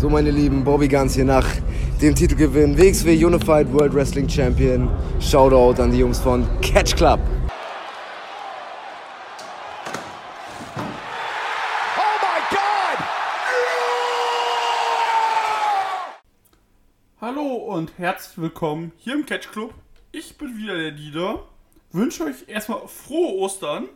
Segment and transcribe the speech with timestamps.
[0.00, 1.46] So, meine Lieben, Bobby Guns hier nach
[2.00, 4.88] dem Titelgewinn WXW Unified World Wrestling Champion.
[5.20, 7.20] Shoutout an die Jungs von Catch Club.
[17.20, 19.74] Hallo und herzlich willkommen hier im Catch Club.
[20.12, 21.40] Ich bin wieder der Dieter.
[21.92, 23.90] Wünsche euch erstmal frohe Ostern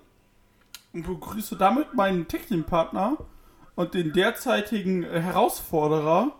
[0.92, 3.16] und begrüße damit meinen Technikpartner
[3.74, 6.34] und den derzeitigen äh, Herausforderer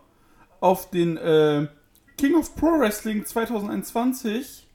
[0.60, 1.68] auf den äh,
[2.16, 4.66] King of Pro Wrestling 2021,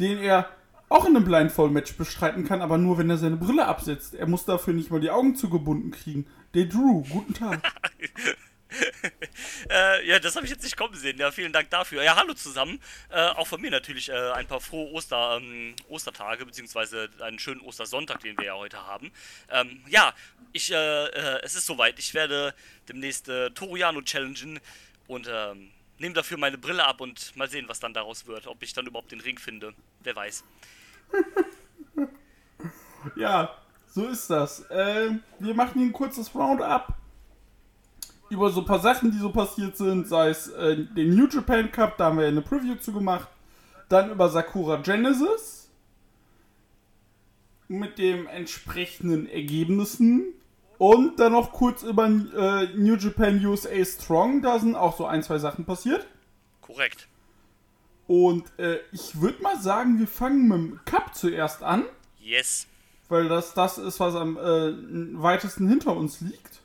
[0.00, 0.48] den er
[0.88, 4.14] auch in einem Blindfold-Match bestreiten kann, aber nur, wenn er seine Brille absetzt.
[4.14, 6.26] Er muss dafür nicht mal die Augen zugebunden kriegen.
[6.54, 7.60] Der Drew, guten Tag.
[9.70, 11.18] äh, ja, das habe ich jetzt nicht kommen sehen.
[11.18, 12.02] Ja, vielen Dank dafür.
[12.02, 12.80] Ja, hallo zusammen.
[13.10, 17.60] Äh, auch von mir natürlich äh, ein paar frohe Oster, ähm, Ostertage, beziehungsweise einen schönen
[17.60, 19.12] Ostersonntag, den wir ja heute haben.
[19.50, 20.12] Ähm, ja,
[20.52, 21.98] ich, äh, äh, es ist soweit.
[21.98, 22.54] Ich werde
[22.88, 24.60] demnächst äh, Toriano challengen
[25.06, 28.46] und ähm, nehme dafür meine Brille ab und mal sehen, was dann daraus wird.
[28.46, 29.74] Ob ich dann überhaupt den Ring finde.
[30.02, 30.44] Wer weiß.
[33.16, 34.64] ja, so ist das.
[34.68, 36.88] wir machen hier ein kurzes Roundup
[38.30, 41.70] über so ein paar Sachen, die so passiert sind, sei es äh, den New Japan
[41.70, 43.28] Cup, da haben wir eine Preview zu gemacht,
[43.88, 45.70] dann über Sakura Genesis
[47.68, 50.34] mit den entsprechenden Ergebnissen
[50.78, 55.22] und dann noch kurz über äh, New Japan USA Strong, da sind auch so ein,
[55.22, 56.06] zwei Sachen passiert.
[56.60, 57.08] Korrekt.
[58.06, 61.84] Und äh, ich würde mal sagen, wir fangen mit dem Cup zuerst an.
[62.18, 62.66] Yes.
[63.08, 66.60] Weil das das ist, was am äh, weitesten hinter uns liegt.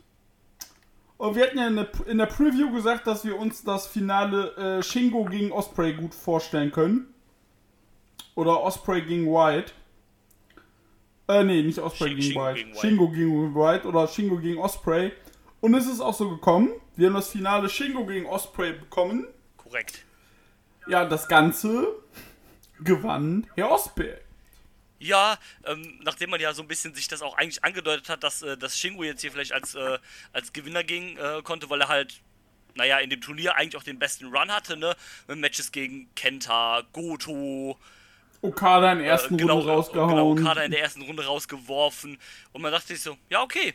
[1.19, 4.55] Und wir hatten ja in der, in der Preview gesagt, dass wir uns das Finale
[4.55, 7.13] äh, Shingo gegen Osprey gut vorstellen können.
[8.35, 9.73] Oder Osprey gegen White.
[11.27, 12.55] Äh, nee, nicht Osprey gegen, Shingo White.
[12.55, 12.79] gegen White.
[12.79, 15.11] Shingo gegen White oder Shingo gegen Osprey.
[15.59, 16.69] Und es ist auch so gekommen.
[16.95, 19.27] Wir haben das Finale Shingo gegen Osprey bekommen.
[19.57, 20.05] Korrekt.
[20.87, 21.95] Ja, das Ganze
[22.79, 24.13] gewann Herr Osprey.
[24.99, 28.41] Ja, ähm, nachdem man ja so ein bisschen sich das auch eigentlich angedeutet hat, dass,
[28.41, 29.97] äh, dass Shingo jetzt hier vielleicht als, äh,
[30.33, 32.21] als Gewinner gehen äh, konnte, weil er halt,
[32.75, 34.95] naja, in dem Turnier eigentlich auch den besten Run hatte, ne?
[35.27, 37.79] Mit Matches gegen Kenta, Goto.
[38.41, 40.09] Okada in der ersten äh, genau, Runde rausgehauen.
[40.09, 42.17] Genau, Okada in der ersten Runde rausgeworfen.
[42.51, 43.73] Und man dachte sich so, ja, okay.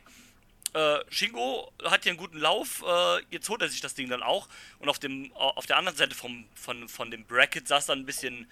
[0.75, 4.22] Äh, Shingo hat hier einen guten Lauf, äh, jetzt holt er sich das Ding dann
[4.22, 4.48] auch.
[4.78, 8.00] Und auf, dem, auf der anderen Seite vom, von, von dem Bracket sah es dann
[8.00, 8.48] ein bisschen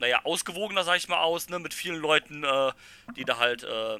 [0.00, 2.72] naja, ausgewogener, sag ich mal, aus, ne, mit vielen Leuten, äh,
[3.16, 3.96] die da halt äh,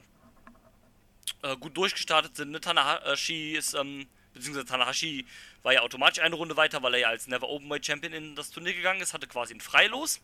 [1.43, 2.50] äh, gut durchgestartet sind.
[2.50, 2.61] Ne?
[2.61, 5.27] Tanahashi ist, ähm, beziehungsweise Tanahashi
[5.62, 8.50] war ja automatisch eine Runde weiter, weil er ja als Never Openweight Champion in das
[8.50, 10.21] Turnier gegangen ist, hatte quasi ein Freilos.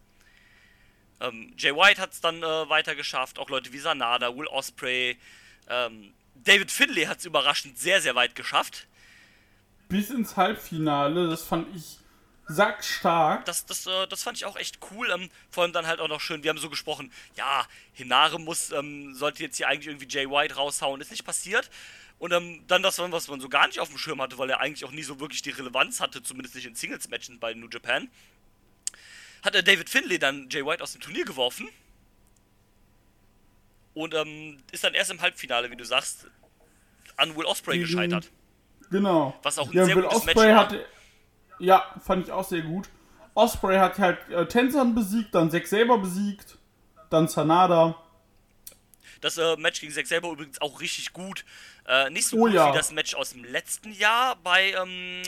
[1.20, 5.18] Ähm, Jay White hat es dann äh, weiter geschafft, auch Leute wie Sanada, Will Osprey,
[5.68, 8.86] ähm, David Finlay hat es überraschend sehr, sehr weit geschafft.
[9.88, 11.98] Bis ins Halbfinale, das fand ich
[12.48, 13.44] sackstark.
[13.44, 15.10] Das, das, äh, das fand ich auch echt cool.
[15.10, 18.70] Ähm, vor allem dann halt auch noch schön, wir haben so gesprochen, ja, Hinare muss,
[18.72, 21.70] ähm, sollte jetzt hier eigentlich irgendwie Jay White raushauen, ist nicht passiert.
[22.18, 24.60] Und ähm, dann das, was man so gar nicht auf dem Schirm hatte, weil er
[24.60, 28.08] eigentlich auch nie so wirklich die Relevanz hatte, zumindest nicht in Singles-Matchen bei New Japan,
[29.42, 31.68] hat er David Finlay dann Jay White aus dem Turnier geworfen.
[33.92, 36.26] Und ähm, ist dann erst im Halbfinale, wie du sagst,
[37.16, 38.30] an Will Osprey gescheitert.
[38.90, 39.38] Genau.
[39.42, 40.56] Was auch ein ja, sehr Will gutes Osprey Match war.
[40.56, 40.86] Hatte
[41.58, 42.88] ja, fand ich auch sehr gut.
[43.34, 46.58] Osprey hat halt äh, Tenzan besiegt, dann Zack selber besiegt,
[47.10, 48.02] dann Sanada.
[49.20, 51.44] Das äh, Match gegen Zack selber übrigens auch richtig gut.
[51.86, 52.70] Äh, nicht so oh, gut ja.
[52.70, 55.22] wie das Match aus dem letzten Jahr bei, ähm,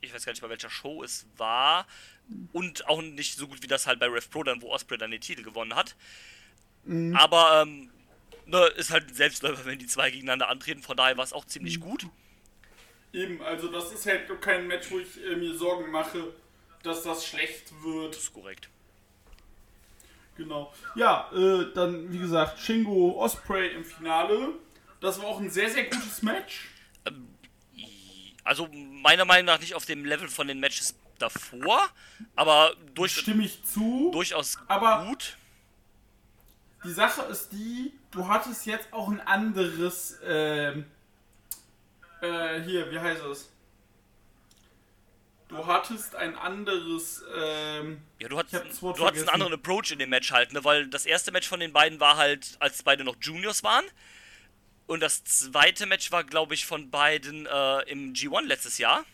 [0.00, 1.86] ich weiß gar nicht bei welcher Show es war.
[2.52, 5.10] Und auch nicht so gut wie das halt bei Rev Pro, dann, wo Osprey dann
[5.10, 5.96] den Titel gewonnen hat.
[6.84, 7.16] Mhm.
[7.16, 7.90] Aber ähm,
[8.46, 10.82] ne, ist halt ein Selbstläufer, wenn die zwei gegeneinander antreten.
[10.82, 11.82] Von daher war es auch ziemlich mhm.
[11.82, 12.06] gut.
[13.12, 16.32] Eben, also das ist halt kein Match, wo ich äh, mir Sorgen mache,
[16.82, 18.14] dass das schlecht wird.
[18.14, 18.68] Das ist korrekt.
[20.36, 20.72] Genau.
[20.94, 24.54] Ja, äh, dann wie gesagt, Shingo Osprey im Finale.
[25.00, 26.68] Das war auch ein sehr, sehr gutes Match.
[27.06, 27.28] Ähm,
[28.44, 31.80] also meiner Meinung nach nicht auf dem Level von den Matches davor,
[32.36, 34.10] aber durch, stimme ich zu.
[34.12, 35.36] Durchaus aber gut.
[36.84, 40.12] Die Sache ist die, du hattest jetzt auch ein anderes.
[40.20, 40.82] Äh,
[42.20, 43.50] äh, hier, wie heißt es?
[45.48, 47.24] Du hattest ein anderes.
[47.34, 50.62] Ähm, ja, du hattest, du hattest einen anderen Approach in dem Match halt, ne?
[50.62, 53.84] Weil das erste Match von den beiden war halt, als beide noch Juniors waren.
[54.86, 59.04] Und das zweite Match war, glaube ich, von beiden äh, im G1 letztes Jahr.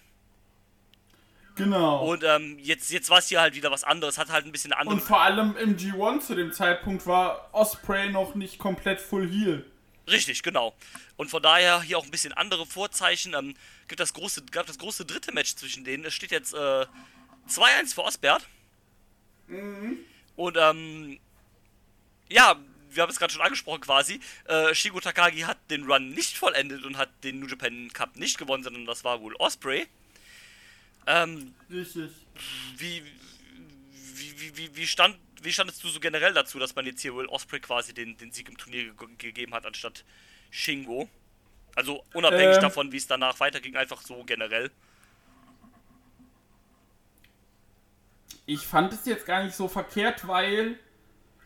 [1.57, 2.05] Genau.
[2.05, 4.73] Und ähm, jetzt, jetzt war es hier halt wieder was anderes, hat halt ein bisschen
[4.73, 4.97] andere.
[4.97, 9.65] Und vor allem im G1 zu dem Zeitpunkt war Osprey noch nicht komplett full heal.
[10.07, 10.75] Richtig, genau.
[11.17, 13.35] Und von daher hier auch ein bisschen andere Vorzeichen.
[13.35, 13.55] Ähm,
[13.89, 16.05] gibt das große, gab das große dritte Match zwischen denen.
[16.05, 16.87] Es steht jetzt äh,
[17.49, 18.47] 2-1 für Osbert.
[20.37, 21.19] Und ähm,
[22.29, 22.57] ja,
[22.91, 24.21] wir haben es gerade schon angesprochen quasi.
[24.47, 28.39] Äh, Shigo Takagi hat den Run nicht vollendet und hat den New Japan Cup nicht
[28.39, 29.87] gewonnen, sondern das war wohl Osprey.
[31.07, 32.11] Ähm, Richtig.
[32.77, 33.03] wie,
[34.15, 37.15] wie, wie, wie, wie, stand, wie standest du so generell dazu, dass man jetzt hier
[37.15, 40.05] Will Osprey quasi den, den Sieg im Turnier ge gegeben hat, anstatt
[40.51, 41.09] Shingo?
[41.77, 42.63] Also unabhängig Ähm.
[42.63, 44.71] davon, wie es danach weiterging, einfach so generell.
[48.47, 50.79] Ich fand es jetzt gar nicht so verkehrt, weil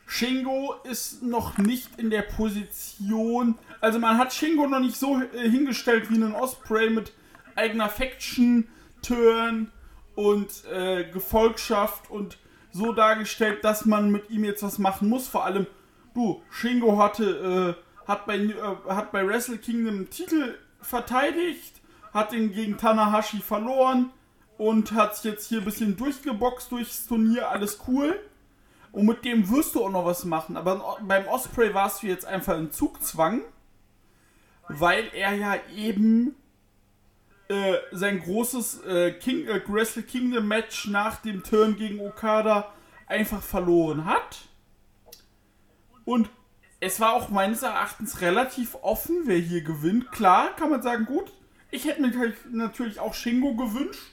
[0.06, 3.58] Shingo ist noch nicht in der Position.
[3.80, 7.12] Also man hat Shingo noch nicht so äh, hingestellt wie einen Osprey mit
[7.54, 8.68] eigener Faction,
[9.02, 9.70] Turn
[10.14, 12.38] und äh, Gefolgschaft und
[12.72, 15.28] so dargestellt, dass man mit ihm jetzt was machen muss.
[15.28, 15.66] Vor allem,
[16.14, 18.54] du, Shingo hatte, äh, hat, bei, äh,
[18.88, 21.80] hat bei Wrestle Kingdom den Titel verteidigt,
[22.12, 24.10] hat den gegen Tanahashi verloren
[24.56, 28.18] und hat sich jetzt hier ein bisschen durchgeboxt durchs Turnier, alles cool.
[28.90, 30.56] Und mit dem wirst du auch noch was machen.
[30.56, 33.42] Aber beim Osprey warst du jetzt einfach in Zugzwang,
[34.68, 36.34] weil er ja eben
[37.48, 42.72] äh, sein großes äh, King, äh, Wrestle Kingdom Match nach dem Turn gegen Okada
[43.06, 44.38] einfach verloren hat.
[46.04, 46.28] Und
[46.80, 50.12] es war auch meines Erachtens relativ offen, wer hier gewinnt.
[50.12, 51.32] Klar, kann man sagen, gut,
[51.70, 54.12] ich hätte mir natürlich auch Shingo gewünscht.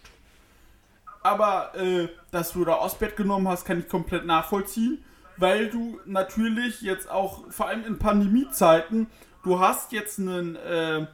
[1.21, 5.03] Aber äh, dass du da Osbert genommen hast, kann ich komplett nachvollziehen.
[5.37, 9.07] Weil du natürlich jetzt auch, vor allem in Pandemiezeiten,
[9.43, 11.07] du hast jetzt einen, äh,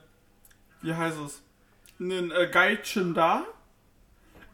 [0.81, 1.41] wie heißt es,
[2.01, 3.45] einen äh, Gaijin da.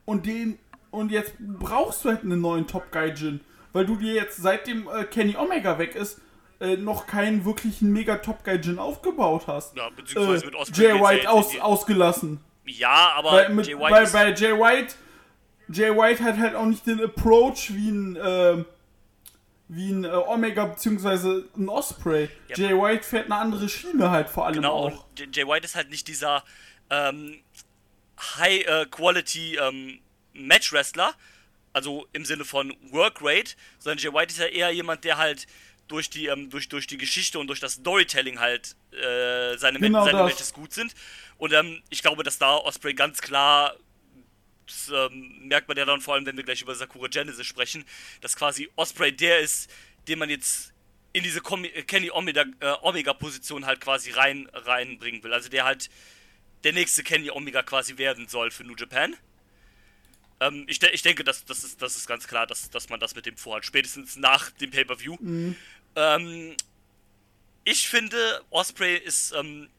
[0.05, 0.59] Und den,
[0.91, 3.41] und jetzt brauchst du halt einen neuen Top Gaijin.
[3.73, 6.19] Weil du dir jetzt seitdem äh, Kenny Omega weg ist,
[6.59, 9.75] äh, noch keinen wirklichen mega Top Gaijin aufgebaut hast.
[9.77, 12.39] Ja, beziehungsweise äh, mit Osprey Jay White aus, ausgelassen.
[12.65, 14.95] Ja, aber Weil, mit, Jay White weil bei Jay White,
[15.69, 18.63] Jay White hat halt auch nicht den Approach wie ein, äh,
[19.67, 22.29] wie ein äh, Omega beziehungsweise ein Osprey.
[22.47, 22.55] Ja.
[22.55, 25.05] Jay White fährt eine andere Schiene halt vor allem genau, auch.
[25.17, 26.43] J- Jay White ist halt nicht dieser
[26.89, 27.41] ähm,
[28.19, 29.99] High-Quality ähm,
[30.33, 31.13] Match-Wrestler,
[31.73, 35.47] also im Sinne von Work Rate, sondern Jay White ist ja eher jemand, der halt
[35.87, 40.03] durch die, ähm, durch, durch die Geschichte und durch das Storytelling halt äh, seine, Genau
[40.03, 40.23] seine.
[40.23, 40.93] Matches gut sind.
[41.37, 43.75] Und ähm, ich glaube, dass da Osprey ganz klar
[44.67, 47.85] das ähm, merkt man ja dann vor allem, wenn wir gleich über Sakura Genesis sprechen,
[48.21, 49.71] dass quasi Osprey der ist,
[50.07, 50.73] den man jetzt
[51.13, 55.33] in diese äh, Kenny Omega, äh, Omega Position halt quasi rein reinbringen will.
[55.33, 55.89] Also der halt
[56.63, 59.15] der nächste Kenny Omega quasi werden soll für New Japan.
[60.39, 62.99] Ähm, ich, de ich denke, dass das ist, das ist ganz klar, dass, dass man
[62.99, 65.17] das mit dem vorhat, spätestens nach dem Pay-Per-View.
[65.95, 66.55] Ähm,
[67.63, 69.69] ich finde, Osprey ist, ähm,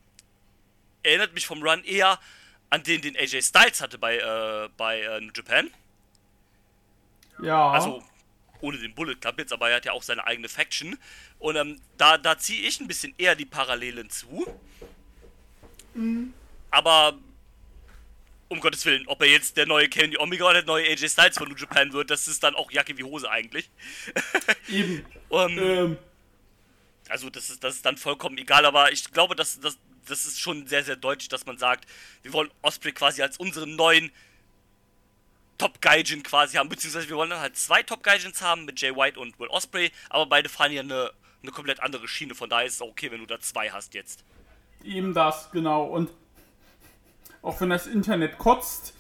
[1.03, 2.19] erinnert mich vom Run eher
[2.71, 5.71] an den, den AJ Styles hatte bei, äh, bei äh, New Japan.
[7.41, 7.71] Ja.
[7.71, 8.03] Also
[8.61, 10.99] ohne den Bullet Club jetzt, aber er hat ja auch seine eigene Faction.
[11.39, 14.47] Und ähm, da, da ziehe ich ein bisschen eher die Parallelen zu.
[16.70, 17.19] Aber
[18.49, 21.38] um Gottes Willen, ob er jetzt der neue Kenny Omega oder der neue AJ Styles
[21.38, 23.70] von New Japan wird, das ist dann auch Jacke wie Hose eigentlich.
[24.69, 25.05] eben.
[25.31, 25.99] Ähm, Ähm,
[27.09, 30.41] also das ist, das ist dann vollkommen egal, aber ich glaube, dass, dass, das ist
[30.41, 31.87] schon sehr, sehr deutlich, dass man sagt,
[32.23, 34.11] wir wollen Osprey quasi als unseren neuen
[35.57, 38.95] Top Gaijin quasi haben, beziehungsweise wir wollen dann halt zwei Top Gaijins haben mit Jay
[38.95, 41.12] White und Will Osprey, aber beide fahren ja eine,
[41.43, 43.95] eine komplett andere Schiene, von daher ist es auch okay, wenn du da zwei hast
[43.95, 44.25] jetzt.
[44.85, 45.85] eben das, genau.
[45.85, 46.11] Und
[47.49, 48.93] auch wenn das Internet kotzt,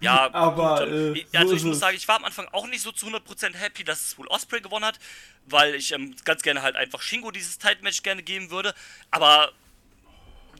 [0.00, 2.48] Ja, Aber, gut, ähm, äh, ich- also so ich muss sagen, ich war am Anfang
[2.52, 4.98] auch nicht so zu 100% happy, dass es wohl Osprey gewonnen hat,
[5.46, 8.74] weil ich ähm, ganz gerne halt einfach Shingo dieses Title-Match gerne geben würde,
[9.10, 9.52] aber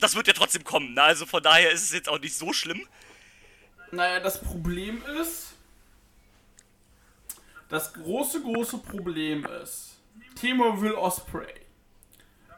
[0.01, 1.03] das wird ja trotzdem kommen, ne?
[1.03, 2.87] also von daher ist es jetzt auch nicht so schlimm.
[3.91, 5.53] Naja, das Problem ist,
[7.69, 9.97] das große, große Problem ist,
[10.37, 11.53] Thema Will Osprey.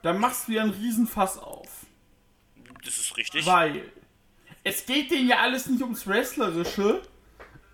[0.02, 1.68] Da machst du ja einen Riesenfass auf.
[2.84, 3.44] Das ist richtig.
[3.46, 3.90] Weil
[4.68, 7.00] es geht denen ja alles nicht ums Wrestlerische.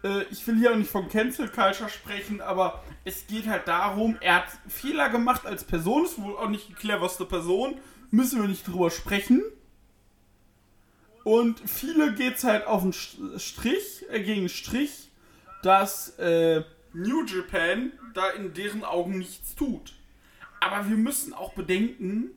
[0.04, 4.18] Äh, ich will hier auch nicht von Cancel Culture sprechen, aber es geht halt darum,
[4.20, 7.78] er hat Fehler gemacht als Person, ist wohl auch nicht die cleverste Person,
[8.10, 9.42] müssen wir nicht drüber sprechen.
[11.24, 15.10] Und viele geht's halt auf den St- Strich, äh, gegen den Strich,
[15.62, 19.94] dass äh, New Japan da in deren Augen nichts tut.
[20.60, 22.32] Aber wir müssen auch bedenken,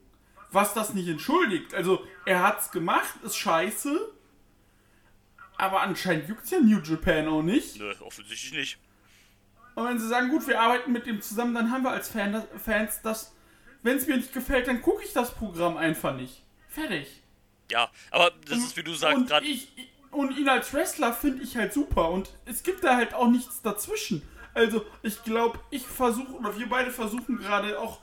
[0.52, 1.74] was das nicht entschuldigt.
[1.74, 4.14] Also, er hat's gemacht, ist scheiße.
[5.58, 7.80] Aber anscheinend juckt's ja New Japan auch nicht.
[7.80, 8.78] Nö, offensichtlich nicht.
[9.76, 12.44] Und wenn sie sagen, gut, wir arbeiten mit dem zusammen, dann haben wir als Fan,
[12.64, 13.34] Fans das,
[13.84, 16.44] wenn es mir nicht gefällt, dann gucke ich das Programm einfach nicht.
[16.70, 17.22] Fertig.
[17.72, 19.46] Ja, aber das ist, wie du sagst, gerade.
[19.46, 19.70] ich
[20.12, 23.62] und ihn als Wrestler finde ich halt super und es gibt da halt auch nichts
[23.62, 24.22] dazwischen.
[24.54, 28.00] Also ich glaube, ich versuche oder wir beide versuchen gerade auch,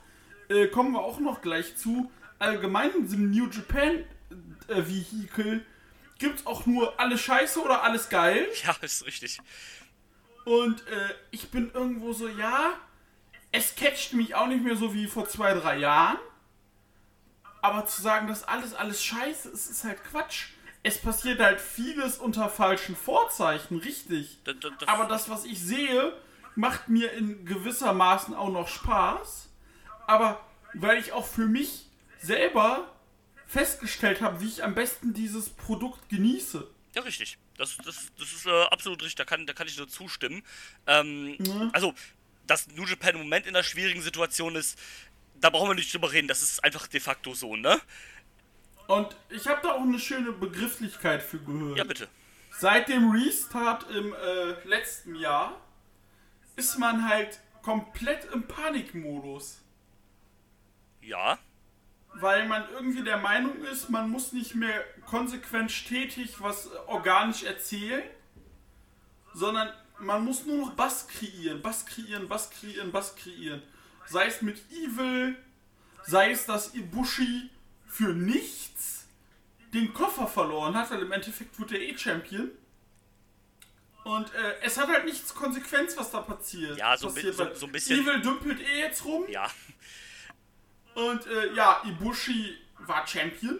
[0.48, 4.04] äh, kommen wir auch noch gleich zu, allgemein in diesem New Japan
[4.68, 5.64] äh, Vehikel
[6.22, 8.48] gibt's auch nur alles Scheiße oder alles geil.
[8.64, 9.40] Ja, ist richtig.
[10.44, 12.72] Und äh, ich bin irgendwo so, ja,
[13.50, 16.18] es catcht mich auch nicht mehr so wie vor zwei, drei Jahren.
[17.60, 20.46] Aber zu sagen, dass alles, alles scheiße ist, ist halt Quatsch.
[20.82, 24.38] Es passiert halt vieles unter falschen Vorzeichen, richtig.
[24.44, 26.12] Das, das, das, Aber das, was ich sehe,
[26.56, 29.48] macht mir in gewisser Maßen auch noch Spaß.
[30.06, 30.40] Aber
[30.74, 31.86] weil ich auch für mich
[32.20, 32.91] selber
[33.52, 36.66] festgestellt habe, wie ich am besten dieses Produkt genieße.
[36.94, 37.38] Ja, richtig.
[37.56, 39.16] Das, das, das ist äh, absolut richtig.
[39.16, 40.42] Da kann, da kann ich nur zustimmen.
[40.86, 41.70] Ähm, Mhm.
[41.72, 41.94] Also,
[42.46, 44.78] dass New Japan im Moment in einer schwierigen Situation ist,
[45.40, 46.28] da brauchen wir nicht drüber reden.
[46.28, 47.80] Das ist einfach de facto so, ne?
[48.86, 51.78] Und ich habe da auch eine schöne Begrifflichkeit für gehört.
[51.78, 52.08] Ja, bitte.
[52.58, 55.60] Seit dem Restart im äh, letzten Jahr
[56.56, 59.60] ist man halt komplett im Panikmodus.
[61.00, 61.38] Ja.
[62.14, 68.02] Weil man irgendwie der Meinung ist, man muss nicht mehr konsequent stetig was organisch erzählen,
[69.34, 73.62] sondern man muss nur noch Bass kreieren, Bass kreieren, Bass kreieren, Bass kreieren.
[74.06, 75.36] Sei es mit Evil,
[76.04, 77.48] sei es, dass Ibushi
[77.86, 79.06] für nichts
[79.72, 82.50] den Koffer verloren hat, weil im Endeffekt wurde er eh Champion.
[84.04, 86.76] Und äh, es hat halt nichts Konsequenz, was da passiert.
[86.76, 89.24] Ja, so ein passiert, so- so ein bisschen- Evil dümpelt eh jetzt rum.
[89.28, 89.48] Ja.
[90.94, 93.58] Und äh, ja, Ibushi war Champion.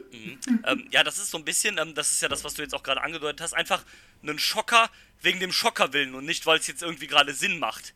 [0.65, 2.75] ähm, ja, das ist so ein bisschen, ähm, das ist ja das, was du jetzt
[2.75, 3.83] auch gerade angedeutet hast, einfach
[4.23, 7.95] einen Schocker wegen dem Schocker willen und nicht, weil es jetzt irgendwie gerade Sinn macht.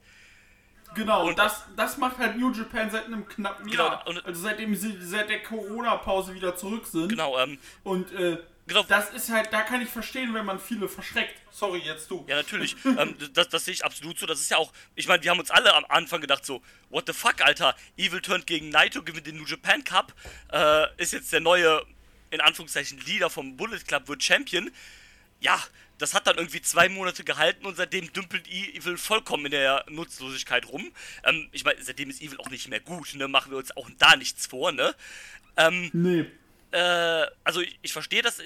[0.95, 4.07] Genau, und das, das macht halt New Japan seit einem knappen Genau, Jahr.
[4.25, 7.09] also seitdem sie seit der Corona-Pause wieder zurück sind.
[7.09, 8.83] Genau, ähm, Und äh, Genau.
[8.83, 11.41] das ist halt, da kann ich verstehen, wenn man viele verschreckt.
[11.53, 12.25] Sorry, jetzt du.
[12.29, 12.77] Ja, natürlich.
[12.85, 14.27] ähm, das, das sehe ich absolut so.
[14.27, 17.05] Das ist ja auch, ich meine, wir haben uns alle am Anfang gedacht so, what
[17.07, 20.15] the fuck, Alter, Evil turnt gegen Naito, gewinnt den New Japan Cup,
[20.53, 21.85] äh, ist jetzt der neue,
[22.31, 24.71] in Anführungszeichen, Leader vom Bullet Club, wird Champion.
[25.39, 25.63] Ja,
[25.99, 30.67] das hat dann irgendwie zwei Monate gehalten und seitdem dümpelt Evil vollkommen in der Nutzlosigkeit
[30.67, 30.93] rum.
[31.25, 33.29] Ähm, ich meine, seitdem ist Evil auch nicht mehr gut, ne?
[33.29, 34.95] Machen wir uns auch da nichts vor, ne?
[35.57, 36.27] Ähm, Nee.
[36.77, 38.39] Äh, also ich, ich verstehe das.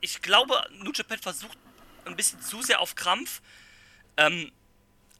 [0.00, 1.58] Ich glaube, New Japan versucht
[2.04, 3.42] ein bisschen zu sehr auf Krampf
[4.16, 4.52] ähm,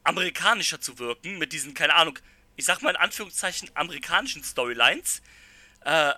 [0.03, 2.17] amerikanischer zu wirken mit diesen, keine Ahnung,
[2.55, 5.21] ich sag mal in Anführungszeichen amerikanischen Storylines.
[5.81, 6.13] Äh,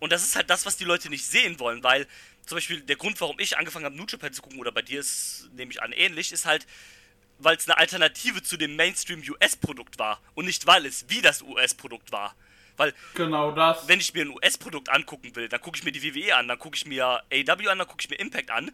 [0.00, 2.08] und das ist halt das, was die Leute nicht sehen wollen, weil
[2.44, 4.98] zum Beispiel der Grund, warum ich angefangen habe, New Japan zu gucken, oder bei dir
[4.98, 6.66] ist, nehme ich an, ähnlich, ist halt,
[7.38, 12.10] weil es eine Alternative zu dem Mainstream-US-Produkt war und nicht, weil es wie das US-Produkt
[12.10, 12.34] war.
[12.76, 13.86] Weil Genau das.
[13.88, 16.58] wenn ich mir ein US-Produkt angucken will, dann gucke ich mir die WWE an, dann
[16.58, 18.70] gucke ich mir AW an, dann gucke ich mir Impact an.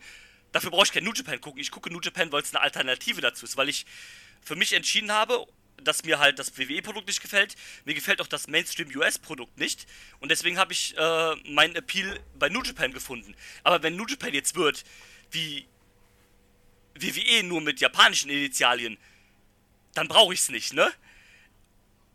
[0.52, 1.60] Dafür brauche ich kein New Japan gucken.
[1.60, 3.84] Ich gucke New Japan, weil es eine Alternative dazu ist, weil ich
[4.40, 5.44] für mich entschieden habe,
[5.82, 7.54] dass mir halt das WWE-Produkt nicht gefällt.
[7.84, 9.86] Mir gefällt auch das Mainstream-US-Produkt nicht.
[10.20, 13.34] Und deswegen habe ich äh, meinen Appeal bei New Japan gefunden.
[13.62, 14.84] Aber wenn New Japan jetzt wird,
[15.30, 15.66] wie
[16.94, 18.98] WWE nur mit japanischen Initialien,
[19.94, 20.90] dann brauche ich es nicht, ne?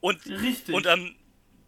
[0.01, 0.73] Und Richtig.
[0.75, 1.15] und ähm,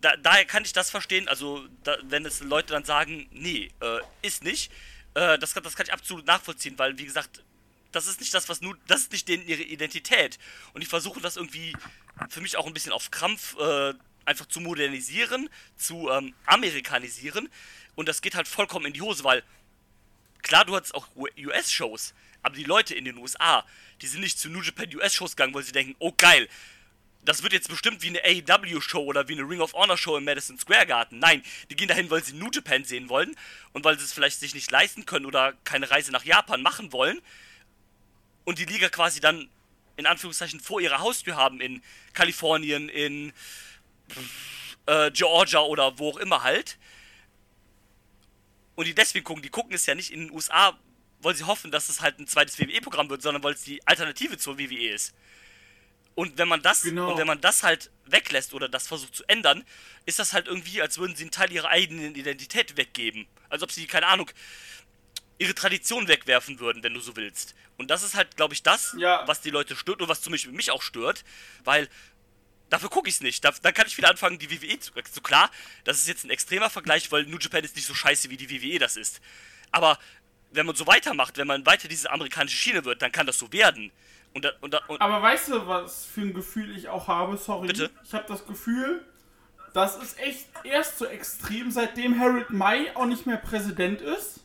[0.05, 3.99] da, daher kann ich das verstehen, also da, wenn es Leute dann sagen, nee, äh,
[4.21, 4.71] ist nicht,
[5.15, 7.43] äh, das, kann- das kann ich absolut nachvollziehen, weil wie gesagt,
[7.91, 10.37] das ist nicht das, was nur, das ist nicht denen ihre Identität.
[10.73, 11.75] Und die versuchen das irgendwie
[12.29, 13.93] für mich auch ein bisschen auf Krampf äh,
[14.25, 17.49] einfach zu modernisieren, zu ähm, amerikanisieren.
[17.95, 19.43] Und das geht halt vollkommen in die Hose, weil
[20.43, 23.65] klar, du hast auch US-Shows, aber die Leute in den USA,
[24.01, 26.47] die sind nicht zu New Japan US-Shows gegangen, weil sie denken, oh geil,
[27.25, 30.57] das wird jetzt bestimmt wie eine AEW-Show oder wie eine Ring of Honor-Show im Madison
[30.57, 31.19] Square Garden.
[31.19, 33.35] Nein, die gehen dahin, weil sie New Japan sehen wollen
[33.73, 36.93] und weil sie es vielleicht sich nicht leisten können oder keine Reise nach Japan machen
[36.93, 37.21] wollen
[38.45, 39.49] und die Liga quasi dann
[39.97, 41.81] in Anführungszeichen vor ihrer Haustür haben in
[42.13, 43.33] Kalifornien, in
[44.85, 46.77] äh, Georgia oder wo auch immer halt.
[48.75, 50.77] Und die deswegen gucken, die gucken es ja nicht in den USA,
[51.21, 54.37] weil sie hoffen, dass es halt ein zweites WWE-Programm wird, sondern weil es die Alternative
[54.37, 55.13] zur WWE ist.
[56.15, 57.11] Und wenn man das Genau.
[57.11, 59.63] und wenn man das halt weglässt oder das versucht zu ändern,
[60.05, 63.27] ist das halt irgendwie, als würden sie einen Teil ihrer eigenen Identität weggeben.
[63.49, 64.29] Als ob sie, keine Ahnung,
[65.37, 67.53] ihre Tradition wegwerfen würden, wenn du so willst.
[67.77, 69.27] Und das ist halt, glaube ich, das, Ja.
[69.27, 71.25] was die Leute stört und was zum Beispiel mich auch stört,
[71.65, 71.89] weil
[72.69, 73.43] dafür gucke ich es nicht.
[73.43, 74.93] Da, dann kann ich wieder anfangen, die WWE zu.
[75.11, 75.51] So klar,
[75.83, 78.49] das ist jetzt ein extremer Vergleich, weil New Japan ist nicht so scheiße, wie die
[78.49, 79.19] WWE das ist.
[79.71, 79.99] Aber
[80.51, 83.51] wenn man so weitermacht, wenn man weiter diese amerikanische Schiene wird, dann kann das so
[83.51, 83.91] werden.
[84.35, 87.37] Und, da, und, da, und Aber weißt du, was für ein Gefühl ich auch habe?
[87.37, 87.67] Sorry.
[87.67, 87.89] Bitte?
[88.03, 89.01] Ich habe das Gefühl,
[89.73, 94.41] das ist echt erst so extrem, seitdem Harold May auch nicht mehr Präsident ist.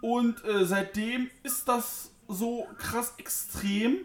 [0.00, 3.98] Und äh, seitdem ist das so krass extrem.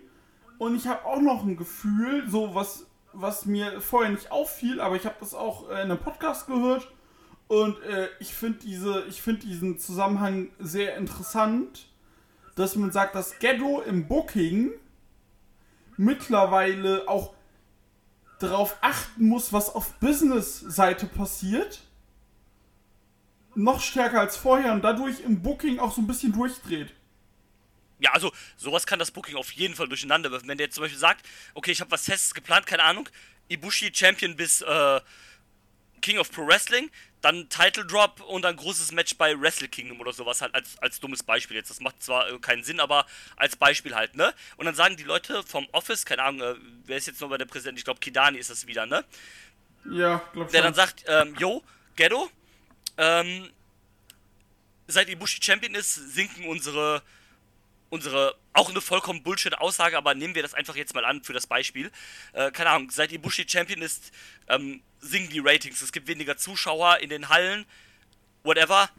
[0.57, 4.97] Und ich habe auch noch ein Gefühl, so was, was mir vorher nicht auffiel, aber
[4.97, 6.89] ich habe das auch äh, in einem Podcast gehört.
[7.47, 11.88] Und äh, ich finde diese, ich finde diesen Zusammenhang sehr interessant,
[12.59, 14.71] dass man sagt, dass Ghetto im Booking
[15.97, 17.33] mittlerweile auch
[18.39, 21.81] darauf achten muss, was auf Business-Seite passiert.
[23.55, 26.93] Noch stärker als vorher und dadurch im Booking auch so ein bisschen durchdreht.
[27.99, 30.47] Ja, also sowas kann das Booking auf jeden Fall durcheinander werfen.
[30.47, 33.09] Wenn der jetzt zum Beispiel sagt, okay, ich habe was Festes geplant, keine Ahnung,
[33.49, 35.01] Ibushi Champion bis äh,
[36.01, 36.89] King of Pro Wrestling,
[37.21, 40.99] dann Title Drop und ein großes Match bei Wrestle Kingdom oder sowas halt als, als
[40.99, 41.69] dummes Beispiel jetzt.
[41.69, 44.33] Das macht zwar äh, keinen Sinn, aber als Beispiel halt, ne?
[44.57, 47.37] Und dann sagen die Leute vom Office, keine Ahnung, äh, wer ist jetzt noch bei
[47.37, 47.77] der Präsident?
[47.77, 49.03] Ich glaube, Kidani ist das wieder, ne?
[49.91, 50.63] Ja, glaub Der schon.
[50.65, 51.63] dann sagt, ähm, yo,
[51.95, 52.29] Ghetto,
[52.97, 53.49] ähm,
[54.87, 57.01] seit Ibushi Champion ist, sinken unsere,
[57.89, 61.47] unsere, auch eine vollkommen Bullshit-Aussage, aber nehmen wir das einfach jetzt mal an für das
[61.47, 61.91] Beispiel.
[62.33, 64.11] Äh, keine Ahnung, seit Ibushi Champion ist,
[64.47, 65.81] ähm, sinken die Ratings.
[65.81, 67.65] Es gibt weniger Zuschauer in den Hallen,
[68.43, 68.89] whatever.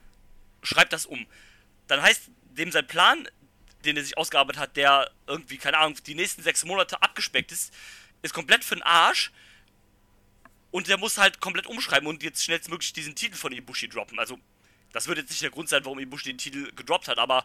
[0.62, 1.26] Schreibt das um.
[1.86, 3.28] Dann heißt dem sein Plan,
[3.84, 7.72] den er sich ausgearbeitet hat, der irgendwie, keine Ahnung, die nächsten sechs Monate abgespeckt ist,
[8.22, 9.32] ist komplett für den Arsch.
[10.70, 14.18] Und der muss halt komplett umschreiben und jetzt schnellstmöglich diesen Titel von Ibushi droppen.
[14.18, 14.38] Also,
[14.92, 17.44] das wird jetzt nicht der Grund sein, warum Ibushi den Titel gedroppt hat, aber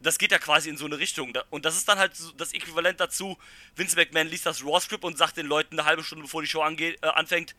[0.00, 1.32] das geht ja quasi in so eine Richtung.
[1.50, 3.36] Und das ist dann halt so das Äquivalent dazu,
[3.76, 6.62] Vince McMahon liest das Raw-Script und sagt den Leuten eine halbe Stunde bevor die Show
[6.62, 7.54] angeht, äh, anfängt,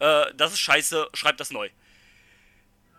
[0.00, 1.68] äh, das ist scheiße, schreibt das neu.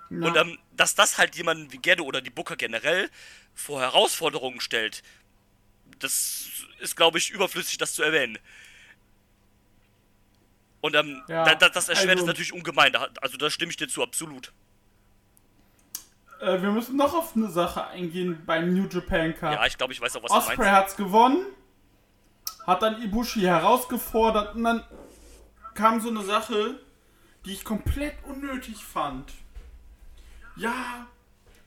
[0.10, 0.28] Ja.
[0.28, 3.10] Und ähm, dass das halt jemanden wie Geddo oder die Booker generell
[3.54, 5.04] vor Herausforderungen stellt,
[6.00, 6.48] das
[6.80, 8.38] ist, glaube ich, überflüssig, das zu erwähnen.
[10.80, 12.94] Und ähm, Ja, da, da, das erschwert also- es natürlich ungemein.
[12.94, 14.54] Da, also da stimme ich dir zu, absolut.
[16.40, 19.54] Äh, wir müssen noch auf eine Sache eingehen beim New Japan Cup.
[19.54, 20.72] Ja, ich glaube, ich weiß auch, was du Osprey meinst.
[20.72, 21.46] hat's gewonnen,
[22.66, 24.84] hat dann Ibushi herausgefordert und dann
[25.74, 26.80] kam so eine Sache,
[27.46, 29.32] die ich komplett unnötig fand.
[30.56, 31.08] Ja,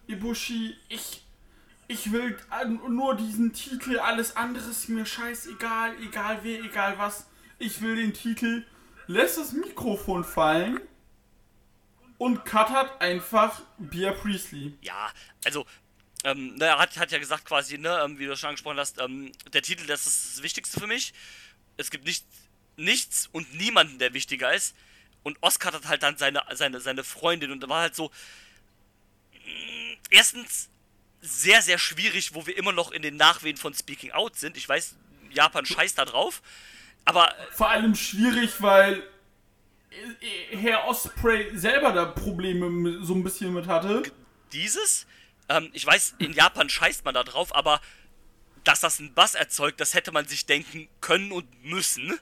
[0.06, 1.24] Ibushi, ich,
[1.88, 2.36] ich will
[2.88, 7.26] nur diesen Titel, alles andere ist mir scheißegal, egal wer, egal was.
[7.58, 8.64] Ich will den Titel.
[9.06, 10.80] Lässt das Mikrofon fallen
[12.20, 14.74] und cuttert einfach Bia Priestley.
[14.82, 15.10] Ja,
[15.42, 15.64] also,
[16.22, 19.00] ähm, na, er hat, hat ja gesagt quasi, ne, ähm, wie du schon angesprochen hast,
[19.00, 21.14] ähm, der Titel, das ist das Wichtigste für mich.
[21.78, 22.26] Es gibt nicht,
[22.76, 24.76] nichts und niemanden, der wichtiger ist.
[25.22, 28.10] Und Oscar hat halt dann seine, seine, seine Freundin und da war halt so,
[29.32, 30.68] mh, erstens
[31.22, 34.58] sehr, sehr schwierig, wo wir immer noch in den Nachwehen von Speaking Out sind.
[34.58, 34.94] Ich weiß,
[35.30, 36.42] Japan scheißt da drauf.
[37.06, 39.02] Aber Vor allem schwierig, weil
[40.50, 44.02] Herr Osprey selber da Probleme so ein bisschen mit hatte.
[44.52, 45.06] dieses,
[45.48, 47.80] ähm, ich weiß, in Japan scheißt man da drauf, aber
[48.64, 52.18] dass das einen Bass erzeugt, das hätte man sich denken können und müssen.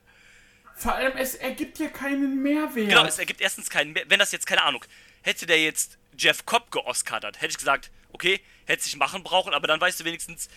[0.77, 2.89] Vor allem, es ergibt ja keinen Mehrwert.
[2.89, 4.05] Genau, es ergibt erstens keinen mehr.
[4.09, 4.85] Wenn das jetzt, keine Ahnung,
[5.23, 9.67] hätte der jetzt Jeff Cobb geoscardert, hätte ich gesagt, okay, hätte sich machen brauchen, aber
[9.67, 10.49] dann weißt du wenigstens,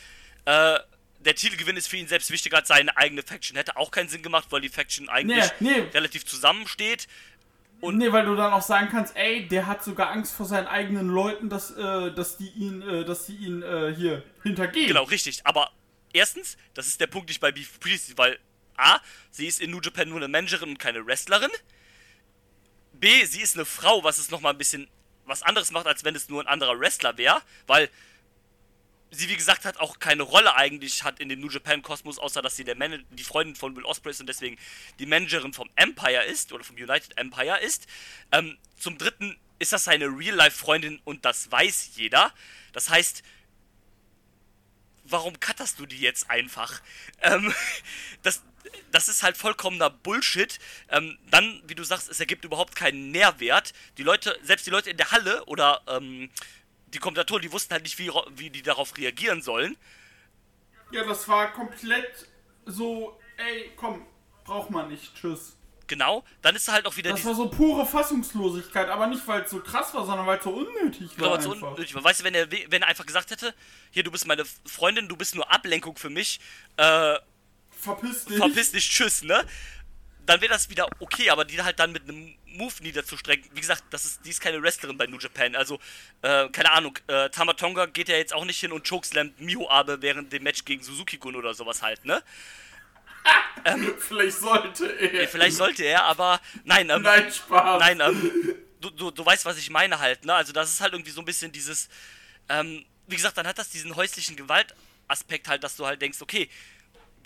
[0.45, 0.79] äh,
[1.25, 3.55] der Titelgewinn ist für ihn selbst wichtiger als seine eigene Faction.
[3.57, 5.87] Hätte auch keinen Sinn gemacht, weil die Faction eigentlich Nee, nee.
[5.93, 7.07] relativ zusammensteht.
[7.79, 10.67] Und nee, weil du dann auch sagen kannst, ey, der hat sogar Angst vor seinen
[10.67, 14.87] eigenen Leuten, dass, äh, dass die ihn, äh, dass die ihn äh, hier hintergehen.
[14.87, 15.45] Genau, richtig.
[15.45, 15.71] Aber
[16.13, 18.39] erstens, das ist der Punkt nicht bei Beef Priestley, weil
[18.77, 18.99] A,
[19.31, 21.49] sie ist in New Japan nur eine Managerin und keine Wrestlerin.
[22.93, 24.87] B, sie ist eine Frau, was es nochmal ein bisschen
[25.25, 27.89] was anderes macht, als wenn es nur ein anderer Wrestler wäre, weil
[29.11, 32.41] sie, wie gesagt, hat auch keine Rolle eigentlich hat in dem New Japan Kosmos, außer
[32.41, 34.57] dass sie der Man die Freundin von Will Ospreay ist und deswegen
[34.99, 37.87] die Managerin vom Empire ist oder vom United Empire ist.
[38.31, 42.33] Ähm, zum dritten ist das seine Real-Life-Freundin und das weiß jeder.
[42.71, 43.21] Das heißt,
[45.03, 46.81] warum cutterst du die jetzt einfach?
[47.21, 47.53] Ähm,
[48.23, 48.41] das,
[48.91, 50.57] das ist halt vollkommener Bullshit.
[50.89, 53.73] Ähm, dann, wie du sagst, es ergibt überhaupt keinen Nährwert.
[53.97, 56.29] Die Leute, selbst die Leute in der Halle oder ähm,
[56.93, 59.77] die Kommentatoren, die wussten halt nicht, wie, wie die darauf reagieren sollen.
[60.91, 62.27] Ja, das war komplett
[62.65, 64.05] so, ey, komm,
[64.43, 65.55] braucht man nicht, tschüss.
[65.87, 66.23] Genau.
[66.41, 69.59] Dann ist halt auch wieder Das war so pure Fassungslosigkeit, aber nicht, weil es so
[69.59, 71.37] krass war, sondern weil es so unnötig war.
[71.37, 72.03] Genau, so unnötig war.
[72.03, 73.53] Weißt du, wenn er, wenn er einfach gesagt hätte,
[73.89, 76.39] hier, du bist meine Freundin, du bist nur Ablenkung für mich,
[76.77, 77.17] äh,
[77.71, 78.37] Verpiss dich.
[78.37, 79.43] verpiss dich, tschüss, ne?
[80.25, 83.49] Dann wäre das wieder okay, aber die halt dann mit einem Move niederzustrecken.
[83.53, 85.55] Wie gesagt, das ist, die ist keine Wrestlerin bei New Japan.
[85.55, 85.79] Also,
[86.21, 90.01] äh, keine Ahnung, äh, Tamatonga geht ja jetzt auch nicht hin und chokeslammt Miho Abe
[90.01, 92.21] während dem Match gegen Suzuki-Gun oder sowas halt, ne?
[93.65, 95.27] ähm, vielleicht sollte er.
[95.27, 97.79] Vielleicht sollte er, aber nein, ähm, Nein, Spaß.
[97.79, 100.33] Nein, ähm, du, du, du weißt, was ich meine halt, ne?
[100.33, 101.89] Also das ist halt irgendwie so ein bisschen dieses,
[102.49, 106.49] ähm, wie gesagt, dann hat das diesen häuslichen Gewaltaspekt halt, dass du halt denkst, okay,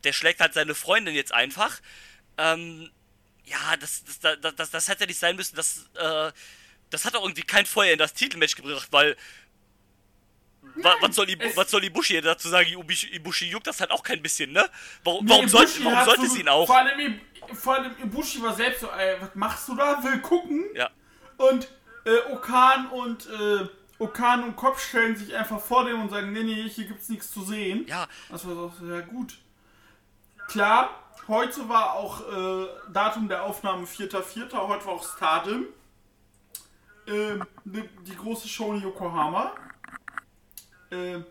[0.03, 1.79] der schlägt halt seine Freundin jetzt einfach.
[2.37, 2.89] Ähm,
[3.45, 6.31] ja, das, das, das, das, das hätte nicht sein müssen, das, äh,
[6.89, 9.15] das hat auch irgendwie kein Feuer in das Titelmatch gebracht, weil
[10.75, 12.67] wa- was soll, Ibu, was soll Ibushi dazu sagen?
[12.71, 14.67] Ibushi, Ibushi juckt das halt auch kein bisschen, ne?
[15.03, 16.65] Warum, Nee, warum, sollte, Ibushi warum sollte so- sie ihn auch?
[16.65, 17.19] Vor allem,
[17.53, 20.03] vor allem Ibushi war selbst so, ey, was machst du da?
[20.03, 20.65] Will gucken.
[20.73, 20.89] Ja.
[21.37, 21.67] Und
[22.05, 23.67] äh, Okan und äh,
[23.99, 27.31] Okan und Kopf stellen sich einfach vor dem und sagen, nee, nee, hier gibt's nichts
[27.31, 27.85] zu sehen.
[27.87, 29.37] Ja, Das war so, ja gut.
[30.47, 35.65] Klar, heute war auch äh, Datum der Aufnahme 4.4., heute war auch Stardom.
[37.07, 39.53] Ne- die große Show in Yokohama.
[40.91, 41.23] Ähm,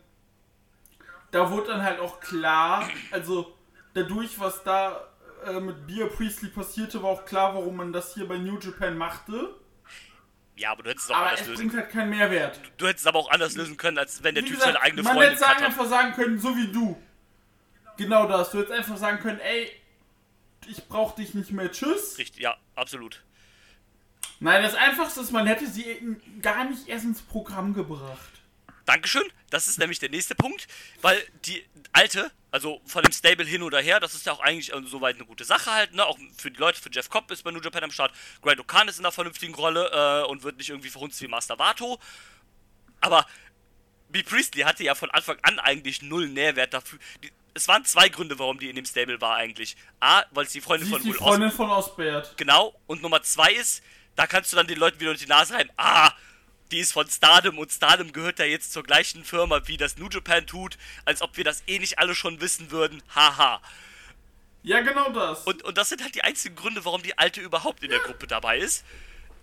[1.33, 3.57] da wurde dann halt auch klar, also
[3.93, 5.01] dadurch, was da
[5.47, 8.97] äh, mit Bia Priestley passierte, war auch klar, warum man das hier bei New Japan
[8.97, 9.57] machte.
[10.55, 12.61] ja, aber du hättest es auch Aber anders es lösen bringt halt keinen Mehrwert.
[12.77, 14.85] Du hättest es aber auch anders lösen können, als wenn der Wie Typ gesagt, seine
[14.85, 15.65] eigene man Freundin hätte sagen, hat.
[15.65, 16.97] einfach sagen können, so wie du.
[17.97, 18.51] Genau das.
[18.51, 19.71] Du hättest einfach sagen können, ey,
[20.67, 22.19] ich brauch dich nicht mehr, tschüss.
[22.19, 23.23] Richtig, ja, absolut.
[24.41, 28.31] Nein, das Einfachste ist, man hätte sie gar nicht erst ins Programm gebracht.
[28.85, 29.25] Dankeschön.
[29.51, 30.67] Das ist nämlich der nächste Punkt,
[31.01, 34.73] weil die alte, also von dem Stable hin oder her, das ist ja auch eigentlich
[34.87, 36.05] soweit eine gute Sache halt, ne?
[36.05, 38.13] Auch für die Leute, für Jeff Cobb ist bei New Japan am Start.
[38.43, 41.59] Great Okan ist in einer vernünftigen Rolle äh, und wird nicht irgendwie verhunzt wie Master
[41.59, 41.99] Vato.
[43.01, 43.27] Aber
[44.11, 44.23] B.
[44.23, 46.99] Priestley hatte ja von Anfang an eigentlich null Nährwert dafür.
[47.23, 49.77] Die, es waren zwei Gründe, warum die in dem Stable war eigentlich.
[50.01, 52.37] A, weil es die Freundin Sie von Will Freundin von Osbert.
[52.37, 52.75] Genau.
[52.87, 53.83] Und Nummer zwei ist,
[54.17, 56.13] da kannst du dann den Leuten wieder unter die Nase reiben, ah,
[56.71, 60.09] die ist von Stardom und Stardom gehört ja jetzt zur gleichen Firma, wie das New
[60.09, 63.03] Japan tut, als ob wir das eh nicht alle schon wissen würden.
[63.15, 63.61] Haha.
[64.63, 65.43] Ja, genau das.
[65.43, 68.27] Und, und das sind halt die einzigen Gründe, warum die Alte überhaupt in der Gruppe
[68.27, 68.85] dabei ist.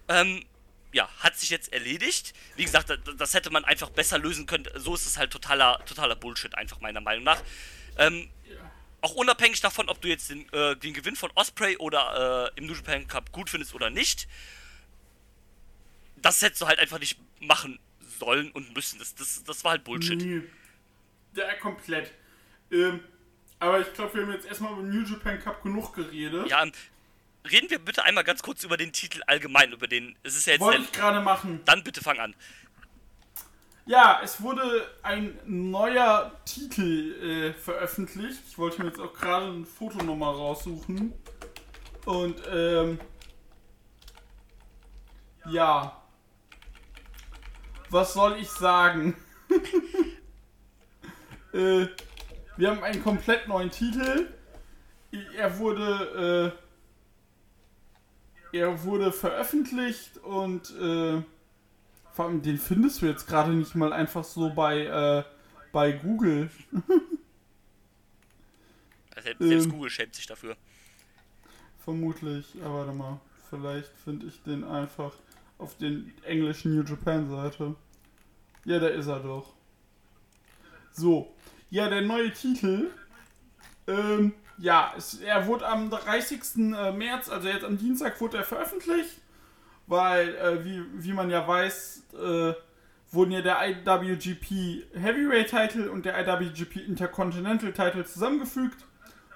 [0.09, 0.43] Ähm,
[0.91, 2.33] ja, hat sich jetzt erledigt.
[2.55, 4.67] Wie gesagt, das, das hätte man einfach besser lösen können.
[4.75, 7.41] So ist es halt totaler, totaler Bullshit, einfach meiner Meinung nach.
[8.01, 8.29] Ähm,
[9.01, 12.67] auch unabhängig davon, ob du jetzt den, äh, den Gewinn von Osprey oder äh, im
[12.67, 14.27] New Japan Cup gut findest oder nicht,
[16.17, 17.79] das hättest du halt einfach nicht machen
[18.19, 18.99] sollen und müssen.
[18.99, 20.21] Das, das, das war halt Bullshit.
[20.21, 20.41] Nee.
[21.35, 22.11] Ja, komplett.
[22.71, 22.99] Ähm,
[23.59, 26.47] aber ich glaube, wir haben jetzt erstmal über den New Japan Cup genug geredet.
[26.47, 26.71] Ja, ähm,
[27.49, 30.15] reden wir bitte einmal ganz kurz über den Titel allgemein, über den.
[30.23, 30.61] Es ist ja jetzt.
[30.61, 31.61] Wollte ich gerade machen.
[31.65, 32.35] dann bitte fang an.
[33.85, 38.41] Ja, es wurde ein neuer Titel äh, veröffentlicht.
[38.47, 41.13] Ich wollte mir jetzt auch gerade ein Foto nochmal raussuchen.
[42.05, 42.99] Und, ähm.
[45.49, 45.97] Ja.
[47.89, 49.15] Was soll ich sagen?
[51.53, 51.87] äh,
[52.57, 54.27] wir haben einen komplett neuen Titel.
[55.35, 56.53] Er wurde,
[58.53, 61.21] äh, er wurde veröffentlicht und, äh,
[62.13, 65.23] vor allem, den findest du jetzt gerade nicht mal einfach so bei, äh,
[65.71, 66.49] bei Google.
[69.13, 69.71] Also Selbst, selbst Ähm.
[69.71, 70.55] Google schämt sich dafür.
[71.83, 72.55] Vermutlich.
[72.63, 73.19] Aber warte mal.
[73.49, 75.13] Vielleicht finde ich den einfach
[75.57, 77.75] auf den englischen New Japan Seite.
[78.63, 79.53] Ja, da ist er doch.
[80.93, 81.35] So.
[81.69, 82.91] Ja, der neue Titel.
[83.87, 86.41] Ähm, ja, es, er wurde am 30.
[86.73, 89.19] äh, März, also jetzt am Dienstag, wurde er veröffentlicht.
[89.87, 92.53] Weil, äh, wie, wie man ja weiß, äh,
[93.11, 98.85] wurden ja der IWGP Heavyweight Title und der IWGP Intercontinental Title zusammengefügt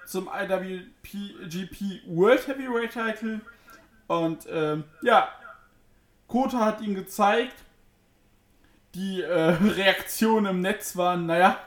[0.06, 3.40] zum IWGP World Heavyweight Title.
[4.06, 5.28] Und ähm, ja,
[6.28, 7.54] Kota hat ihn gezeigt.
[8.94, 9.28] Die äh,
[9.62, 11.60] Reaktionen im Netz waren, naja,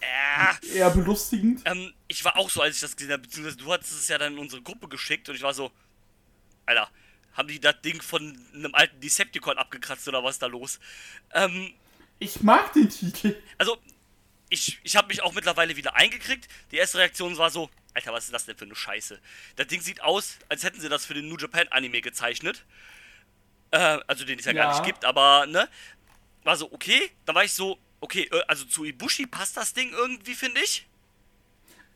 [0.00, 1.60] Äh, eher belustigend.
[1.66, 4.18] ähm, ich war auch so, als ich das gesehen habe, beziehungsweise du hattest es ja
[4.18, 5.70] dann in unsere Gruppe geschickt und ich war so,
[6.66, 6.88] Alter,
[7.34, 10.80] haben die das Ding von einem alten Decepticon abgekratzt oder was da los?
[11.32, 11.74] Ähm,
[12.18, 13.36] Ich mag den Titel.
[13.58, 13.78] also,
[14.50, 16.48] ich, ich habe mich auch mittlerweile wieder eingekriegt.
[16.72, 19.20] Die erste Reaktion war so, Alter, was ist das denn für eine Scheiße?
[19.56, 22.64] Das Ding sieht aus, als hätten sie das für den New Japan Anime gezeichnet.
[23.70, 24.68] Äh, also den es ja, gar Ja.
[24.68, 25.68] nicht gibt, aber, ne?
[26.44, 27.10] War so, okay.
[27.26, 30.86] Dann war ich so, okay, äh, also zu Ibushi passt das Ding irgendwie, finde ich.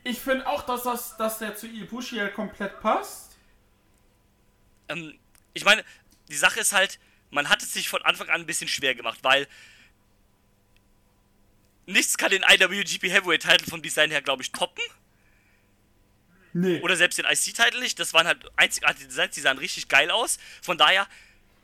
[0.05, 3.37] Ich finde auch, dass, das, dass der zu Ibushi halt komplett passt.
[4.89, 5.19] ähm,
[5.57, 5.85] ich meine,
[6.29, 6.99] die Sache ist halt,
[7.31, 9.49] man hat es sich von Anfang an ein bisschen schwer gemacht, weil
[11.87, 14.85] nichts kann den IWGP Heavyweight Title vom Design her, glaube ich, toppen.
[16.53, 16.81] Nee.
[16.81, 17.99] Oder selbst den IC-Title nicht.
[17.99, 20.39] Das waren halt einzigartige Designs, die sahen richtig geil aus.
[20.63, 21.07] Von daher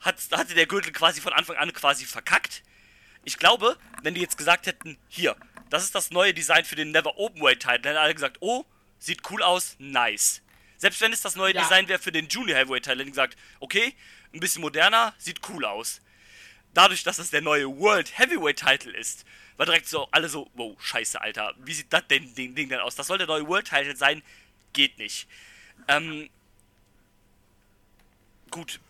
[0.00, 2.62] hat, hatte der Gürtel quasi von Anfang an quasi verkackt.
[3.24, 5.37] Ich glaube, wenn die jetzt gesagt hätten, hier,
[5.70, 8.64] das ist das neue Design für den Never Openweight Title, dann hätten alle gesagt, oh,
[8.98, 10.41] sieht cool aus, nice.
[10.83, 11.62] Selbst wenn es das neue Ja.
[11.62, 13.95] Design wäre für den Junior Heavyweight Title, gesagt, okay,
[14.35, 16.01] ein bisschen moderner, sieht cool aus.
[16.75, 19.25] Dadurch, dass es der neue World Heavyweight Title ist,
[19.57, 22.81] war direkt so alle so, wow, scheiße, Alter, wie sieht das denn Ding, Ding denn
[22.81, 22.97] aus?
[22.97, 24.25] Das soll der neue World Title sein,
[24.73, 25.29] geht nicht.
[25.87, 26.29] Ähm,
[28.51, 28.81] gut,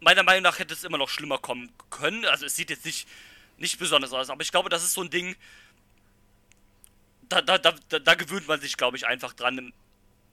[0.00, 2.24] meiner Meinung nach hätte es immer noch schlimmer kommen können.
[2.24, 3.06] Also es sieht jetzt nicht,
[3.56, 5.36] nicht besonders aus, aber ich glaube, das ist so ein Ding,
[7.28, 9.72] da, da, da, da, da gewöhnt man sich, glaube ich, einfach dran.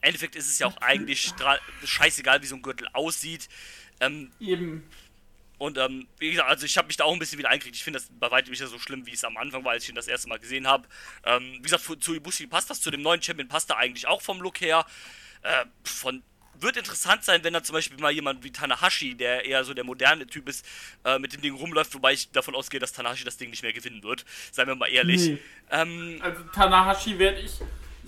[0.02, 1.32] Endeffekt ist es ja auch eigentlich
[1.84, 3.48] scheißegal, wie so ein Gürtel aussieht.
[4.00, 4.84] Ähm, Eben.
[5.60, 7.76] und ähm, wie gesagt, also ich habe mich da auch ein bisschen wieder eingekriegt.
[7.76, 9.90] Ich finde das bei weitem nicht so schlimm, wie es am Anfang war, als ich
[9.90, 10.88] ihn das erste Mal gesehen habe.
[11.24, 14.08] Ähm, wie gesagt, zu- zu Ibushi passt das, zu dem neuen Champion passt er eigentlich
[14.08, 14.86] auch vom Look her.
[15.44, 16.24] Äh, von
[16.60, 19.84] wird interessant sein, wenn da zum Beispiel mal jemand wie Tanahashi, der eher so der
[19.84, 20.64] moderne Typ ist,
[21.04, 23.74] äh, mit dem Ding rumläuft, wobei ich davon ausgehe, dass Tanahashi das Ding nicht mehr
[23.74, 24.26] gewinnen wird.
[24.52, 25.22] Seien wir mal ehrlich.
[25.22, 25.38] Nee.
[25.72, 27.54] Ähm, Also Tanahashi werde ich,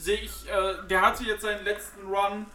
[0.04, 2.46] sehe ich, äh, der hatte jetzt seinen letzten Run,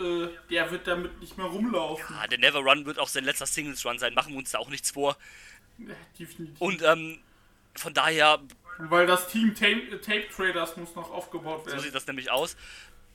[0.00, 2.16] äh, der wird damit nicht mehr rumlaufen.
[2.16, 4.58] ah, der Never Run wird auch sein letzter Singles Run sein, machen wir uns da
[4.58, 5.16] auch nichts vor.
[5.78, 6.60] Ja, definitiv.
[6.60, 7.20] Und ähm,
[7.74, 8.40] von daher
[8.78, 11.80] Weil das Team Tape, Tape Traders muss noch aufgebaut So werden.
[11.80, 12.56] sieht das nämlich aus.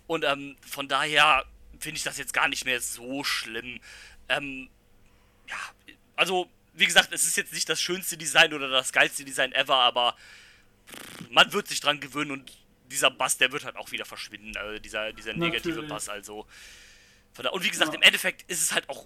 [0.08, 1.46] Und ähm, von daher
[1.80, 3.80] finde ich das jetzt gar nicht mehr so schlimm.
[4.30, 4.70] Ähm,
[5.48, 5.58] ja,
[6.16, 9.76] also, wie gesagt, es ist jetzt nicht das schönste Design oder das geilste Design ever,
[9.76, 10.16] aber
[11.30, 12.52] man wird sich dran gewöhnen und
[12.88, 15.90] dieser Bass, der wird halt auch wieder verschwinden, also dieser, dieser negative Natürlich.
[15.90, 16.46] Bass, also.
[17.34, 17.96] Von da, und wie gesagt, Ja.
[17.98, 19.06] im Endeffekt ist es halt auch.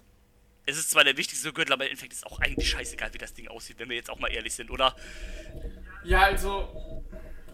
[0.64, 3.18] Es ist zwar der wichtigste Gürtel, aber im Endeffekt ist es auch eigentlich scheißegal, wie
[3.18, 4.94] das Ding aussieht, wenn wir jetzt auch mal ehrlich sind, oder?
[6.04, 7.04] Ja, also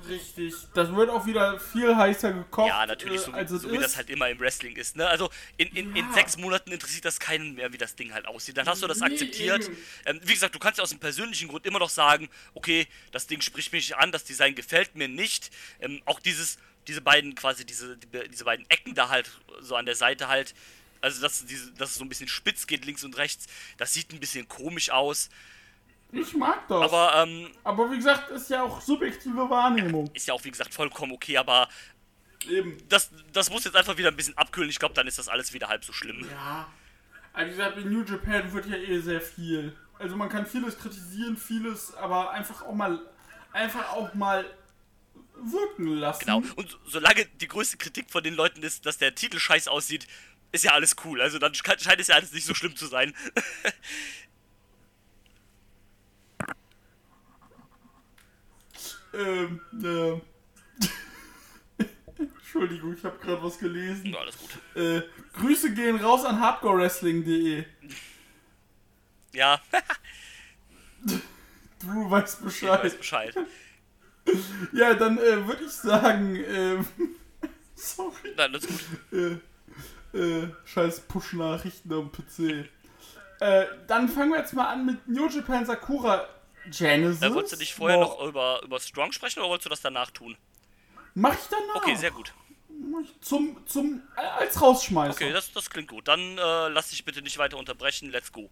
[0.08, 0.54] richtig.
[0.74, 2.68] Das wird auch wieder viel heißer gekocht.
[2.68, 3.82] Ja, natürlich, äh, so, als wie, es so wie ist.
[3.84, 4.96] das halt immer im Wrestling ist.
[4.96, 5.06] Ne?
[5.06, 6.12] Also in, in, in Ja.
[6.12, 8.56] sechs Monaten interessiert das keinen mehr, wie das Ding halt aussieht.
[8.56, 9.70] Dann hast du das Nee, akzeptiert.
[10.04, 13.26] Ähm, wie gesagt, du kannst ja aus dem persönlichen Grund immer noch sagen, okay, das
[13.26, 15.50] Ding spricht mich an, das Design gefällt mir nicht.
[15.80, 19.30] Ähm, auch dieses, diese beiden quasi, diese, die, diese beiden Ecken da halt,
[19.60, 20.54] so an der Seite halt,
[21.00, 24.12] also dass, diese, dass es so ein bisschen spitz geht, links und rechts, das sieht
[24.12, 25.28] ein bisschen komisch aus.
[26.10, 26.82] Ich mag das.
[26.82, 27.12] Aber,
[27.64, 30.10] Aber ähm, wie gesagt, ist ja auch subjektive Wahrnehmung.
[30.14, 31.68] ist ja auch, wie gesagt, vollkommen okay, aber
[32.48, 32.78] Eben.
[32.88, 34.70] das, das muss jetzt einfach wieder ein bisschen abkühlen.
[34.70, 36.26] Ich glaube, dann ist das alles wieder halb so schlimm.
[36.30, 36.66] Ja.
[37.34, 39.76] Also wie gesagt, in New Japan wird ja eh sehr viel.
[39.98, 43.00] Also man kann vieles kritisieren, vieles, aber einfach auch mal,
[43.52, 44.44] einfach auch mal
[45.36, 46.24] wirken lassen.
[46.24, 46.42] Genau.
[46.56, 50.06] Und so- solange die größte Kritik von den Leuten ist, dass der Titel scheiß aussieht,
[50.52, 51.20] ist ja alles cool.
[51.20, 53.14] Also dann sch- scheint es ja alles nicht so schlimm zu sein.
[59.14, 60.20] Ähm, äh.
[62.18, 64.06] Entschuldigung, ich habe gerade was gelesen.
[64.06, 64.50] ja, alles gut.
[64.74, 65.02] Äh,
[65.34, 67.64] Grüße gehen raus an hardcorewrestling.de.
[69.32, 69.60] Ja,
[71.80, 72.84] Du weißt ich Bescheid.
[72.84, 73.34] weiß Bescheid.
[74.72, 76.86] Ja, dann äh, würde ich sagen, ähm,
[77.76, 78.80] sorry, Nein, alles gut.
[79.12, 82.68] äh, äh, scheiß Push-Nachrichten am PC.
[83.40, 86.26] Äh, dann fangen wir jetzt mal an mit New Japan Sakura
[86.70, 87.22] Genesis.
[87.22, 89.80] Äh, wolltest du nicht vorher Boah, noch über, über Strong sprechen oder wolltest du das
[89.80, 90.36] danach tun?
[91.14, 91.76] Mach ich danach.
[91.76, 92.32] Okay, sehr gut.
[93.20, 95.12] Zum, zum, äh, als Rausschmeißer.
[95.12, 96.06] Okay, das, das klingt gut.
[96.06, 98.10] Dann äh, lass dich bitte nicht weiter unterbrechen.
[98.10, 98.48] Let's go.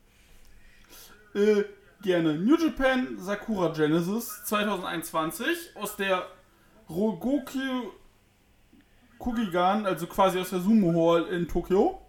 [1.35, 1.65] Äh,
[2.03, 2.35] gerne.
[2.35, 6.29] New Japan Sakura Genesis 2021 aus der
[6.89, 7.91] Rogoku
[9.19, 12.03] Kugigan, also quasi aus der Sumo Hall in Tokio.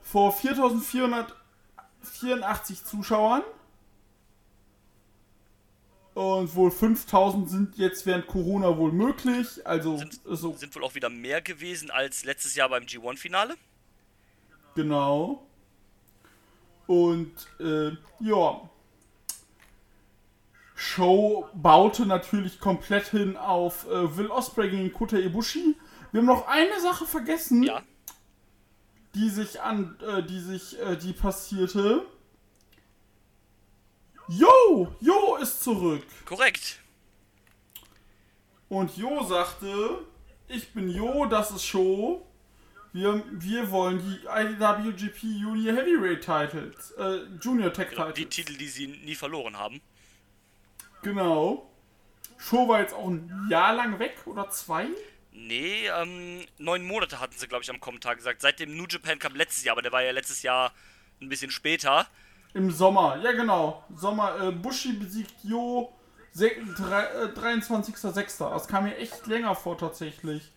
[0.00, 3.42] Vor 4484 Zuschauern.
[6.14, 9.46] Und wohl 5000 sind jetzt während Corona wohl möglich.
[9.66, 13.54] Also, Sind- so, Sind wohl auch wieder mehr gewesen als letztes Jahr beim G1-Finale.
[14.74, 15.46] Genau.
[16.86, 18.68] Und äh, ja.
[20.74, 25.76] Show baute natürlich komplett hin auf äh, Will Ospreay gegen Kota Ibushi.
[26.10, 27.82] Wir haben noch eine Sache vergessen, Ja,
[29.14, 32.04] die sich an, äh, die sich, äh, die passierte.
[34.38, 36.04] Jo, Jo ist zurück.
[36.24, 36.78] korrekt.
[38.68, 39.98] Und Jo sagte,
[40.48, 42.26] ich bin Jo, das ist Show.
[42.94, 48.16] Wir, wir wollen die IWGP Junior Heavyweight Titles, äh, Junior Tech Genau, Titles.
[48.16, 49.80] die Titel, die sie nie verloren haben.
[51.02, 51.70] Genau.
[52.38, 54.88] Show war jetzt auch ein Jahr lang weg oder zwei?
[55.32, 58.42] Nee, ähm, neun Monate hatten sie, glaube ich, am Kommentar gesagt.
[58.42, 60.72] Seit dem New Japan Cup letztes Jahr, aber der war ja letztes Jahr
[61.20, 62.06] ein bisschen später.
[62.54, 63.82] Im Sommer, ja genau.
[63.94, 65.92] Sommer, äh, Bushi besiegt Jo
[66.32, 68.50] se- drei- äh, 23.06.
[68.50, 70.52] Das kam mir echt länger vor tatsächlich.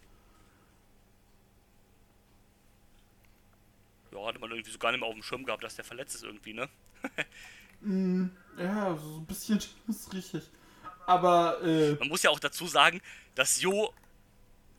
[4.12, 6.16] Ja, hatte man irgendwie so gar nicht mehr auf dem Schirm gehabt, dass der verletzt
[6.16, 6.70] ist irgendwie, ne?
[8.58, 10.44] Ja, so ein bisschen ist richtig.
[11.06, 13.00] Aber, äh, Man muss ja auch dazu sagen,
[13.36, 13.94] dass Jo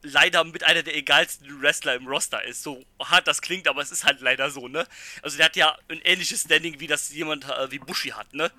[0.06, 2.62] leider mit einer der egalsten Wrestler im Roster ist.
[2.62, 4.86] So hart das klingt, aber es ist halt leider so, ne?
[5.22, 8.50] Also der hat ja ein ähnliches Standing, wie das jemand äh, wie Bushi hat, ne?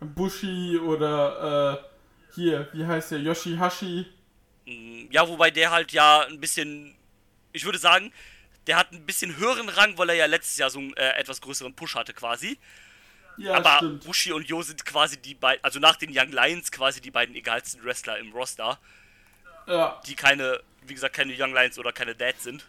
[0.00, 3.20] Bushi oder äh, hier, wie heißt der?
[3.20, 4.06] Yoshihashi.
[5.10, 6.94] Ja, wobei der halt ja ein bisschen,
[7.52, 8.12] ich würde sagen,
[8.66, 11.40] der hat ein bisschen höheren Rang, weil er ja letztes Jahr so einen äh, etwas
[11.40, 12.58] größeren Push hatte quasi.
[13.36, 14.04] Ja, Aber stimmt.
[14.04, 17.34] Bushi und Yo sind quasi die beiden, also nach den Young Lions quasi die beiden
[17.34, 18.78] egalsten Wrestler im Roster,
[19.70, 22.64] Ja, die keine, wie gesagt, keine Young Lions oder keine Dads sind.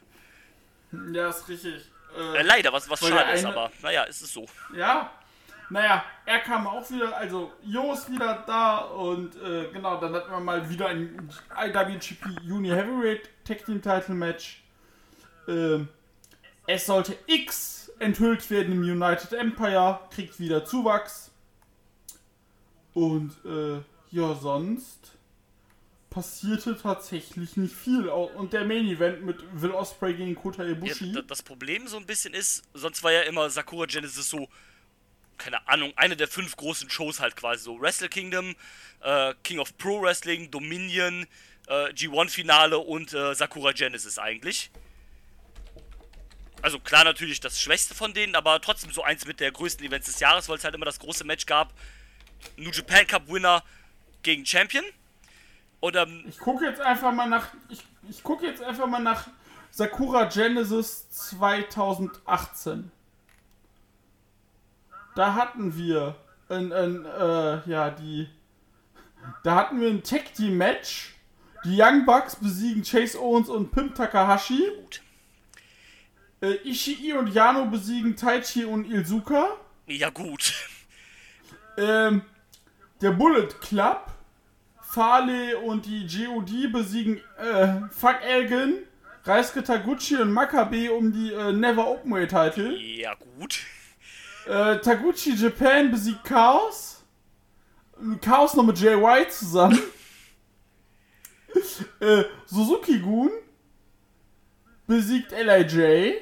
[1.11, 1.85] ja, ist richtig.
[2.15, 4.45] Äh, Äh, leider, was, was schade ist, aber naja, es ist so.
[4.75, 5.09] ja,
[5.69, 10.29] naja, er kam auch wieder, also Jo ist wieder da und äh, genau, dann hatten
[10.29, 14.61] wir mal wieder ein IWGP Juni Heavyweight Tag Team Title Match.
[15.47, 15.87] Ähm,
[16.67, 21.31] es sollte X enthüllt werden im United Empire, kriegt wieder Zuwachs.
[22.93, 23.81] Und äh,
[24.13, 25.10] ja, sonst
[26.11, 28.07] passierte tatsächlich nicht viel.
[28.07, 31.13] Und der Main Event mit Will Ospreay gegen Kota Ja, Ibushi.
[31.13, 34.47] d- das Problem so ein bisschen ist, sonst war ja immer Sakura Genesis so,
[35.39, 37.79] keine Ahnung, eine der fünf großen Shows halt quasi so.
[37.81, 38.55] Wrestle Kingdom,
[38.99, 41.25] äh, King of Pro Wrestling, Dominion,
[41.67, 44.69] äh, G1-Finale und äh, Sakura Genesis eigentlich.
[46.61, 50.07] Also klar natürlich das schwächste von denen, aber trotzdem so eins mit der größten Events
[50.07, 51.73] des Jahres, weil es halt immer das große Match gab.
[52.57, 53.63] New Japan Cup Winner
[54.21, 54.83] gegen Champion.
[55.81, 57.47] Und ähm, Ich gucke jetzt einfach mal nach.
[57.69, 59.27] Ich, ich gucke jetzt einfach mal nach
[59.71, 62.91] Sakura Genesis 2018.
[65.15, 66.15] Da hatten wir
[66.47, 68.29] ein, ein äh, ja, die.
[69.43, 71.15] Da hatten wir ein Tag Team Match.
[71.65, 74.63] Die Young Bucks besiegen Chase Owens und Pimp Takahashi.
[74.81, 75.01] gut.
[76.41, 79.57] Äh, Ishii und Yano besiegen Taichi und Ilzuka.
[79.85, 80.53] Ja gut.
[81.77, 82.23] Ähm,
[82.99, 84.11] der Bullet Club,
[84.91, 88.79] Farley und die GOD besiegen äh, Fuck Elgin,
[89.23, 92.77] Reisuke Taguchi und Makabe um die äh, Never Openweight Title.
[92.77, 93.61] Ja gut.
[94.47, 97.03] Äh, Taguchi Japan besiegt Chaos.
[98.19, 99.79] Chaos noch mit Jay White zusammen.
[102.01, 103.31] äh, Suzuki Gun
[104.87, 106.15] besiegt LIJ.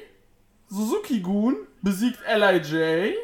[0.68, 3.16] Suzuki Gun besiegt LIJ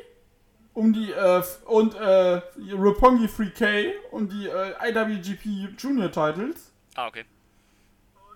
[0.76, 2.42] um die äh, und äh,
[2.74, 6.70] Roppongi 3K um die äh, IWGP Junior Titles.
[6.94, 7.24] Ah, okay.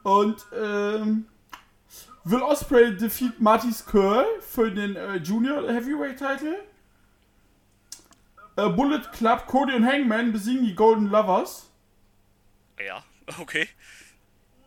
[0.03, 1.27] Und ähm,
[2.25, 6.65] Will Osprey defeat Marty's Curl für den äh, Junior Heavyweight Title.
[8.57, 11.71] Äh, Bullet Club, Cody und Hangman besiegen die Golden Lovers.
[12.83, 13.05] Ja,
[13.39, 13.69] okay.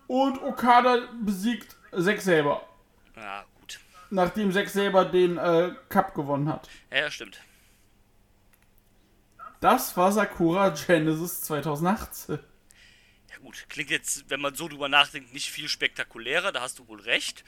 [0.06, 2.62] Und Okada besiegt Zack Saber.
[3.16, 3.80] Ja, gut.
[4.12, 6.70] Nachdem Zack Saber den äh, Cup gewonnen hat.
[6.92, 7.42] Ja, stimmt.
[9.64, 12.38] Das war Sakura Genesis 2018.
[13.30, 16.88] Ja gut, klingt jetzt, wenn man so drüber nachdenkt, nicht viel spektakulärer, da hast du
[16.90, 17.46] wohl recht.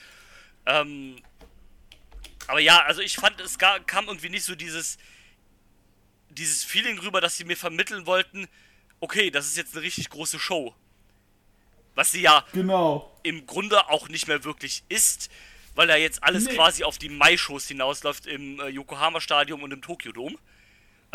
[0.65, 1.17] Ähm,
[2.47, 4.97] aber ja, also ich fand, es kam irgendwie nicht so dieses,
[6.29, 8.47] dieses Feeling rüber, dass sie mir vermitteln wollten,
[9.01, 10.73] okay, das ist jetzt eine richtig große Show.
[11.95, 13.13] Was sie ja Genau.
[13.23, 15.29] im Grunde auch nicht mehr wirklich ist,
[15.75, 16.55] weil ja jetzt alles Nee.
[16.55, 20.37] quasi auf die Mai-Shows hinausläuft im äh, Yokohama-Stadion und im Tokyo-Dom.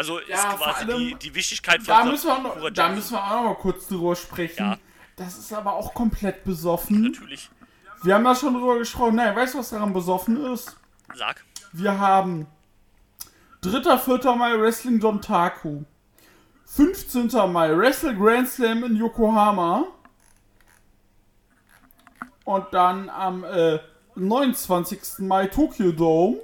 [0.00, 3.12] Also ist Ja, quasi die, allem, die Wichtigkeit von Da müssen, wir noch, da müssen
[3.12, 4.62] wir auch noch mal kurz drüber sprechen.
[4.62, 4.78] Ja.
[5.14, 7.02] Das ist aber auch komplett besoffen.
[7.02, 7.50] Natürlich.
[8.02, 9.16] Wir haben da schon drüber gesprochen.
[9.16, 10.74] Nein, weißt du, was daran besoffen ist?
[11.14, 11.44] Sag.
[11.72, 12.46] Wir haben
[13.60, 13.98] 3.
[13.98, 14.36] 4.
[14.36, 15.84] Mai Wrestling Dontaku.
[16.64, 17.28] 15.
[17.52, 19.84] Mai Wrestle Grand Slam in Yokohama.
[22.44, 23.80] Und dann am äh,
[24.14, 25.18] 29.
[25.18, 26.38] Mai Tokyo Dome.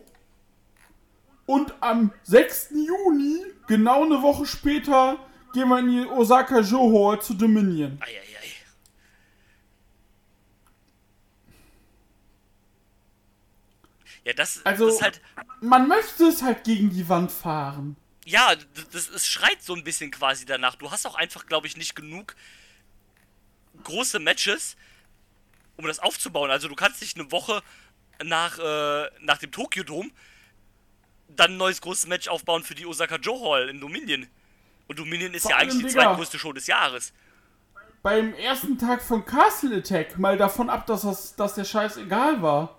[1.46, 2.70] Und am 6.
[2.72, 5.18] Juni, genau eine Woche später,
[5.52, 7.98] gehen wir in die Osaka Hall zu Dominion.
[8.02, 8.22] Eieiei.
[14.24, 15.20] Ja, das, Also- das ist halt.
[15.60, 17.96] Man möchte es halt gegen die Wand fahren.
[18.24, 18.54] Ja,
[18.92, 20.74] das, es schreit so ein bisschen quasi danach.
[20.74, 22.34] Du hast auch einfach, glaube ich, nicht genug
[23.84, 24.76] große Matches,
[25.76, 26.50] um das aufzubauen.
[26.50, 27.62] Also du kannst nicht eine Woche
[28.24, 30.10] nach, äh, nach dem Tokyo Dome
[31.28, 34.26] dann ein neues großes Match aufbauen für die Osaka Joe Hall in Dominion.
[34.88, 36.02] Und Dominion ist Vor ja eigentlich die Digga.
[36.04, 37.12] zweitgrößte Show des Jahres.
[38.02, 42.40] beim ersten Tag von Castle Attack, mal davon ab, dass, das, dass der Scheiß egal
[42.40, 42.78] war.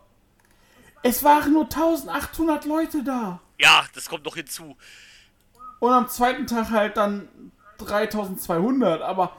[1.04, 3.42] Es waren nur 1800 Leute da.
[3.60, 4.78] Ja, das kommt noch hinzu.
[5.80, 7.28] Und am zweiten Tag halt dann
[7.80, 9.02] 3200.
[9.02, 9.36] Aber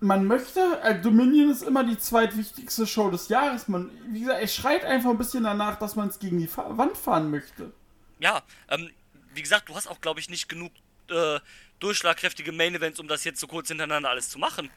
[0.00, 3.68] man möchte, äh, Dominion ist immer die zweitwichtigste Show des Jahres.
[3.68, 6.76] Man, wie gesagt, es schreit einfach ein bisschen danach, dass man es gegen die Fa
[6.76, 7.72] Wand fahren möchte.
[8.18, 8.90] Ja, ähm,
[9.34, 10.72] wie gesagt, du hast auch, glaube ich, nicht genug
[11.08, 11.38] äh,
[11.80, 14.70] durchschlagkräftige Main Events, um das jetzt so kurz hintereinander alles zu machen.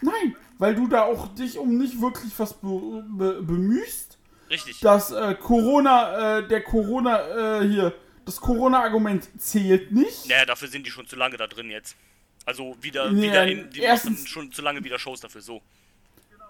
[0.00, 4.18] Nein, weil du da auch dich um nicht wirklich was be be bemühst,
[4.50, 4.80] Richtig.
[4.80, 10.28] dass äh, Corona, äh, der Corona, äh, hier, das Corona-Argument zählt nicht.
[10.28, 11.96] Naja, dafür sind die schon zu lange da drin jetzt.
[12.44, 15.62] Also wieder, Nee, wieder in, die erstens- machen schon zu lange wieder Shows dafür, so.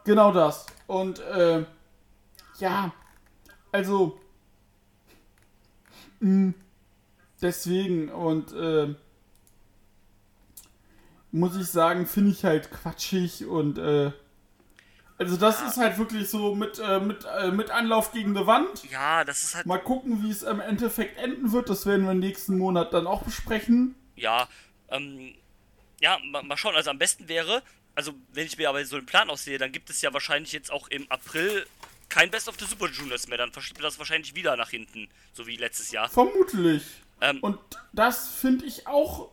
[0.04, 0.66] Genau das.
[0.86, 1.64] Und, äh,
[2.58, 2.92] ja,
[3.72, 4.18] also,
[6.20, 6.54] mh,
[7.40, 8.94] deswegen und, äh,
[11.30, 14.12] muss ich sagen, finde ich halt quatschig und, äh,
[15.18, 18.90] also das ist halt wirklich so mit, äh, mit, äh, mit Anlauf gegen die Wand.
[18.90, 19.66] Ja, das ist halt.
[19.66, 21.70] Mal gucken, wie es im Endeffekt enden wird.
[21.70, 23.94] Das werden wir nächsten Monat dann auch besprechen.
[24.16, 24.48] Ja,
[24.88, 25.32] ähm,
[26.02, 26.74] ja, mal, mal schauen.
[26.74, 27.62] Also am besten wäre,
[27.94, 30.70] also wenn ich mir aber so einen Plan aussehe, dann gibt es ja wahrscheinlich jetzt
[30.70, 31.66] auch im April
[32.08, 33.38] kein Best of the Super Juniors mehr.
[33.38, 36.10] Dann verschiebt man das wahrscheinlich wieder nach hinten, so wie letztes Jahr.
[36.10, 36.82] Vermutlich.
[37.20, 37.58] Ähm, Und
[37.92, 39.30] das finde ich auch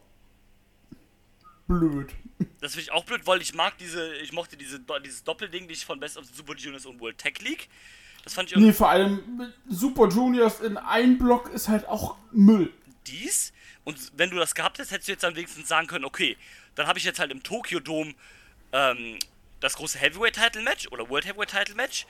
[1.68, 2.14] blöd.
[2.62, 5.84] Das finde ich auch blöd, weil ich mag diese, ich mochte diese, dieses Doppelding nicht
[5.84, 7.68] von Best of the Super Juniors und World Tech League.
[8.24, 12.16] Das fand ich irgendwie Nee, vor allem Super Juniors in ein Block ist halt auch
[12.32, 12.72] Müll.
[13.08, 13.52] dies.
[13.84, 16.38] Und wenn du das gehabt hättest, hättest du jetzt dann wenigstens sagen können, okay,
[16.76, 18.14] dann habe ich jetzt halt im Tokyo Dome
[18.72, 19.18] ähm,
[19.60, 22.06] das große Heavyweight Title Match oder World Heavyweight Title Match.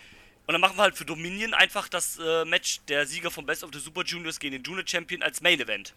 [0.45, 3.63] Und dann machen wir halt für Dominion einfach das äh, Match der Sieger von Best
[3.63, 5.93] of the Super Juniors gegen den Junior Champion als Main Event.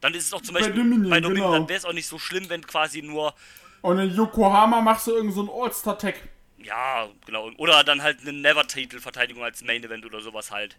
[0.00, 1.58] Dann ist es auch zum Bei Beispiel Dominion, bei Dominion, genau.
[1.58, 3.34] dann wäre es auch nicht so schlimm, wenn quasi nur
[3.82, 6.28] Und in Yokohama machst du irgend so All-Star-Tag.
[6.58, 7.50] Ja, genau.
[7.56, 10.78] Oder dann halt eine Never-Title-Verteidigung als Main-Event oder sowas halt.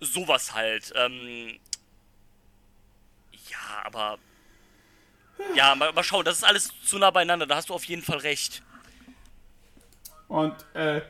[0.00, 0.92] Sowas halt.
[0.96, 1.58] Ähm,
[3.66, 4.18] ja, aber.
[5.54, 8.02] Ja, mal, mal schauen, das ist alles zu nah beieinander, da hast du auf jeden
[8.02, 8.62] Fall recht.
[10.28, 11.02] Und äh,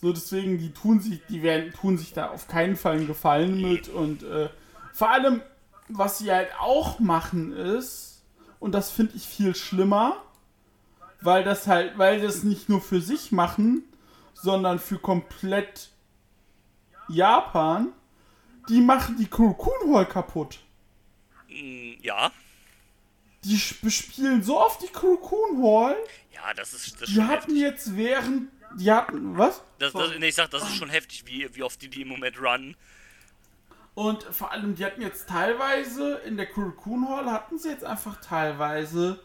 [0.00, 3.60] so deswegen, die tun sich, die werden, tun sich da auf keinen Fall einen Gefallen
[3.60, 3.88] mit.
[3.88, 4.48] Und äh,
[4.92, 5.42] vor allem,
[5.88, 8.22] was sie halt auch machen ist,
[8.60, 10.16] und das finde ich viel schlimmer,
[11.20, 13.84] weil das halt, weil das nicht nur für sich machen,
[14.34, 15.90] sondern für komplett
[17.08, 17.92] Japan,
[18.68, 20.60] die machen die Kurokun Hall kaputt.
[21.48, 22.32] Hm, ja,
[23.44, 25.96] Die bespielen so oft die Kurokun Hall.
[26.32, 27.56] ja, das ist, das Die hatten heftig.
[27.56, 29.62] jetzt während, die hatten, was?
[29.78, 32.08] Das, das, nee, ich sag, das ist schon heftig, wie, wie oft die die im
[32.08, 32.76] Moment runnen.
[33.94, 38.20] Und vor allem, die hatten jetzt teilweise, in der Kurokun Hall hatten sie jetzt einfach
[38.20, 39.20] teilweise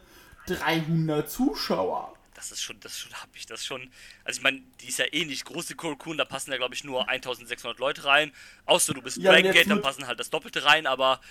[0.48, 2.16] 300 Zuschauer.
[2.34, 3.90] Das ist schon, das ist schon, hab ich das schon.
[4.26, 6.74] Also ich meine, die ist ja eh nicht groß, die Kurokun, da passen ja glaube
[6.74, 8.32] ich nur 1600 Leute rein.
[8.66, 11.22] Außer du bist Ja, Dragon Gate, dann passen halt das Doppelte rein, aber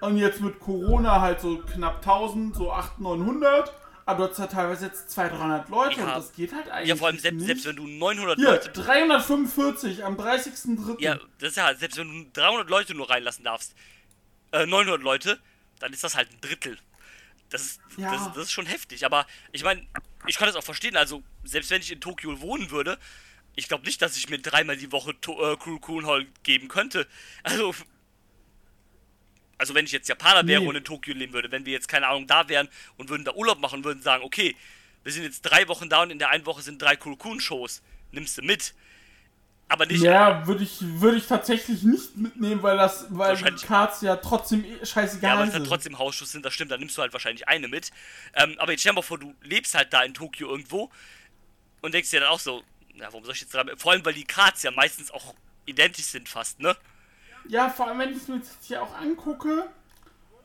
[0.00, 3.72] Und jetzt mit Corona halt so knapp 1000, so 800, 900.
[4.06, 6.06] Aber du hast ja teilweise jetzt 200, 300 Leute Ja.
[6.06, 7.46] und das geht halt eigentlich ja, vor allem selbst, nicht.
[7.46, 11.00] selbst wenn du 900 Hier, Leute 345 am 30.03.
[11.02, 13.74] Ja, das ist ja, selbst wenn du 300 Leute nur reinlassen darfst,
[14.52, 15.38] äh, 900 Leute,
[15.80, 16.78] dann ist das halt ein Drittel.
[17.50, 18.10] Das ist, Ja.
[18.12, 19.04] das, das ist schon heftig.
[19.04, 19.86] Aber ich meine,
[20.26, 20.96] ich kann das auch verstehen.
[20.96, 22.98] Also, selbst wenn ich in Tokio wohnen würde,
[23.56, 27.06] ich glaube nicht, dass ich mir dreimal die Woche to äh, Kurokun Hall geben könnte.
[27.42, 27.74] Also,
[29.58, 30.68] also wenn ich jetzt Japaner wäre Nee.
[30.68, 33.32] und in Tokio leben würde, wenn wir jetzt, keine Ahnung, da wären und würden da
[33.34, 34.56] Urlaub machen, würden sagen, okay,
[35.04, 37.82] wir sind jetzt drei Wochen da und in der einen Woche sind drei Kurokun-Shows.
[38.12, 38.74] Nimmst du mit.
[39.70, 44.00] Aber nicht Ja, würde ich, würde ich tatsächlich nicht mitnehmen, weil das, weil die Cards
[44.00, 45.60] ja trotzdem eh Ja, scheißegal aber es sind.
[45.62, 47.90] dann trotzdem Hausschuss sind, das stimmt, dann nimmst du halt wahrscheinlich eine mit.
[48.34, 50.90] Ähm, aber jetzt stell dir mal vor, du lebst halt da in Tokio irgendwo
[51.82, 53.70] und denkst dir dann auch so, na, warum soll ich jetzt dran?
[53.76, 55.34] Vor allem, weil die Cards ja meistens auch
[55.66, 56.74] identisch sind fast, ne?
[57.48, 59.68] Ja, vor allem, wenn ich es mir jetzt hier auch angucke,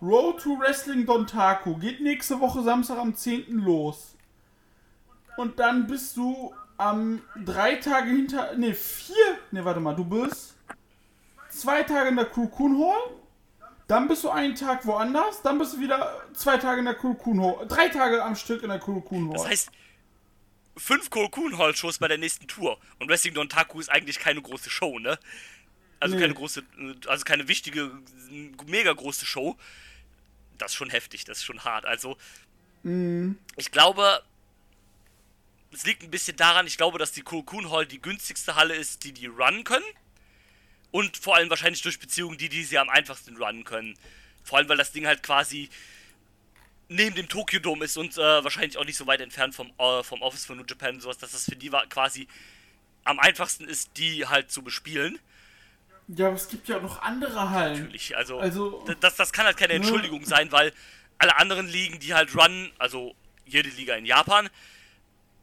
[0.01, 3.45] Road to Wrestling Dontaku geht nächste Woche Samstag am 10.
[3.49, 4.15] los.
[5.37, 8.55] Und dann bist du am drei Tage hinter.
[8.55, 9.15] Ne, vier.
[9.51, 10.55] Ne, warte mal, du bist
[11.49, 13.11] zwei Tage in der Kurokun Hall.
[13.87, 15.41] Dann bist du einen Tag woanders.
[15.41, 17.65] Dann bist du wieder zwei Tage in der Kurokun Hall.
[17.67, 19.37] Drei Tage am Stück in der Kurokun Hall.
[19.37, 19.71] Das heißt,
[20.77, 22.77] fünf Kurokun Hall Shows bei der nächsten Tour.
[22.99, 25.17] Und Wrestling Dontaku ist eigentlich keine große Show, ne?
[25.99, 26.21] Also Nee.
[26.21, 26.63] keine große,
[27.07, 27.91] also keine wichtige,
[28.67, 29.57] mega große Show.
[30.57, 31.85] Das ist schon heftig, das ist schon hart.
[31.85, 32.17] Also,
[33.55, 34.21] ich glaube,
[35.71, 39.03] es liegt ein bisschen daran, ich glaube, dass die Kurokun Hall die günstigste Halle ist,
[39.03, 39.85] die die runnen können.
[40.91, 43.97] Und vor allem wahrscheinlich durch Beziehungen, die die sie am einfachsten runnen können.
[44.43, 45.69] Vor allem, weil das Ding halt quasi
[46.89, 50.03] neben dem Tokyo Dome ist und äh, wahrscheinlich auch nicht so weit entfernt vom, äh,
[50.03, 52.27] vom Office von New Japan und sowas, dass das für die quasi
[53.03, 55.17] am einfachsten ist, die halt zu bespielen.
[56.07, 57.83] Ja, aber es gibt ja auch noch andere Hallen.
[57.83, 59.77] Natürlich, also, Also- das, das kann halt keine Ne?
[59.79, 60.71] Entschuldigung sein, weil
[61.17, 63.13] alle anderen Ligen, die halt runnen, also
[63.45, 64.49] jede Liga in Japan,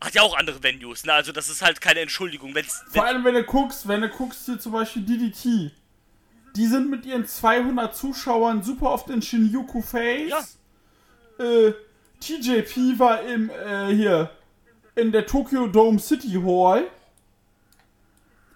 [0.02, 1.12] hat ja auch andere Venues, ne?
[1.12, 4.46] Also das ist halt keine Entschuldigung, wenn's, Vor allem, wenn du guckst, wenn du guckst
[4.46, 5.72] hier zum Beispiel DDT.
[6.56, 10.30] Die sind mit ihren 200 Zuschauern super oft in Shinjuku Face.
[11.38, 11.44] Ja.
[11.44, 11.74] Äh,
[12.20, 14.30] TJP war im, äh, hier,
[14.96, 16.88] in der Tokyo Dome City Hall.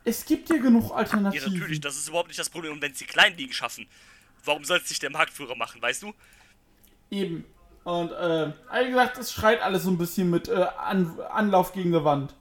[0.05, 1.53] Es gibt ja genug Ja, Alternativen.
[1.55, 2.73] natürlich, das ist überhaupt nicht das Problem.
[2.73, 3.87] Und wenn es die kleinen Ligen schaffen,
[4.45, 6.13] warum soll es nicht der Marktführer machen, weißt du?
[7.11, 7.45] Eben.
[7.85, 8.53] Und, äh,
[8.83, 12.35] wie gesagt, es schreit alles so ein bisschen mit äh, An Anlauf gegen die Wand.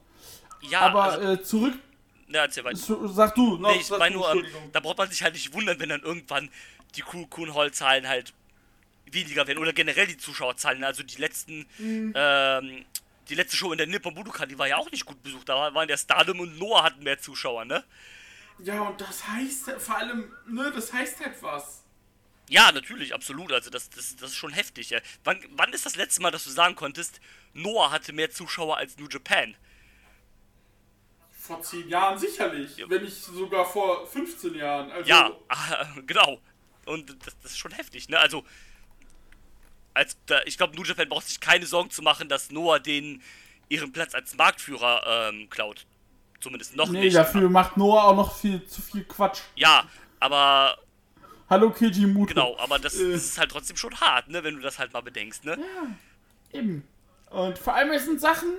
[0.61, 1.73] Ja, Aber also, äh, zurück,
[2.29, 2.77] ja, erzähl weiter.
[2.77, 3.57] zu, sag du.
[3.57, 6.01] noch, Nee, ich meine nur, ähm, da braucht man sich halt nicht wundern, wenn dann
[6.01, 6.49] irgendwann
[6.95, 8.33] die Kuhn Hall Zahlen halt
[9.11, 10.83] weniger werden oder generell die Zuschauerzahlen.
[10.85, 12.13] Also die letzten, Mhm.
[12.15, 12.85] ähm,
[13.29, 15.49] die letzte Show in der Nippon Budokan, die war ja auch nicht gut besucht.
[15.49, 17.83] Da waren der Stardom und Noah hatten mehr Zuschauer, ne?
[18.59, 21.83] Ja, und das heißt vor allem, ne, das heißt halt was.
[22.49, 23.51] Ja, natürlich, absolut.
[23.51, 24.89] Also das, das, das ist schon heftig.
[24.89, 24.99] Ja.
[25.23, 27.19] Wann, wann ist das letzte Mal, dass du sagen konntest,
[27.53, 29.55] Noah hatte mehr Zuschauer als New Japan?
[31.31, 32.83] Vor zehn Jahren sicherlich.
[32.87, 34.91] Wenn nicht sogar vor 15 Jahren.
[34.91, 35.31] Also, Ja,
[36.05, 36.39] genau.
[36.85, 38.19] Und das, das ist schon heftig, ne?
[38.19, 38.45] Also,
[39.93, 43.21] als, da, ich glaube, New Japan braucht sich keine Sorgen zu machen, dass Noah den
[43.69, 45.85] ihren Platz als Marktführer ähm, klaut.
[46.41, 47.15] Zumindest noch Nee, nicht.
[47.15, 49.39] dafür macht Noah auch noch viel zu viel Quatsch.
[49.55, 49.85] Ja,
[50.19, 50.77] aber
[51.49, 52.33] Hallo Kijimuto.
[52.33, 53.11] genau, aber das, Äh.
[53.13, 55.57] das ist halt trotzdem schon hart, ne, wenn du das halt mal bedenkst, ne?
[56.51, 56.87] Eben.
[57.29, 58.49] Und vor allem es sind Sachen,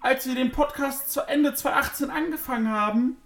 [0.00, 3.16] als wir den Podcast zu Ende 2018 angefangen haben,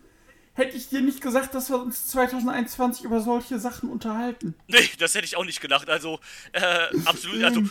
[0.57, 4.55] hätte ich dir nicht gesagt, dass wir uns 2021 über solche Sachen unterhalten.
[4.67, 5.89] Nee, das hätte ich auch nicht gedacht.
[5.89, 6.19] Also,
[6.53, 7.63] äh, absolut, also,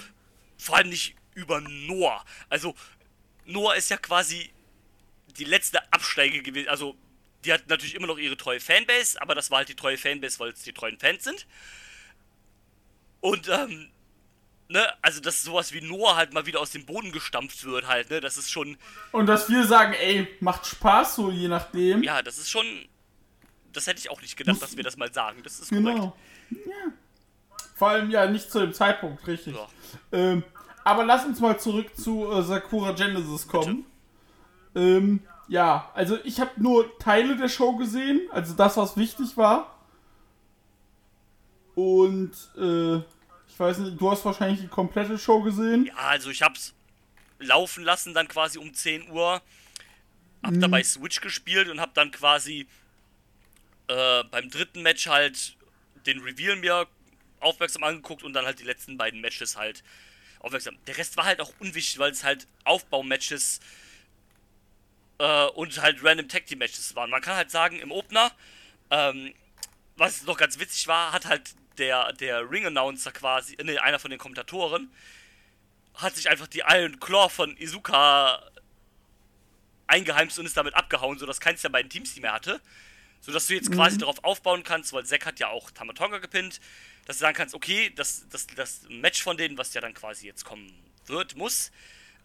[0.58, 2.24] vor allem nicht über Noah.
[2.48, 2.76] Also,
[3.46, 4.52] Noah ist ja quasi
[5.38, 6.70] die letzte Absteige gewesen.
[6.70, 6.96] Also,
[7.44, 10.40] die hat natürlich immer noch ihre treue Fanbase, aber das war halt die treue Fanbase,
[10.40, 11.48] weil es die treuen Fans sind.
[13.20, 13.90] Und, ähm,
[14.68, 18.10] ne, also, dass sowas wie Noah halt mal wieder aus dem Boden gestampft wird, halt,
[18.10, 18.78] ne, das ist schon,
[19.12, 22.04] Und dass wir sagen, ey, macht Spaß, so je nachdem.
[22.04, 22.66] ja, das ist schon,
[23.74, 25.42] das hätte ich auch nicht gedacht, dass wir das mal sagen.
[25.44, 25.86] Das ist korrekt.
[25.86, 26.16] genau.
[26.50, 26.92] Ja.
[27.76, 29.56] Vor allem ja nicht zu dem Zeitpunkt, richtig.
[29.56, 29.68] Ja.
[30.12, 30.44] Ähm,
[30.84, 33.86] aber lass uns mal zurück zu äh, Sakura Genesis kommen.
[34.76, 39.76] Ähm, ja, also ich habe nur Teile der Show gesehen, also das, was wichtig war.
[41.76, 43.02] Und äh,
[43.56, 45.86] ich weiß nicht, du hast wahrscheinlich die komplette Show gesehen.
[45.86, 46.74] Ja, also ich hab's
[47.40, 49.42] laufen lassen, dann quasi um 10 Uhr.
[50.44, 52.68] Hab dabei Switch gespielt und hab dann quasi
[53.88, 55.56] äh, beim dritten Match halt
[56.06, 56.86] den Reveal mir
[57.40, 59.86] aufmerksam angeguckt und dann halt die letzten beiden Matches halt
[60.40, 60.76] aufmerksam.
[60.88, 63.62] Der Rest war halt auch unwichtig, weil es halt Aufbaumatches
[65.18, 67.10] äh, und halt random Tag Team Matches waren.
[67.10, 68.34] Man kann halt sagen, im Opener,
[68.92, 69.34] ähm,
[69.96, 74.12] was noch ganz witzig war, hat halt der, der Ring Announcer quasi, ne, einer von
[74.12, 74.92] den Kommentatoren,
[75.96, 78.42] hat sich einfach die Iron Claw von Izuka
[79.88, 82.62] eingeheimst und ist damit abgehauen, sodass keins der beiden Teams die mehr hatte.
[83.22, 86.60] Sodass du jetzt quasi darauf aufbauen kannst, weil Zack hat ja auch Tamatonga gepinnt,
[87.06, 90.28] dass du sagen kannst, okay, das, das, das Match von denen, was ja dann quasi
[90.28, 90.72] jetzt kommen
[91.08, 91.72] wird, muss,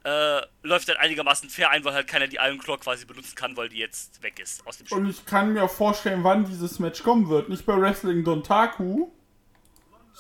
[0.05, 3.57] äh, läuft dann einigermaßen fair ein, weil halt keiner die Iron Claw quasi benutzen kann,
[3.57, 4.99] weil die jetzt weg ist aus dem Spiel.
[4.99, 7.49] Und ich kann mir auch vorstellen, wann dieses Match kommen wird.
[7.49, 9.11] Nicht bei Wrestling Dontaku,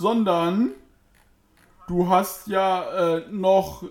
[0.00, 0.70] sondern
[1.86, 3.84] du hast ja äh, noch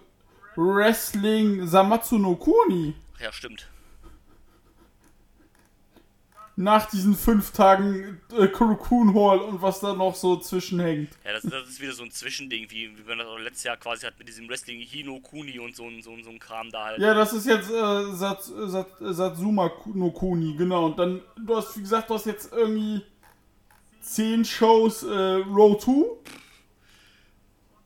[0.55, 2.93] Wrestling Samatsu no Kuni.
[3.21, 3.69] Ja, stimmt.
[6.55, 11.09] Nach diesen fünf Tagen äh, Kurokun Hall und was da noch so zwischenhängt.
[11.23, 13.77] Ja, das, das ist wieder so ein Zwischending, wie, wie man das auch letztes Jahr
[13.77, 16.69] quasi hat mit diesem Wrestling Hino Kuni und so, ein- so, ein- so ein Kram
[16.69, 16.99] da halt.
[16.99, 20.87] Ja, das ist jetzt äh, Sat, Sat, Satsuma no Kuni, genau.
[20.87, 23.03] Und dann, du hast, wie gesagt, du hast jetzt irgendwie
[24.13, 25.91] zehn Shows äh, Row 2.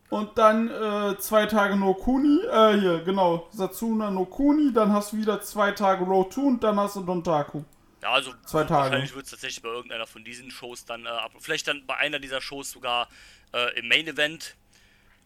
[0.09, 5.11] Und dann äh, zwei Tage no Kuni, äh, hier, genau, Satsuna no Kuni, dann hast
[5.13, 7.63] du wieder zwei Tage Row 2 und dann hast du Dontaku.
[8.03, 8.91] Ja, also Zwei Tage.
[8.91, 11.95] wahrscheinlich wird es tatsächlich bei irgendeiner von diesen Shows dann, äh, ab, vielleicht dann bei
[11.95, 13.07] einer dieser Shows sogar
[13.53, 14.55] äh, im Main Event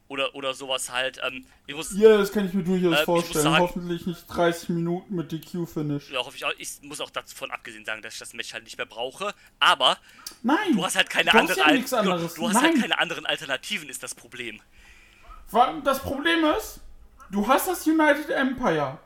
[0.07, 1.19] oder, oder sowas halt.
[1.23, 3.43] Ähm, ich muss, Ja, das kann ich mir durchaus Äh, vorstellen.
[3.43, 6.11] sagen- Hoffentlich nicht 30 Minuten mit DQ-Finish.
[6.11, 8.63] ja, hoffe ich, auch, ich muss auch davon abgesehen sagen, dass ich das Match halt
[8.63, 9.33] nicht mehr brauche.
[9.59, 9.97] Aber
[10.43, 10.73] Nein!
[10.73, 12.33] du hast halt keine andere ja Al- nichts anderes.
[12.35, 12.63] Du, du hast Nein.
[12.71, 14.61] halt keine anderen Alternativen, ist das Problem.
[15.83, 16.81] Das Problem ist,
[17.31, 18.99] du hast das United Empire.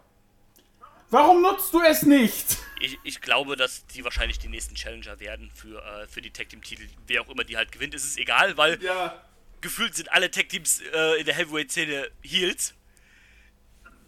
[1.09, 2.57] Warum nutzt du es nicht?
[2.79, 6.49] Ich, ich glaube, dass die wahrscheinlich die nächsten Challenger werden für, äh, für die Tag
[6.49, 6.87] Team Titel.
[7.05, 9.21] Wer auch immer die halt gewinnt, ist es egal, weil Ja,
[9.61, 12.73] gefühlt sind alle Tag Teams äh, in der Heavyweight-Szene Heels.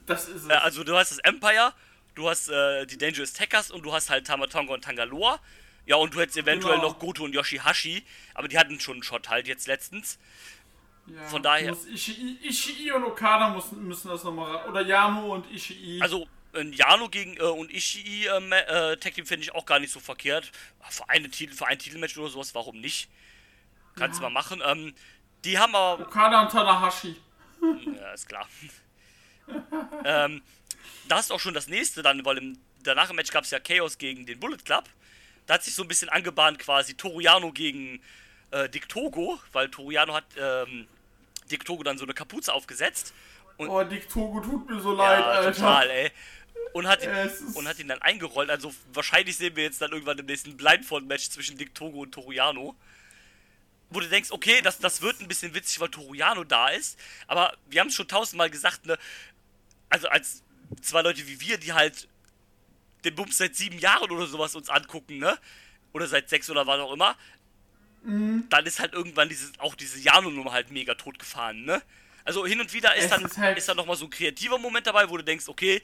[0.06, 0.50] das ist es.
[0.50, 1.74] Äh, also du hast das Empire,
[2.16, 5.40] du hast äh, die Dangerous Tackers und du hast halt Tamatonga und Tangaloa.
[5.86, 6.90] Ja, und du hättest eventuell Genau.
[6.90, 8.04] noch Goto und Yoshihashi,
[8.36, 10.18] aber die hatten schon einen Shot halt jetzt letztens.
[11.08, 14.66] Ja, von daher- Ishii, Ishii und Okada müssen, müssen das nochmal.
[14.70, 16.02] Oder Yano und Ishii.
[16.02, 19.80] Also ein Jano gegen äh, und Ishii äh, äh, Tag Team finde ich auch gar
[19.80, 20.50] nicht so verkehrt.
[20.90, 23.10] Für eine Titel, für ein Titelmatch oder sowas, warum nicht?
[23.96, 24.62] Kannst du mal machen.
[24.66, 24.94] Ähm,
[25.44, 27.16] die haben aber Okada und Tanahashi.
[27.96, 28.48] Ja, ist klar.
[30.06, 30.42] ähm,
[31.08, 33.52] da hast du auch schon das nächste dann, weil im, danach im Match gab es
[33.52, 34.86] ja Chaos gegen den Bullet Club.
[35.46, 38.02] Da hat sich so ein bisschen angebahnt quasi Toriano gegen
[38.52, 40.88] äh, Dick Togo, weil Toriano hat ähm,
[41.52, 43.14] Dick Togo dann so eine Kapuze aufgesetzt.
[43.58, 45.54] Und, oh, Dick Togo tut mir so leid, ja, Alter.
[45.54, 46.12] Total, ey.
[46.72, 47.10] Und hat, ihn,
[47.54, 48.50] und hat ihn dann eingerollt.
[48.50, 52.76] Also wahrscheinlich sehen wir jetzt dann irgendwann im nächsten Blindfold-Match zwischen Dick Togo und Toriano.
[53.94, 56.98] Wo du denkst, okay, das, das wird ein bisschen witzig, weil Toriano da ist.
[57.28, 58.98] Aber wir haben es schon tausendmal gesagt, ne?
[59.90, 60.44] Also als
[60.82, 62.08] zwei Leute wie wir, die halt
[63.04, 65.38] den Bums seit sieben Jahren oder sowas uns angucken, ne?
[65.92, 67.16] Oder seit sechs oder was auch immer.
[68.04, 68.48] Mhm.
[68.50, 71.82] Dann ist halt irgendwann dieses, auch diese Jano-Nummer halt mega tot gefahren, ne?
[72.26, 74.88] Also hin und wieder ist dann, ist, halt ist dann nochmal so ein kreativer Moment
[74.88, 75.82] dabei, wo du denkst, okay,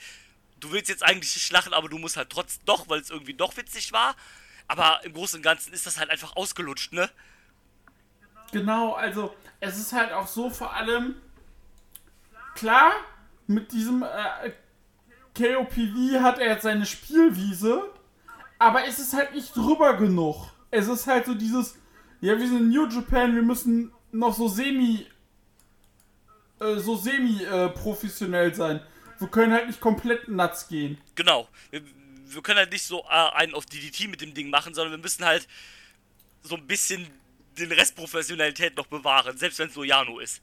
[0.60, 3.34] du willst jetzt eigentlich nicht lachen, aber du musst halt trotzdem doch, weil es irgendwie
[3.34, 4.16] doch witzig war.
[4.68, 7.10] Aber im Großen und Ganzen ist das halt einfach ausgelutscht, ne?
[8.52, 11.16] Genau, also es ist halt auch so vor allem
[12.56, 12.92] klar,
[13.48, 14.52] mit diesem äh,
[15.36, 17.84] KOPV hat er jetzt seine Spielwiese,
[18.58, 20.52] aber es ist halt nicht drüber genug.
[20.72, 21.78] Es ist halt so dieses,
[22.22, 25.06] ja, wir sind in New Japan, wir müssen noch so semi,
[26.60, 28.82] äh, so semi äh, professionell sein.
[29.20, 30.98] Wir können halt nicht komplett nuts gehen.
[31.16, 31.48] Genau.
[31.72, 31.82] Wir,
[32.26, 35.02] wir können halt nicht so äh, einen auf DDT mit dem Ding machen, sondern wir
[35.02, 35.48] müssen halt
[36.42, 37.08] so ein bisschen
[37.60, 40.42] den Rest Professionalität noch bewahren, selbst wenn es so Jano ist.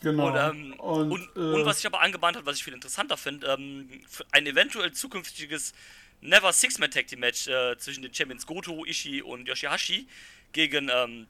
[0.00, 0.28] Genau.
[0.28, 3.16] Und, ähm, und, und, äh, und, was ich aber angebahnt habe, was ich viel interessanter
[3.16, 3.88] finde, ähm,
[4.32, 5.74] ein eventuell zukünftiges
[6.22, 10.06] Never Six-Man Tag Team Match äh, zwischen den Champions Goto, Ishii und Yoshihashi
[10.52, 11.26] gegen ähm,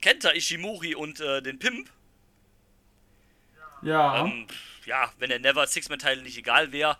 [0.00, 1.90] Kenta, Ishimori und äh, den Pimp.
[3.82, 4.24] Ja.
[4.24, 4.46] Ähm,
[4.84, 6.98] ja, wenn der Never Six-Man Teil nicht egal wäre,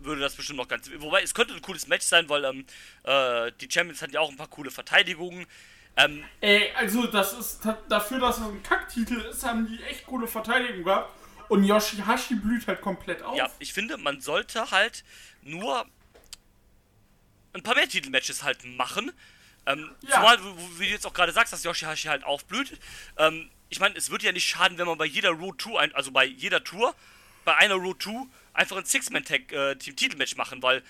[0.00, 0.90] würde das bestimmt noch ganz.
[0.98, 2.64] Wobei, es könnte ein cooles Match sein, weil ähm,
[3.04, 5.46] äh, die Champions hatten ja auch ein paar coole Verteidigungen.
[5.96, 10.28] Ähm, Ey, also das ist dafür, dass es ein Kacktitel ist, haben die echt coole
[10.28, 11.12] Verteidigung gehabt.
[11.48, 13.36] Und Yoshihashi blüht halt komplett auf.
[13.36, 15.02] Ja, ich finde, man sollte halt
[15.42, 15.86] nur
[17.54, 19.10] ein paar mehr Titelmatches halt machen.
[19.66, 20.16] Ähm, ja.
[20.16, 20.38] Zumal,
[20.78, 22.78] wie du jetzt auch gerade sagst, dass Yoshihashi halt aufblüht.
[23.16, 25.94] Ähm, ich meine, es würde ja nicht schaden, wenn man bei jeder Road 2, ein,
[25.94, 26.94] also bei jeder Tour,
[27.44, 28.26] bei einer Road 2
[28.58, 30.82] einfach ein Six-Man-Tag-Team-Titelmatch machen, weil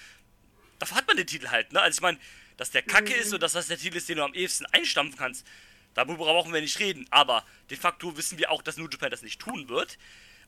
[0.78, 1.80] dafür hat man den Titel halt, ne?
[1.80, 2.18] Also ich meine,
[2.56, 5.18] dass der Kacke ist und dass das der Titel ist, den du am ehesten einstampfen
[5.18, 5.46] kannst,
[5.94, 7.06] darüber brauchen wir nicht reden.
[7.10, 9.98] Aber de facto wissen wir auch, dass New Japan das nicht tun wird.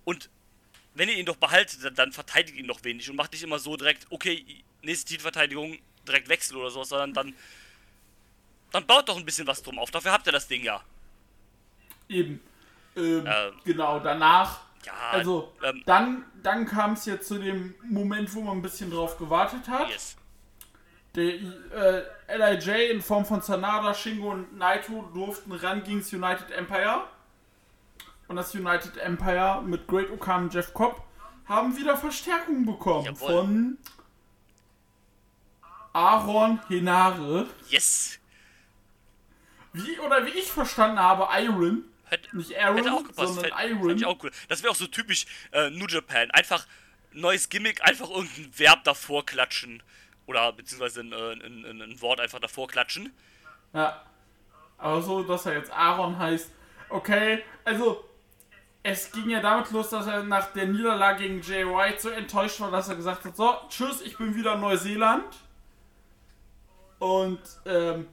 [0.04, 0.30] Und
[0.94, 3.76] wenn ihr ihn doch behaltet, dann verteidigt ihn doch wenig und macht nicht immer so
[3.76, 4.44] direkt, okay,
[4.82, 7.34] nächste Titelverteidigung, direkt wechseln oder sowas, sondern dann,
[8.72, 9.90] dann baut doch ein bisschen was drum auf.
[9.90, 10.82] Dafür habt ihr das Ding ja.
[12.08, 12.40] Eben.
[12.96, 14.69] Ähm, äh, genau, danach.
[14.84, 18.90] Ja, also, ähm, dann, dann kam es jetzt zu dem Moment, wo man ein bisschen
[18.90, 19.88] drauf gewartet hat.
[19.90, 20.16] Yes.
[21.14, 26.50] Der äh, LIJ in Form von Sanada, Shingo und Naito durften ran gegen das United
[26.52, 27.04] Empire.
[28.28, 31.02] Und das United Empire mit Great Okan und Jeff Cobb
[31.46, 33.28] haben wieder Verstärkung bekommen Jawohl.
[33.28, 33.78] von
[35.92, 37.48] Aaron Henare.
[37.68, 38.20] Yes.
[39.72, 41.89] Wie oder wie ich verstanden habe, Iron.
[42.10, 43.34] Hätte, nicht Aaron, hätte auch gepasst.
[43.34, 43.96] sondern Fänd, Iron.
[43.96, 44.30] Ich auch cool.
[44.48, 46.30] Das wäre auch so typisch äh, New Japan.
[46.32, 46.66] Einfach
[47.12, 49.82] neues Gimmick, einfach irgendein Verb davor klatschen.
[50.26, 53.12] Oder beziehungsweise ein, äh, ein, ein, ein Wort einfach davor klatschen.
[53.72, 54.04] Ja.
[54.78, 56.50] Aber so, dass er jetzt Aaron heißt.
[56.88, 58.04] Okay, also
[58.82, 62.60] es ging ja damit los, dass er nach der Niederlage gegen Jay White so enttäuscht
[62.60, 65.36] war, dass er gesagt hat, so, tschüss, ich bin wieder in Neuseeland.
[66.98, 68.08] Und, ähm,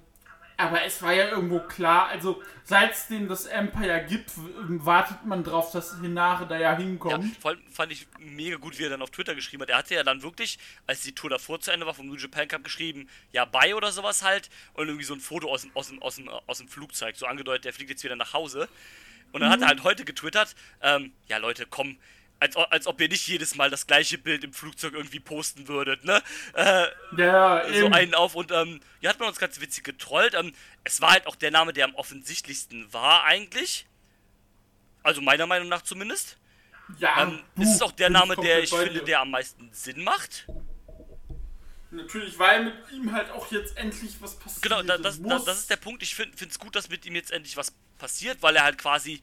[0.57, 5.43] aber es war ja irgendwo klar, also seit es dem das Empire gibt, wartet man
[5.43, 7.23] drauf, dass Hinare da ja hinkommt.
[7.23, 9.69] Ja, vor allem fand ich mega gut, wie er dann auf Twitter geschrieben hat.
[9.69, 12.47] Er hatte ja dann wirklich, als die Tour davor zu Ende war, vom New Japan
[12.47, 14.49] Cup geschrieben, ja, bye oder sowas halt.
[14.73, 17.27] Und irgendwie so ein Foto aus dem, aus dem, aus dem, aus dem Flugzeug, so
[17.27, 18.67] angedeutet, der fliegt jetzt wieder nach Hause.
[19.31, 19.53] Und dann mhm.
[19.53, 21.97] hat er halt heute getwittert, ähm, ja Leute, komm,
[22.39, 26.03] als, als ob ihr nicht jedes Mal das gleiche Bild im Flugzeug irgendwie posten würdet,
[26.03, 26.21] ne?
[26.53, 26.85] Äh,
[27.17, 27.93] ja, so eben.
[27.93, 30.33] einen auf und ähm, hier hat man uns ganz witzig getrollt.
[30.33, 33.87] Ähm, es war halt auch der Name, der am offensichtlichsten war eigentlich.
[35.03, 36.37] Also meiner Meinung nach zumindest.
[36.99, 37.23] Ja.
[37.23, 40.47] Ähm, es ist auch der Name, der ich finde, der am meisten Sinn macht.
[41.89, 44.61] Natürlich, weil mit ihm halt auch jetzt endlich was passiert.
[44.61, 46.03] Genau, da, das, da, das, ist der Punkt.
[46.03, 49.21] Ich finde es gut, dass mit ihm jetzt endlich was passiert, weil er halt quasi,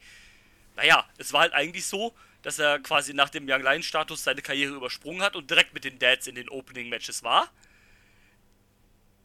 [0.75, 2.13] naja, es war halt eigentlich so,
[2.45, 5.83] dass er quasi nach dem Young Lion Status seine Karriere übersprungen hat und direkt mit
[5.83, 7.51] den Dads in den Opening Matches war.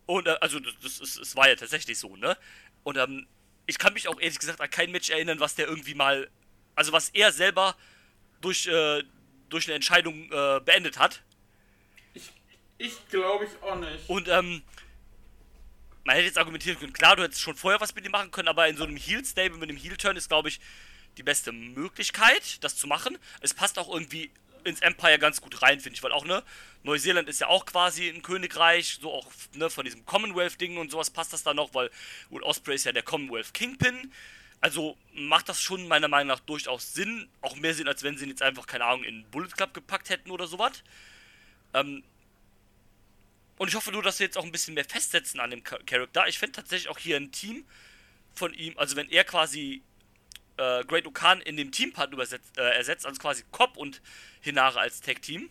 [0.06, 2.34] Und äh, also das, das, das war ja tatsächlich so, ne?
[2.82, 3.26] Und ähm,
[3.66, 6.30] ich kann mich auch ehrlich gesagt an kein Match erinnern, was der irgendwie mal,
[6.74, 7.76] also was er selber
[8.40, 9.02] durch, äh,
[9.50, 11.22] durch eine Entscheidung äh, beendet hat.
[12.14, 12.32] Ich,
[12.78, 14.08] ich glaube ich auch nicht.
[14.08, 14.62] Und ähm,
[16.04, 18.48] man hätte jetzt argumentieren können, klar, du hättest schon vorher was mit ihm machen können,
[18.48, 20.58] aber in so einem Heel-Stable mit einem Heel-Turn ist, glaube ich,
[21.16, 23.18] die beste Möglichkeit, das zu machen.
[23.40, 24.30] Es passt auch irgendwie
[24.64, 26.42] ins Empire ganz gut rein, finde ich, weil auch, ne,
[26.82, 31.11] Neuseeland ist ja auch quasi ein Königreich, so auch, ne, von diesem Commonwealth-Ding und sowas
[31.11, 31.90] passt das da noch, weil
[32.30, 34.12] Will Osprey ist ja der Commonwealth Kingpin.
[34.61, 38.24] Also macht das schon meiner Meinung nach durchaus Sinn, auch mehr Sinn, als wenn sie
[38.24, 40.82] ihn jetzt einfach, keine Ahnung, in Bullet Club gepackt hätten oder sowas.
[41.72, 42.04] Ähm,
[43.56, 46.28] und ich hoffe nur, dass sie jetzt auch ein bisschen mehr festsetzen an dem Charakter.
[46.28, 47.64] Ich fände tatsächlich auch hier ein Team
[48.34, 49.82] von ihm, also wenn er quasi
[50.61, 54.02] äh, Great Okan in dem Teampart äh, ersetzt, also quasi Cobb und
[54.40, 55.50] Hinare als Tag-Team,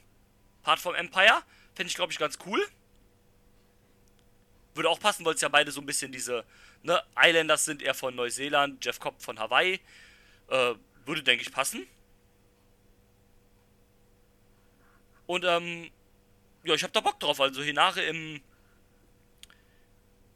[0.62, 1.42] Part vom Empire,
[1.74, 2.64] fände ich, glaube ich, ganz cool.
[4.76, 6.46] Würde auch passen, weil es ja beide so ein bisschen diese,
[6.84, 9.80] ne, Islanders sind, er von Neuseeland, Jeff Cobb von Hawaii.
[10.48, 11.88] Äh, würde, denke ich, passen.
[15.26, 15.90] Und, ähm,
[16.64, 17.42] ja, ich habe da Bock drauf.
[17.42, 18.42] Also Hinare im,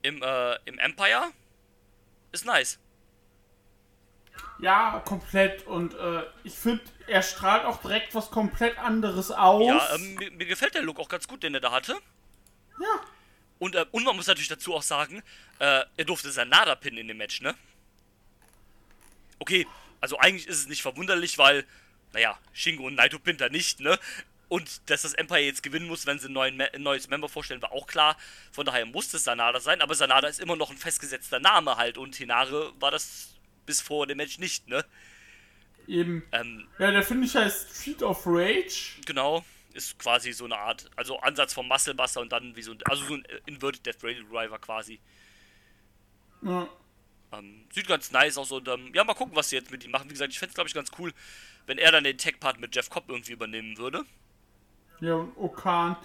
[0.01, 1.31] im, äh, im Empire
[2.31, 2.79] ist nice.
[4.59, 5.65] Ja, komplett.
[5.67, 9.67] Und äh, ich finde, er strahlt auch direkt was komplett anderes aus.
[9.67, 11.97] Ja, ähm, mir, mir, gefällt der Look auch ganz gut, den er da hatte.
[12.79, 13.01] Ja.
[13.59, 15.21] Und, äh, und man muss natürlich dazu auch sagen,
[15.59, 17.55] äh, er durfte Sanada pinnen in dem Match, ne?
[19.39, 19.67] Okay,
[19.99, 21.65] also eigentlich ist es nicht verwunderlich, weil,
[22.13, 23.99] naja, Shingo und Naito pinnt er nicht, ne?
[24.49, 27.61] Und dass das Empire jetzt gewinnen muss, wenn sie ein, neuen, ein neues Member vorstellen,
[27.61, 28.15] war auch klar.
[28.51, 31.97] Von daher musste es Sanada sein, aber Sanada ist immer noch ein festgesetzter Name halt
[31.97, 33.32] und Hinare war das
[33.65, 34.85] bis vor dem Match nicht, ne?
[35.87, 36.23] Eben.
[36.31, 39.01] Ähm, ja, der finde ich heißt Street of Rage.
[39.05, 39.43] Genau,
[39.73, 42.79] ist quasi so eine Art, also Ansatz vom Muscle Buster und dann wie so ein,
[42.85, 44.99] also so ein Inverted Death Radio Driver quasi.
[46.41, 46.67] Ja.
[47.31, 49.91] Ähm, sieht ganz nice aus und ähm, ja, mal gucken, was sie jetzt mit ihm
[49.91, 50.05] machen.
[50.09, 51.11] Wie gesagt, ich fände es glaube ich ganz cool,
[51.65, 54.05] wenn er dann den Tech-Part mit Jeff Cobb irgendwie übernehmen würde.
[54.99, 55.97] Ja, und Okan.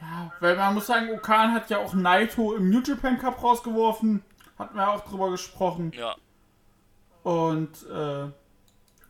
[0.00, 4.22] Ja, weil man muss sagen, Okan hat ja auch Naito im New Japan Cup rausgeworfen.
[4.58, 5.92] Hatten wir auch drüber gesprochen.
[5.96, 6.16] Ja.
[7.22, 8.30] Und äh,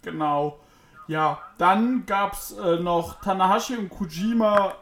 [0.03, 0.61] genau.
[1.07, 4.77] Ja, dann gab es äh, noch Tanahashi und Kojima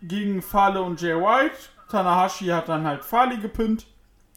[0.00, 1.56] gegen Fale und Jay White.
[1.90, 3.86] Tanahashi hat dann halt Fale gepinnt.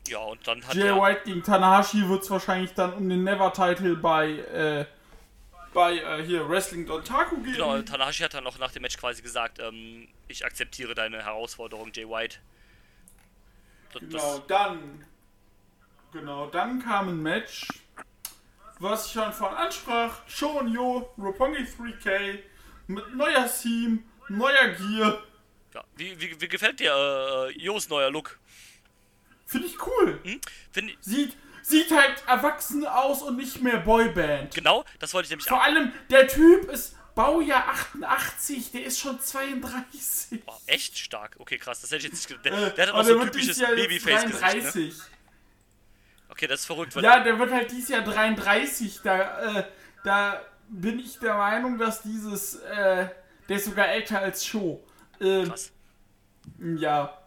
[0.08, 3.96] Ja, und dann hat Jay White gegen Tanahashi wird es wahrscheinlich dann um den Never-Title
[3.96, 4.86] bei, äh,
[5.74, 7.54] bei äh, hier Wrestling Dontaku geben.
[7.54, 11.92] Genau, Tanahashi hat dann auch nach dem Match quasi gesagt, ähm, ich akzeptiere deine Herausforderung,
[11.94, 12.38] Jay White.
[13.94, 15.06] Das, genau, dann
[16.12, 17.68] genau, dann kam ein Match
[18.80, 22.40] was ich schon vorhin ansprach, Show Yo, Roppongi 3K,
[22.88, 24.00] mit neuer Theme,
[24.30, 25.24] neuer Gear.
[25.74, 28.40] Ja, wie, wie, wie gefällt dir äh, Jos neuer Look?
[29.46, 30.20] Finde ich cool.
[30.24, 30.42] Hm?
[30.72, 34.54] Find ich sieht, sieht halt erwachsen aus und nicht mehr Boyband.
[34.54, 35.64] Genau, das wollte ich nämlich Vor auch.
[35.64, 40.42] allem, der Typ ist Baujahr 88, der ist schon 32.
[40.48, 41.36] Oh, echt stark.
[41.40, 42.46] Okay, krass, das hätte ich jetzt nicht gedacht.
[42.46, 44.76] Der, äh, der hat auch so ein typisches Babyface-Gesicht.
[44.76, 44.94] Ne?
[46.36, 46.94] Okay, das ist verrückt.
[46.96, 49.00] Ja, der wird halt dieses Jahr 33.
[49.02, 49.64] Da, äh,
[50.04, 53.08] da bin ich der Meinung, dass dieses, äh,
[53.48, 54.84] der ist sogar älter als Show.
[55.22, 55.72] Ähm, Krass.
[56.60, 57.18] Ja.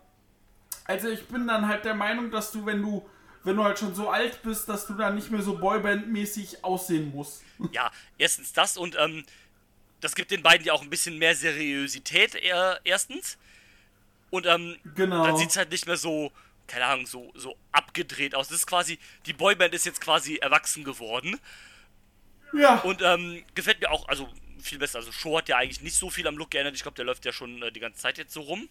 [0.84, 3.08] Also ich bin dann halt der Meinung, dass du, wenn du,
[3.44, 7.10] wenn du halt schon so alt bist, dass du dann nicht mehr so Boyband-mäßig aussehen
[7.14, 7.42] musst.
[7.72, 9.24] Ja, erstens das und ähm,
[10.00, 13.36] das gibt den beiden ja auch ein bisschen mehr Seriosität, äh, erstens.
[14.30, 15.24] Und ähm, genau.
[15.24, 16.30] dann sieht es halt nicht mehr so
[16.68, 18.48] keine Ahnung, so, so abgedreht aus.
[18.48, 21.40] Das ist quasi, die Boyband ist jetzt quasi erwachsen geworden.
[22.52, 22.80] Ja.
[22.80, 24.28] Und ähm, gefällt mir auch, also
[24.60, 24.98] viel besser.
[24.98, 26.76] Also Show hat ja eigentlich nicht so viel am Look geändert.
[26.76, 28.68] Ich glaube, der läuft ja schon äh, die ganze Zeit jetzt so rum.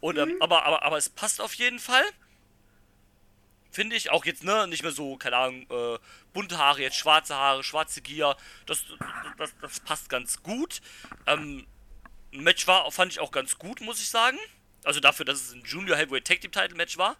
[0.00, 0.42] Und, ähm, mhm.
[0.42, 2.04] aber, aber, aber es passt auf jeden Fall.
[3.70, 5.98] Finde ich auch jetzt, ne, nicht mehr so, keine Ahnung, äh,
[6.34, 8.36] bunte Haare, jetzt schwarze Haare, schwarze Gier.
[8.66, 8.84] Das,
[9.38, 10.82] das, das passt ganz gut.
[11.26, 11.66] Ähm,
[12.32, 14.38] Match war, fand ich auch ganz gut, muss ich sagen.
[14.84, 17.16] Also dafür, dass es ein Junior Heavyweight Tag Team Title Match war.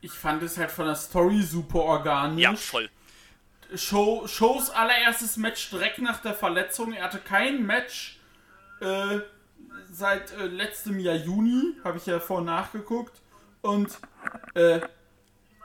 [0.00, 2.42] Ich fand es halt von der Story super organisch.
[2.42, 2.90] Ja, voll.
[3.74, 6.92] Show, Shows allererstes Match direkt nach der Verletzung.
[6.92, 8.18] Er hatte kein Match
[8.80, 9.20] äh,
[9.90, 13.20] seit äh, letztem Jahr Juni, habe ich ja vorhin nachgeguckt.
[13.62, 13.98] Und
[14.54, 14.80] äh,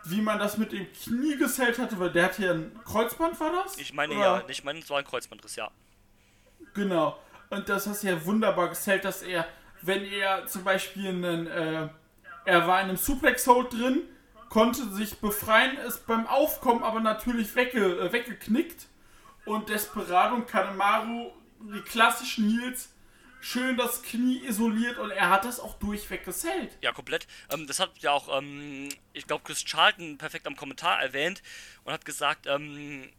[0.06, 3.52] wie man das mit dem Knie gesellt hatte, weil der hatte ja ein Kreuzband, war
[3.52, 3.78] das?
[3.78, 4.24] Ich meine Oder?
[4.24, 5.70] ja, ich meine, es war ein Kreuzbandriss, ja.
[6.74, 7.20] Genau.
[7.50, 9.48] Und das hast du ja wunderbar gesellt, dass er
[9.82, 11.88] wenn er zum Beispiel einen, äh,
[12.46, 14.02] er war in einem Suplex Hold drin,
[14.50, 18.88] konnte sich befreien, ist beim Aufkommen aber natürlich wegge, äh, weggeknickt
[19.46, 22.90] und Desperado und Kanemaru, die klassischen Heels,
[23.42, 26.78] schön das Knie isoliert und er hat das auch durchweg gesellt.
[26.82, 27.28] Ja, komplett.
[27.52, 31.42] Ähm, das hat ja auch, ähm, ich glaube, Chris Charlton perfekt am Kommentar erwähnt
[31.84, 33.10] und hat gesagt, ähm,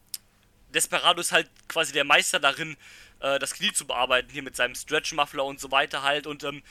[0.74, 2.76] Desperado ist halt quasi der Meister darin,
[3.20, 6.26] äh, das Knie zu bearbeiten, hier mit seinem Stretch-Muffler und so weiter halt.
[6.26, 6.62] Und ähm,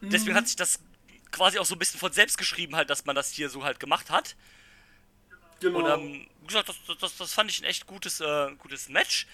[0.00, 0.10] mhm.
[0.10, 0.80] deswegen hat sich das
[1.30, 3.80] quasi auch so ein bisschen von selbst geschrieben, halt, dass man das hier so halt
[3.80, 4.36] gemacht hat.
[5.60, 5.78] Genau.
[5.78, 9.26] Und ähm, wie gesagt, das, das, das fand ich ein echt gutes, äh, gutes Match.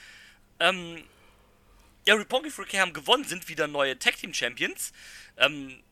[0.58, 1.04] Ähm,
[2.06, 4.92] ja, Roppongi 3K haben gewonnen, sind wieder neue Tag Team Champions.
[5.36, 5.82] Ähm,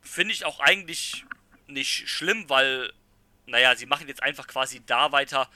[0.00, 1.24] Finde ich auch eigentlich
[1.66, 2.92] nicht schlimm, weil,
[3.46, 5.48] naja, sie machen jetzt einfach quasi da weiter,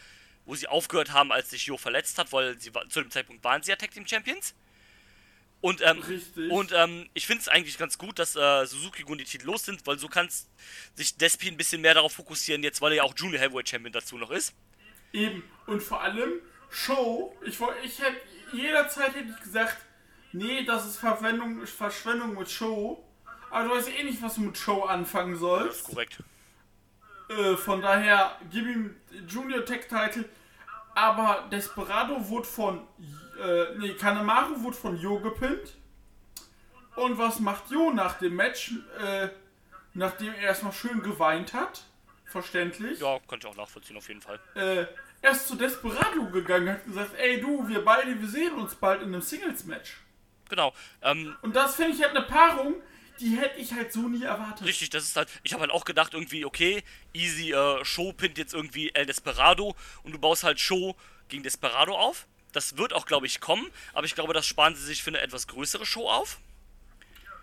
[0.46, 3.62] wo sie aufgehört haben, als sich Jo verletzt hat, weil sie zu dem Zeitpunkt waren
[3.62, 4.54] sie ja Tag Team Champions.
[5.60, 6.50] Und, ähm, Richtig.
[6.50, 9.64] und ähm, ich finde es eigentlich ganz gut, dass äh, Suzuki Gun die Titel los
[9.64, 10.28] sind, weil so kann
[10.94, 13.92] sich Despi ein bisschen mehr darauf fokussieren, jetzt weil er ja auch Junior Heavyweight Champion
[13.92, 14.54] dazu noch ist.
[15.12, 15.42] Eben.
[15.66, 16.34] Und vor allem,
[16.70, 18.20] Show, ich, ich hätte,
[18.52, 19.78] jederzeit hätte ich gesagt,
[20.32, 23.02] nee, das ist Verwendung, Verschwendung mit Show.
[23.50, 25.84] Aber du weißt eh nicht, was du mit Show anfangen Das ist sollst.
[25.84, 26.18] korrekt.
[27.28, 28.96] Äh, von daher, gib ihm
[29.28, 30.24] Junior Tech Title.
[30.94, 32.86] Aber Desperado wurde von,
[33.42, 35.74] äh, nee, Kanemaru wurde von Jo gepinnt.
[36.94, 38.72] Und was macht Jo nach dem Match?
[39.04, 39.28] Äh,
[39.92, 41.84] nachdem er erstmal schön geweint hat.
[42.24, 43.00] Verständlich.
[43.00, 44.38] Ja, könnte ich auch nachvollziehen, auf jeden Fall.
[44.54, 44.86] äh,
[45.22, 49.08] erst zu Desperado gegangen hat gesagt, ey du, wir beide, wir sehen uns bald in
[49.08, 49.98] einem Singles-Match.
[50.48, 50.72] Genau.
[51.02, 52.74] Ähm, Und das finde ich halt eine Paarung,
[53.20, 54.66] die hätte ich halt so nie erwartet.
[54.66, 55.28] richtig, das ist halt.
[55.42, 59.74] Ich habe halt auch gedacht, irgendwie, okay, easy, äh, Show pinnt jetzt irgendwie El Desperado
[60.02, 60.94] und du baust halt Show
[61.28, 62.26] gegen Desperado auf.
[62.52, 65.20] Das wird auch, glaube ich, kommen, aber ich glaube, das sparen sie sich für eine
[65.20, 66.38] etwas größere Show auf.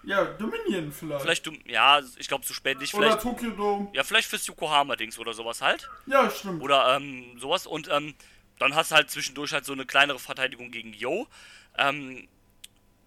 [0.06, 1.22] Ja, Dominion vielleicht.
[1.22, 2.94] Vielleicht, du, ja, ich glaube, zu spät nicht.
[2.94, 3.90] Oder Vielleicht, Tokyo Dome.
[3.94, 5.90] ja, vielleicht fürs Yokohama-Dings oder sowas halt.
[6.08, 6.62] Ja, stimmt.
[6.62, 7.66] Oder ähm, sowas.
[7.68, 8.14] Und ähm,
[8.60, 11.28] dann hast du halt zwischendurch halt so eine kleinere Verteidigung gegen Yo.
[11.78, 12.28] Ähm,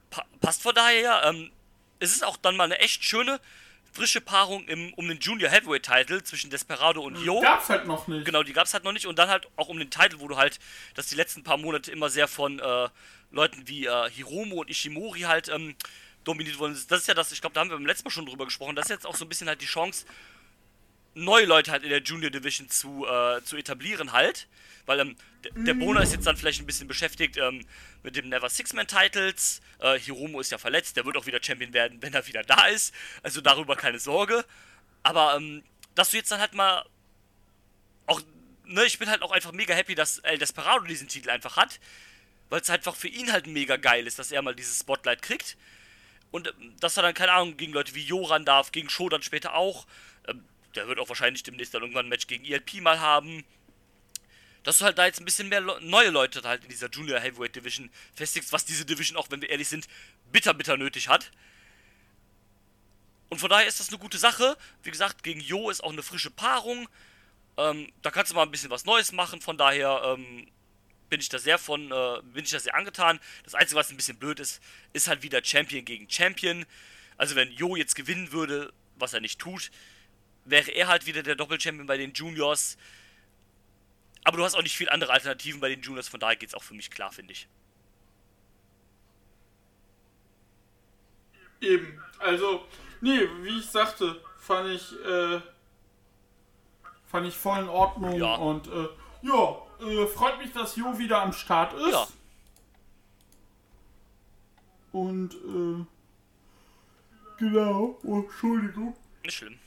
[0.09, 1.23] pa passt von daher.
[1.27, 1.51] Ähm,
[1.99, 3.41] es ist auch dann mal eine echt schöne,
[3.93, 7.41] frische Paarung im, um den Junior Heavyweight Title zwischen Desperado und Yo.
[7.41, 8.27] Gab's halt noch nicht.
[8.27, 9.07] Genau, die gab es halt noch nicht.
[9.07, 10.59] Und dann halt auch um den Titel, wo du halt,
[10.95, 12.89] dass die letzten paar Monate immer sehr von äh,
[13.31, 15.75] Leuten wie äh, Hiromo und Ishimori halt ähm,
[16.25, 16.91] dominiert worden ist.
[16.91, 18.77] Das ist ja das, ich glaube, da haben wir beim letzten Mal schon drüber gesprochen.
[18.77, 20.05] Das ist jetzt auch so ein bisschen halt die Chance,
[21.17, 24.47] neue Leute halt in der Junior Division zu, äh, zu etablieren halt.
[24.85, 27.67] Weil ähm, der, der Bona ist jetzt dann vielleicht ein bisschen beschäftigt ähm,
[28.03, 29.61] mit dem Never Six-Man-Titles.
[29.81, 32.67] Äh, Hiromo ist ja verletzt, der wird auch wieder Champion werden, wenn er wieder da
[32.67, 32.95] ist.
[33.23, 34.45] Also darüber keine Sorge.
[35.03, 35.65] Aber ähm,
[35.95, 36.85] dass du jetzt dann halt mal
[38.07, 38.21] auch,
[38.65, 41.81] ne, ich bin halt auch einfach mega happy, dass El Desperado diesen Titel einfach hat.
[42.49, 45.57] Weil es einfach für ihn halt mega geil ist, dass er mal dieses Spotlight kriegt.
[46.31, 49.23] Und ähm, dass er dann, keine Ahnung, gegen Leute wie Joran darf, gegen Sho dann
[49.23, 49.87] später auch.
[50.77, 53.45] Der wird auch wahrscheinlich demnächst dann irgendwann ein Match gegen ELP mal haben.
[54.63, 57.21] Dass du halt da jetzt ein bisschen mehr Le neue Leute halt in dieser Junior
[57.21, 59.87] Heavyweight Division festigst, was diese Division auch, wenn wir ehrlich sind,
[60.33, 61.31] bitter, bitter nötig hat.
[63.29, 64.57] Und von daher ist das eine gute Sache.
[64.83, 66.89] Wie gesagt, gegen Jo ist auch eine frische Paarung.
[67.57, 69.41] Ähm, da kannst du mal ein bisschen was Neues machen.
[69.41, 70.47] Von daher ähm,
[71.09, 73.21] bin ich da sehr von, äh, bin ich da sehr angetan.
[73.45, 74.61] Das Einzige, was ein bisschen blöd ist,
[74.93, 76.67] ist halt wieder Champion gegen Champion.
[77.17, 79.71] Also wenn Jo jetzt gewinnen würde, was er nicht tut,
[80.47, 82.77] wäre er halt wieder der Doppelchampion bei den Juniors.
[84.25, 86.55] Aber du hast auch nicht viel andere Alternativen bei den Juniors, von daher geht es
[86.55, 87.49] auch für mich klar, finde ich.
[91.61, 92.01] Eben.
[92.19, 92.67] Also,
[93.01, 95.41] nee, wie ich sagte, fand ich, äh,
[97.07, 98.19] fand ich voll in Ordnung.
[98.19, 98.35] Ja.
[98.35, 98.89] Und, äh,
[99.23, 101.93] ja, äh, freut mich, dass Jo wieder am Start ist.
[101.93, 102.09] Ja.
[104.93, 105.85] Und, äh,
[107.39, 107.99] genau.
[108.03, 108.97] Oh, Entschuldigung.
[109.23, 109.59] Nicht schlimm.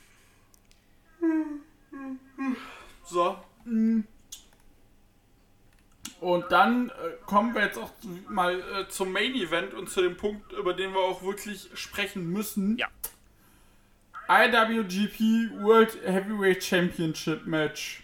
[3.10, 3.38] So.
[6.20, 6.94] Und dann äh,
[7.26, 7.92] kommen wir jetzt auch
[8.28, 12.30] mal äh, zum Main Event und zu dem Punkt, über den wir auch wirklich sprechen
[12.32, 12.78] müssen.
[12.78, 12.88] Ja.
[14.28, 18.04] IWGP World Heavyweight Championship Match.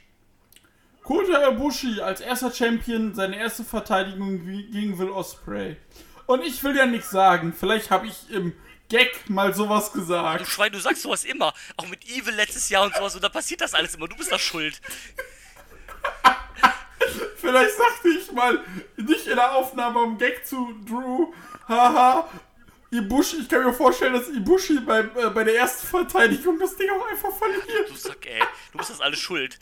[1.04, 5.78] Kota Ibushi als erster Champion seine erste Verteidigung gegen Will Ospreay.
[6.26, 8.54] Und ich will ja nichts sagen, vielleicht habe ich im
[8.90, 10.48] Gag mal sowas Du gesagt.
[10.48, 11.54] Schwein, du sagst sowas immer.
[11.78, 13.16] Auch mit Evil letztes Jahr und sowas.
[13.16, 14.08] Und da passiert das alles immer.
[14.08, 14.80] Du bist da schuld.
[17.38, 18.64] Vielleicht sagte ich mal
[18.98, 21.34] nicht in der Aufnahme am Gag zu Drew,
[21.68, 22.28] haha,
[22.92, 26.90] Ibushi, ich kann mir vorstellen, dass Ibushi bei, äh, bei der ersten Verteidigung das Ding
[26.90, 27.90] auch einfach verliert.
[27.90, 28.42] Du Sack, ey.
[28.72, 29.60] Du bist das alles schuld.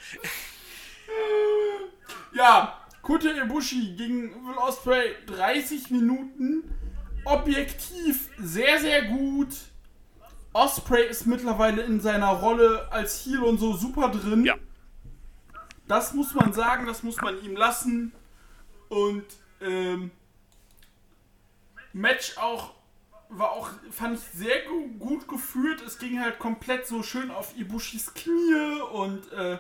[2.34, 6.63] Ja, Kota Ibushi gegen Will Ospreay 30 Minuten.
[7.26, 9.49] Objektiv sehr, sehr gut.
[10.53, 14.45] Osprey ist mittlerweile in seiner Rolle als Heel und so super drin.
[14.45, 14.55] Ja.
[15.88, 18.13] Das muss man sagen, das muss man ihm lassen.
[18.89, 19.26] Und
[19.61, 20.11] ähm,
[21.93, 22.74] Match auch
[23.30, 25.82] war auch, fand ich sehr gu gut geführt.
[25.82, 29.57] Es ging halt komplett so schön auf Ibushis Knie und äh,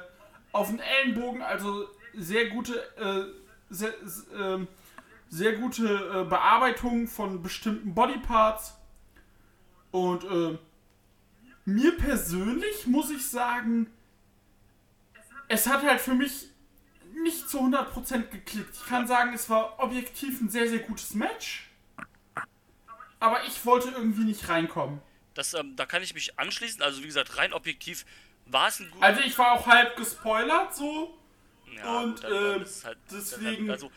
[0.51, 1.41] auf den Ellenbogen.
[1.41, 3.25] Also sehr gute, äh,
[3.69, 3.93] sehr,
[4.37, 4.67] ähm,
[5.33, 8.75] sehr gute äh, Bearbeitung von bestimmten Bodyparts.
[9.91, 10.57] Und äh,
[11.65, 13.87] mir persönlich muss ich sagen,
[15.47, 16.47] es hat halt für mich
[17.23, 18.75] nicht zu 100% geklickt.
[18.75, 21.69] Ich kann sagen, es war objektiv ein sehr, sehr gutes Match.
[23.19, 24.99] Aber ich wollte irgendwie nicht reinkommen.
[25.33, 26.81] Das, ähm, da kann ich mich anschließen.
[26.83, 28.05] Also wie gesagt, rein objektiv
[28.45, 31.17] war es ein gutes Also ich war auch halb gespoilert so.
[31.75, 33.89] Ja, Und, dann- dann ähm, ist es halt- deswegen- Also,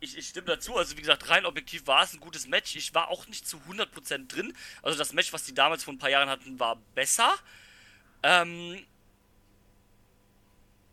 [0.00, 0.76] ich, ich stimme dazu.
[0.76, 2.76] Also, wie gesagt, rein objektiv war es ein gutes Match.
[2.76, 4.56] Ich war auch nicht zu 100% drin.
[4.82, 7.34] Also, das Match, was die damals vor ein paar Jahren hatten, war besser.
[8.22, 8.84] Ähm.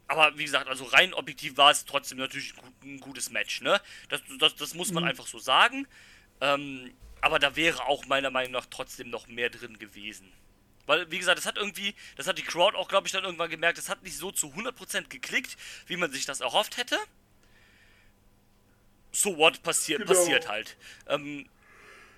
[0.08, 3.62] Aber wie gesagt, also rein objektiv war es trotzdem natürlich ein, gut, ein gutes Match,
[3.62, 3.82] ne?
[4.10, 5.88] Das, das, das muss man einfach so sagen.
[6.42, 10.32] Ähm, aber da wäre auch meiner Meinung nach trotzdem noch mehr drin gewesen.
[10.86, 13.50] Weil, wie gesagt, das hat irgendwie, das hat die Crowd auch, glaube ich, dann irgendwann
[13.50, 15.56] gemerkt, das hat nicht so zu 100% geklickt,
[15.88, 16.98] wie man sich das erhofft hätte.
[19.14, 20.12] So what, passiert, Genau.
[20.12, 20.76] passiert halt.
[21.08, 21.48] Ähm,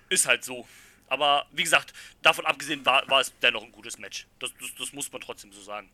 [0.08, 0.66] ist halt so.
[1.08, 1.92] Aber, wie gesagt,
[2.22, 4.26] davon abgesehen war, war es dennoch ein gutes Match.
[4.40, 5.88] Das, das, das muss man trotzdem so sagen.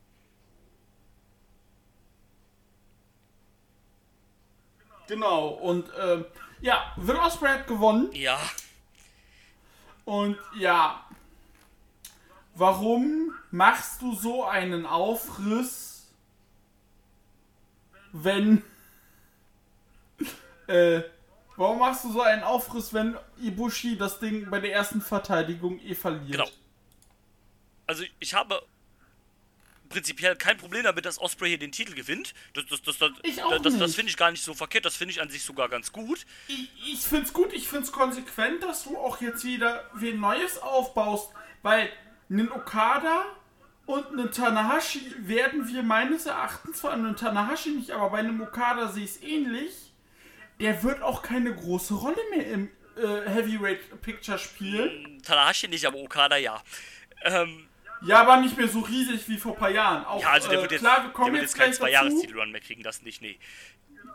[5.09, 5.49] Genau.
[5.49, 6.25] Und ähm,
[6.61, 8.11] ja, Will Ospreay hat gewonnen.
[8.13, 8.41] Ja,
[10.05, 11.05] Und ja,
[12.55, 16.07] warum machst du so einen Aufriss,
[18.13, 18.63] wenn...
[20.73, 21.05] Äh,
[21.57, 25.95] warum machst du so einen Aufriss, wenn Ibushi das Ding bei der ersten Verteidigung eh
[25.95, 26.33] verliert?
[26.33, 26.49] Genau.
[27.87, 28.63] also ich habe
[29.91, 32.33] prinzipiell kein Problem damit, dass Osprey hier den Titel gewinnt.
[32.55, 33.11] Das, das, das, das,
[33.63, 34.87] das, das, finde ich gar nicht so verkehrt.
[34.87, 36.25] Das finde ich an sich sogar ganz gut.
[36.49, 41.33] Ich, ich find's gut, ich find's konsequent, dass du auch jetzt wieder wen Neues aufbaust,
[41.61, 41.91] weil
[42.31, 43.27] einen Okada
[43.85, 48.41] und einen Tanahashi werden wir meines Erachtens, vor allem einen Tanahashi nicht, aber bei einem
[48.41, 49.92] Okada sehe ich es ähnlich,
[50.61, 55.21] der wird auch keine große Rolle mehr im äh, Heavyweight Picture spielen.
[55.23, 56.63] Tanahashi nicht, aber Okada ja.
[57.23, 57.67] Ähm,
[58.05, 60.05] Ja, aber nicht mehr so riesig wie vor ein paar Jahren.
[60.05, 61.91] Auch, ja, also der äh, wird jetzt, klar, wir der wird jetzt keinen gleich zwei
[61.91, 62.05] dazu.
[62.05, 63.39] Jahrestitel-Run mehr kriegen, das nicht, nee.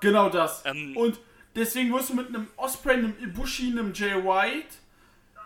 [0.01, 0.63] Genau das.
[0.65, 1.19] Ähm, und
[1.55, 4.75] deswegen wirst du mit einem Osprey, einem Ibushi, einem Jay White,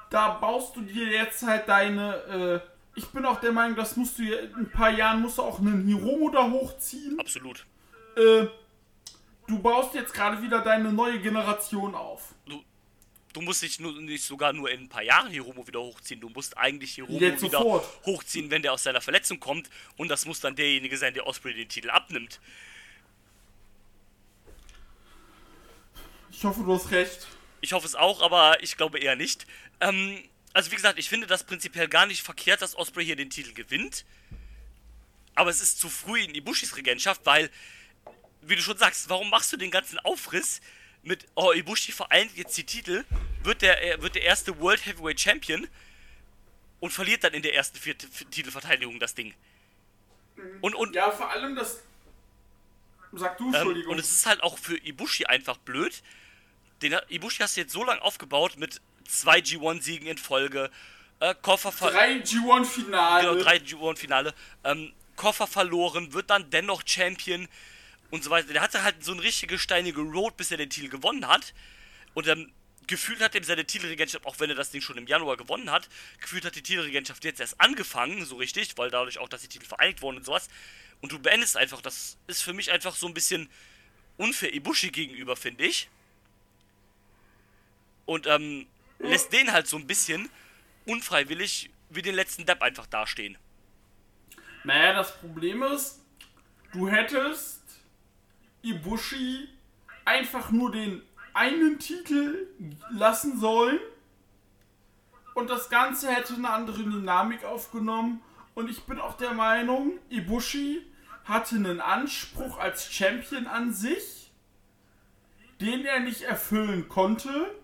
[0.10, 2.62] da baust du dir jetzt halt deine.
[2.66, 5.38] Äh, ich bin auch der Meinung, das musst du ja in ein paar Jahren musst
[5.38, 7.18] du auch einen Hiromo da hochziehen.
[7.20, 7.66] Absolut.
[8.18, 8.48] Äh,
[9.52, 12.34] du baust jetzt gerade wieder deine neue Generation auf.
[12.46, 12.64] Du,
[13.34, 16.22] du musst dich nur, nicht sogar nur in ein paar Jahren Hiromo wieder hochziehen.
[16.22, 17.86] Du musst eigentlich Hiromo Jetzt wieder sofort.
[18.06, 19.70] hochziehen, wenn der aus seiner Verletzung kommt.
[19.98, 22.40] Und das muss dann derjenige sein, der Osprey den Titel abnimmt.
[26.32, 27.28] Ich hoffe, du hast recht.
[27.60, 29.46] Ich hoffe es auch, aber ich glaube eher nicht.
[29.82, 30.24] Ähm,
[30.54, 33.54] also wie gesagt, ich finde das prinzipiell gar nicht verkehrt, dass Osprey hier den Titel
[33.54, 34.06] gewinnt.
[35.36, 37.50] Aber es ist zu früh in Ibushis Regentschaft, weil,
[38.42, 40.62] wie du schon sagst, warum machst du den ganzen Aufriss
[41.04, 43.04] mit, oh, Ibushi vereint jetzt die Titel,
[43.44, 45.68] wird der, er wird der erste World Heavyweight Champion
[46.80, 49.34] und verliert dann in der ersten vier Titelverteidigung das Ding.
[50.62, 51.82] Und, und, Ja, vor allem das.
[53.14, 53.92] Sag du, ähm, Entschuldigung.
[53.94, 56.02] und es ist halt auch für Ibushi einfach blöd.
[56.82, 60.72] Den hat- Ibushi hast du jetzt so lange aufgebaut mit zwei G1-Siegen in Folge,
[61.20, 63.28] äh, Koffer drei G1-Finale.
[63.30, 64.34] genau, drei G1-Finale,
[64.64, 67.48] ähm, Koffer verloren, wird dann dennoch Champion
[68.12, 68.54] und so weiter.
[68.54, 71.54] Der hatte halt so eine richtige steinige Road, bis er den Titel gewonnen hat.
[72.14, 72.52] Und ähm,
[72.88, 75.88] gefühlt hat ihm seine Titelregentschaft, auch wenn er das Ding schon im Januar gewonnen hat,
[76.20, 79.66] gefühlt hat die Titelregentschaft jetzt erst angefangen, so richtig, weil dadurch auch, dass die Titel
[79.66, 80.50] vereinigt wurden und sowas.
[81.00, 83.50] Und du beendest einfach, das ist für mich einfach so ein bisschen
[84.18, 85.90] unfair Ibushi gegenüber, finde ich.
[88.06, 88.68] Und ähm,
[89.00, 90.30] lässt den halt so ein bisschen
[90.86, 93.38] unfreiwillig wie den letzten Depp einfach dastehen.
[94.64, 96.02] Naja, das Problem ist,
[96.74, 97.61] du hättest
[98.62, 99.48] Ibushi
[100.06, 101.02] einfach nur den
[101.34, 102.48] einen Titel
[102.92, 103.80] lassen sollen
[105.34, 108.22] und das Ganze hätte eine andere Dynamik aufgenommen.
[108.54, 110.86] Und ich bin auch der Meinung, Ibushi
[111.24, 114.32] hatte einen Anspruch als Champion an sich,
[115.62, 117.56] den er nicht erfüllen konnte,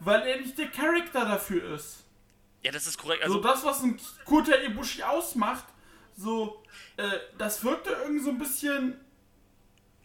[0.00, 2.04] weil er nicht der Charakter dafür ist.
[2.62, 3.22] Ja, das ist korrekt.
[3.24, 5.64] So Also, das, was ein Kota Ibushi ausmacht,
[6.16, 6.62] so,
[6.96, 7.08] äh,
[7.38, 9.00] das wirkte irgendwie so ein bisschen,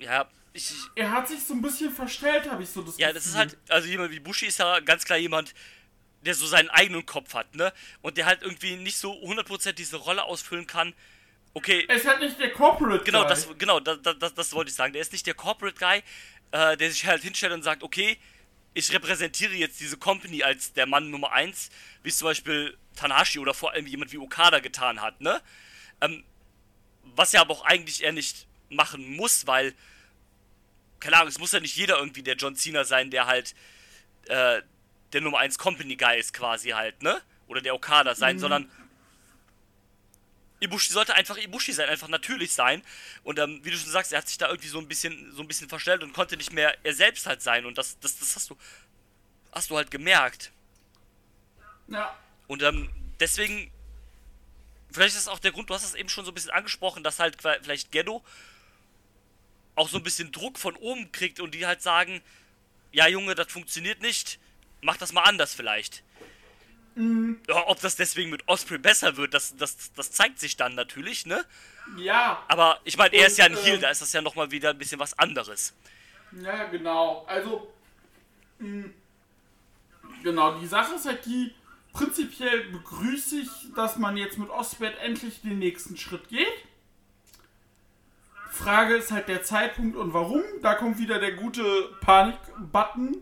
[0.04, 3.26] ja, ich, er hat sich so ein bisschen verstellt, habe ich so das ja, das
[3.26, 3.40] ist Gefühl.
[3.40, 5.54] halt, also jemand wie Bushi ist ja ganz klar jemand,
[6.22, 7.74] der so seinen eigenen Kopf hat, ne?
[8.02, 10.94] Und der halt irgendwie nicht so 100% diese Rolle ausfüllen kann.
[11.56, 13.30] Okay, Er ist halt nicht der Corporate genau, Guy.
[13.30, 14.94] das, genau, das, das, das wollte ich sagen.
[14.94, 16.02] Der ist nicht der Corporate Guy,
[16.52, 18.18] äh, der sich halt hinstellt und sagt, okay,
[18.74, 21.70] ich repräsentiere jetzt diese Company als der Mann Nummer 1,
[22.04, 25.42] wie es zum Beispiel Tanahashi oder vor allem jemand wie Okada getan hat, ne?
[26.02, 26.24] Ähm,
[27.16, 29.74] was ja aber auch eigentlich er nicht machen muss, weil,
[31.04, 33.54] keine Ahnung, es muss ja nicht jeder irgendwie der John Cena sein, der halt
[34.28, 34.62] äh,
[35.12, 37.22] der Nummer 1 Company Guy ist quasi halt, ne?
[37.48, 38.72] Oder der Okada sein, sondern
[40.62, 42.82] Ibushi sollte einfach Ibushi sein, einfach natürlich sein.
[43.24, 45.42] Und ähm, wie du schon sagst, er hat sich da irgendwie so ein bisschen, so
[45.42, 47.66] ein bisschen verstellt und konnte nicht mehr er selbst halt sein.
[47.66, 48.58] Und das, das, das hast du,
[49.52, 50.52] hast du halt gemerkt.
[51.90, 52.18] Ja.
[52.48, 52.90] Und ähm,
[53.20, 53.70] deswegen,
[54.90, 57.04] vielleicht ist das auch der Grund, du hast es eben schon so ein bisschen angesprochen,
[57.04, 58.24] dass halt vielleicht Ghetto
[59.76, 62.22] auch so ein bisschen Druck von oben kriegt und die halt sagen,
[62.92, 64.40] ja Junge, das funktioniert nicht,
[64.82, 66.04] mach das mal anders vielleicht.
[66.96, 71.26] Ja, ob das deswegen mit Osprey besser wird, das, das, das zeigt sich dann natürlich,
[71.26, 71.44] ne?
[71.98, 74.52] Ja, Aber ich meine, er ist ja ein Heal, ähm, da ist das ja nochmal
[74.52, 75.74] wieder ein bisschen was anderes.
[76.42, 77.26] Ja, genau.
[77.28, 77.74] Also,
[78.60, 78.90] mh,
[80.22, 81.54] genau, die Sache ist halt die,
[81.94, 86.48] prinzipiell begrüße ich, dass man jetzt mit Ostbet endlich den nächsten Schritt geht.
[88.54, 90.44] Frage ist halt der Zeitpunkt und warum.
[90.62, 91.64] Da kommt wieder der gute
[92.02, 93.18] Panik-Button.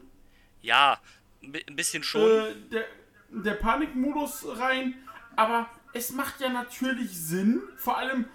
[0.61, 0.99] Ja,
[1.41, 2.21] ein bi- ein bisschen schon.
[2.29, 2.85] Äh, der,
[3.29, 4.95] der Panikmodus rein.
[5.35, 7.61] Aber es macht ja natürlich Sinn.
[7.77, 8.25] Vor allem,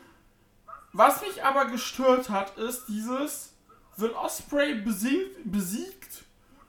[0.92, 3.54] was mich aber gestört hat, ist dieses,
[3.96, 6.24] wird Osprey besiegt, besiegt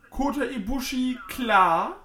[0.09, 1.95] Kota Ibushi klar.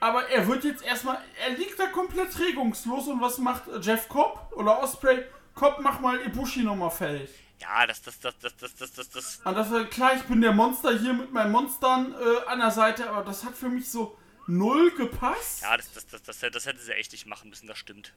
[0.00, 4.52] Aber er wird jetzt erstmal, er liegt da komplett regungslos und was macht Jeff Cobb
[4.52, 5.24] oder Osprey?
[5.58, 7.30] Cobb, mach mal Ibushi nochmal fertig.
[7.60, 9.40] Ja, das, das, das, das, das, das, das, das.
[9.44, 12.70] Und das war klar, ich bin der Monster hier mit meinen Monstern äh, an der
[12.70, 15.62] Seite, aber das hat für mich so null gepasst.
[15.62, 18.12] Ja, das, das, das, das, das hätte sie echt nicht machen müssen, das stimmt.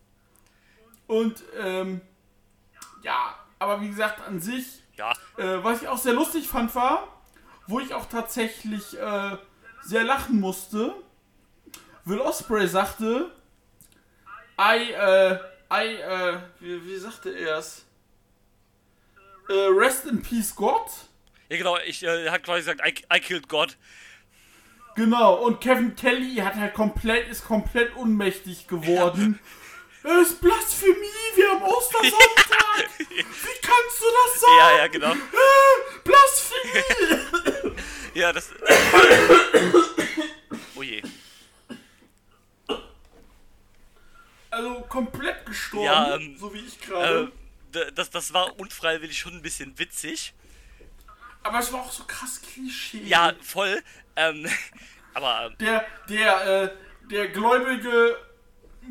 [1.08, 2.02] Und ähm,
[3.02, 7.08] ja, aber wie gesagt, an sich, Ja, äh, was ich auch sehr lustig fand, war,
[7.66, 9.38] wo ich auch tatsächlich äh,
[9.82, 10.94] sehr lachen musste,
[12.06, 13.32] Will Osprey sagte,
[14.60, 15.40] I, äh,
[15.72, 17.86] I, äh, wie, wie sagte er es?
[19.48, 20.86] Äh, rest in peace, God.
[21.50, 23.78] ja genau, ich äh, hat quasi gesagt, I, I killed God.
[24.96, 29.40] Genau, und Kevin Kelly hat halt komplett, ist komplett unmächtig geworden.
[30.04, 30.96] Es ist Blasphemie,
[31.36, 32.90] wir haben Ostersonntag!
[32.98, 34.58] Wie kannst du das sagen?
[34.58, 35.14] Ja, ja, genau.
[36.04, 37.76] Blasphemie!
[38.14, 38.50] Ja, das.
[40.76, 41.02] oh je.
[44.52, 47.32] Also komplett gestorben, Ja, ähm, so wie ich Äh, gerade.
[47.74, 50.34] d- das, das war unfreiwillig schon ein bisschen witzig.
[51.44, 53.02] Aber es war auch so krass Klischee.
[53.04, 53.82] Ja, voll.
[54.16, 54.46] Ähm,
[55.14, 56.70] aber ähm, Der, der, äh,
[57.10, 58.18] der gläubige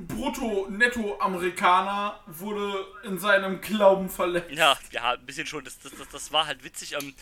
[0.08, 4.50] Brutto-Netto-Amerikaner wurde in seinem Glauben verletzt.
[4.52, 5.64] ja, ja, ein bisschen schon.
[5.64, 6.94] Das, das, das, das war halt witzig.
[6.94, 7.14] Ähm,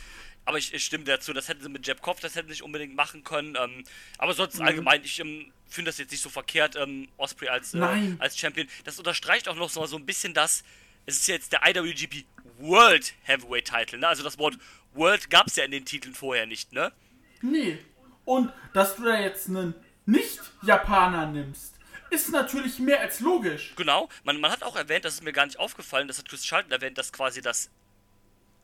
[0.45, 2.62] aber ich, ich stimme dazu, das hätten sie mit Jeb Kopf, das hätten sie nicht
[2.62, 3.57] unbedingt machen können.
[3.61, 3.84] Ähm,
[4.16, 4.66] aber sonst Mhm.
[4.66, 8.66] allgemein, ich ähm, finde das jetzt nicht so verkehrt, ähm, Osprey als, äh, als Champion.
[8.85, 10.64] Das unterstreicht auch noch so, so ein bisschen das,
[11.07, 12.25] es ist ja jetzt der IWGP
[12.59, 14.09] World Heavyweight Title, ne?
[14.09, 14.59] Also das Wort
[14.95, 16.93] World gab es ja in den Titeln vorher nicht, ne?
[17.41, 17.79] Nee.
[18.25, 19.75] Und dass du da jetzt einen
[20.07, 21.75] Nicht-Japaner nimmst,
[22.11, 23.75] ist natürlich mehr als logisch.
[23.77, 26.45] Genau, man, man hat auch erwähnt, das ist mir gar nicht aufgefallen, das hat Chris
[26.45, 27.71] Schalten erwähnt, dass quasi das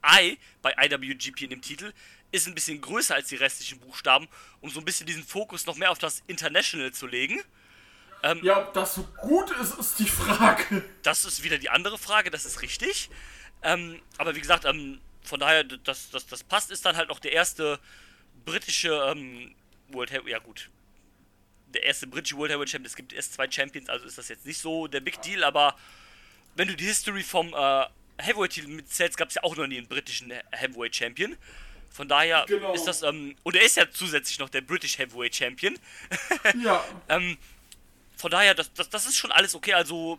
[0.05, 1.93] I bei IWGP in dem Titel
[2.35, 4.29] ist ein bisschen größer als die restlichen Buchstaben,
[4.61, 7.41] um so ein bisschen diesen Fokus noch mehr auf das International zu legen.
[8.43, 10.83] Ja, ob das so gut ist, ist die Frage.
[11.03, 13.11] Das ist wieder die andere Frage, das ist richtig.
[13.63, 17.19] Ähm, aber wie gesagt, ähm, von daher, das, das, das passt, ist dann halt noch
[17.19, 17.79] der erste
[18.47, 19.55] britische ähm,
[19.89, 20.71] World Heavyweight, ja gut,
[21.69, 22.87] der erste britische World Heavyweight Champion.
[22.87, 25.77] Es gibt erst zwei Champions, also ist das jetzt nicht so der Big Deal, aber
[26.57, 27.87] wenn du die History vom äh,
[28.19, 31.37] Heavyweight-Titel mitzählst, gab es ja auch noch nie einen britischen Heavyweight Champion.
[31.95, 32.75] Von daher Genau.
[32.75, 35.79] ist das, ähm, und er ist ja zusätzlich noch der British Heavyweight Champion.
[36.63, 36.85] Ja.
[37.09, 37.39] Ähm,
[38.17, 39.75] von daher, das, das, das ist schon alles okay.
[39.75, 40.19] Also,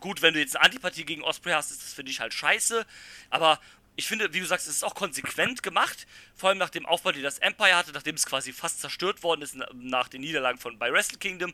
[0.00, 2.86] gut, wenn du jetzt eine Antipathie gegen Osprey hast, ist das für dich halt scheiße.
[3.30, 3.60] Aber
[3.96, 6.06] ich finde, wie du sagst, es ist auch konsequent gemacht.
[6.34, 9.42] Vor allem nach dem Aufbau, den das Empire hatte, nachdem es quasi fast zerstört worden
[9.42, 11.52] ist na- nach den Niederlagen von bei Wrestle Kingdom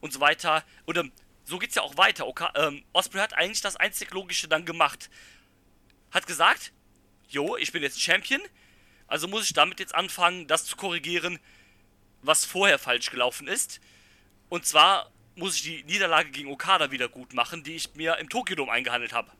[0.00, 0.62] und so weiter.
[0.84, 1.10] Und ähm,
[1.44, 2.26] so geht's ja auch weiter.
[2.28, 5.10] Okay, ähm, Osprey hat eigentlich das einzig Logische dann gemacht.
[6.12, 6.72] Hat gesagt,
[7.28, 8.40] jo, ich bin jetzt Champion,
[9.08, 11.38] also muss ich damit jetzt anfangen, das zu korrigieren,
[12.22, 13.80] was vorher falsch gelaufen ist.
[14.48, 18.28] Und zwar muss ich die Niederlage gegen Okada wieder gut machen, die ich mir im
[18.28, 19.30] Tokyo Dome eingehandelt habe.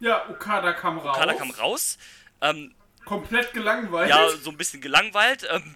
[0.00, 1.16] Ja, Okada kam raus.
[1.16, 1.98] Okada kam raus.
[2.40, 2.74] Ähm,
[3.04, 4.10] Komplett gelangweilt.
[4.10, 5.46] ja, so ein bisschen gelangweilt.
[5.50, 5.74] Ähm,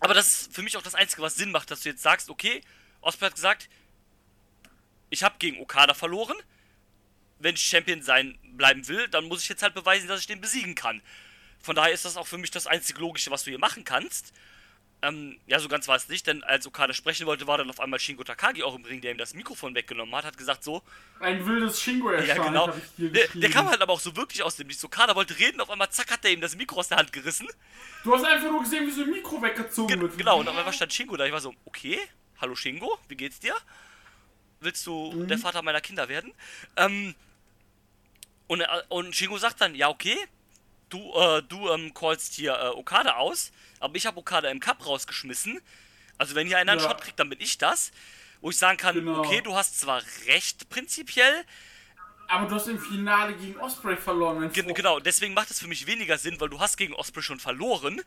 [0.00, 2.30] aber das ist für mich auch das Einzige, was Sinn macht, dass du jetzt sagst,
[2.30, 2.62] okay,
[3.00, 3.68] Osprey hat gesagt,
[5.10, 6.36] ich habe gegen Okada verloren.
[7.38, 10.40] Wenn ich Champion sein bleiben will, dann muss ich jetzt halt beweisen, dass ich den
[10.40, 11.02] besiegen kann.
[11.60, 14.32] Von daher ist das auch für mich das einzig Logische, was du hier machen kannst.
[15.02, 17.80] Ähm, ja, so ganz war es nicht, denn als Okada sprechen wollte, war dann auf
[17.80, 20.82] einmal Shingo Takagi auch im Ring, der ihm das Mikrofon weggenommen hat, hat gesagt so,
[21.20, 24.68] Ein wildes shingo ja genau, der, der kam halt aber auch so wirklich aus dem
[24.68, 24.82] Nichts.
[24.84, 27.46] Okada wollte reden, auf einmal zack hat er ihm das Mikro aus der Hand gerissen.
[28.04, 30.16] Du hast einfach nur gesehen, wie so ein Mikro weggezogen Ge wird.
[30.16, 31.26] genau, und auf einmal stand Shingo da.
[31.26, 31.98] Ich war so, okay,
[32.40, 33.54] hallo Shingo, wie geht's dir?
[34.60, 36.32] willst du der Vater meiner Kinder werden?
[36.76, 37.14] Ähm,
[38.46, 40.16] und, äh, und Shingo sagt dann, ja, okay,
[40.88, 44.84] du, äh, du ähm, callst hier äh, Okada aus, aber ich habe Okada im Cup
[44.86, 45.60] rausgeschmissen.
[46.18, 46.88] Also wenn hier einer einen Ja.
[46.88, 47.90] Shot kriegt, dann bin ich das.
[48.40, 49.18] Wo ich sagen kann, Genau.
[49.20, 51.44] okay, du hast zwar recht prinzipiell,
[52.28, 54.50] Aber du hast im Finale gegen Osprey verloren.
[54.52, 54.74] Freund.
[54.74, 58.00] genau, deswegen macht es für mich weniger Sinn, weil du hast gegen Osprey schon verloren.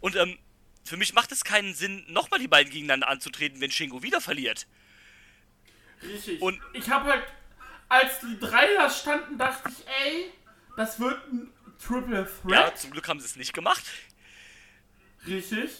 [0.00, 0.38] Und ähm,
[0.84, 4.66] für mich macht es keinen Sinn, nochmal die beiden gegeneinander anzutreten, wenn Shingo wieder verliert.
[6.02, 6.40] Richtig.
[6.40, 7.24] Und ich habe halt,
[7.88, 10.32] als die drei da standen, dachte ich, ey,
[10.76, 12.78] das wird ein Triple Ja, Threat.
[12.78, 13.84] zum Glück haben sie es nicht gemacht.
[15.26, 15.70] Richtig.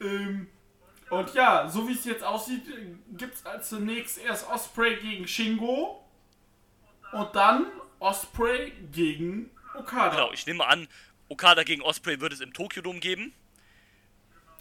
[0.00, 0.48] Ähm,
[1.10, 2.62] und ja, so wie es jetzt aussieht,
[3.16, 6.04] gibt es als zunächst erst Osprey gegen Shingo
[7.12, 7.66] und dann
[7.98, 10.10] Osprey gegen Okada.
[10.10, 10.88] Genau, ich nehme an,
[11.28, 13.32] Okada gegen Osprey wird es im Tokyo Dome geben.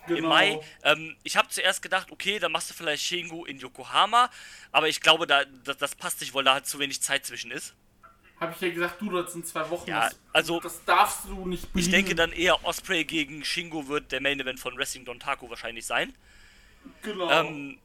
[0.07, 0.17] Genau.
[0.19, 0.59] Im Mai.
[0.83, 4.29] Ähm, ich habe zuerst gedacht, okay, dann machst du vielleicht Shingo in Yokohama.
[4.71, 7.51] Aber ich glaube, da, das, das passt nicht, weil da halt zu wenig Zeit zwischen
[7.51, 7.73] ist.
[8.39, 9.89] Habe ich ja gesagt, du, das sind zwei Wochen.
[9.89, 11.91] Ja, das, also- Das darfst du nicht Ich belieben.
[11.91, 15.85] denke dann eher Osprey gegen Shingo wird der Main Event von Wrestling Don Taco wahrscheinlich
[15.85, 16.13] sein.
[17.01, 17.29] Genau.
[17.31, 17.79] Ähm,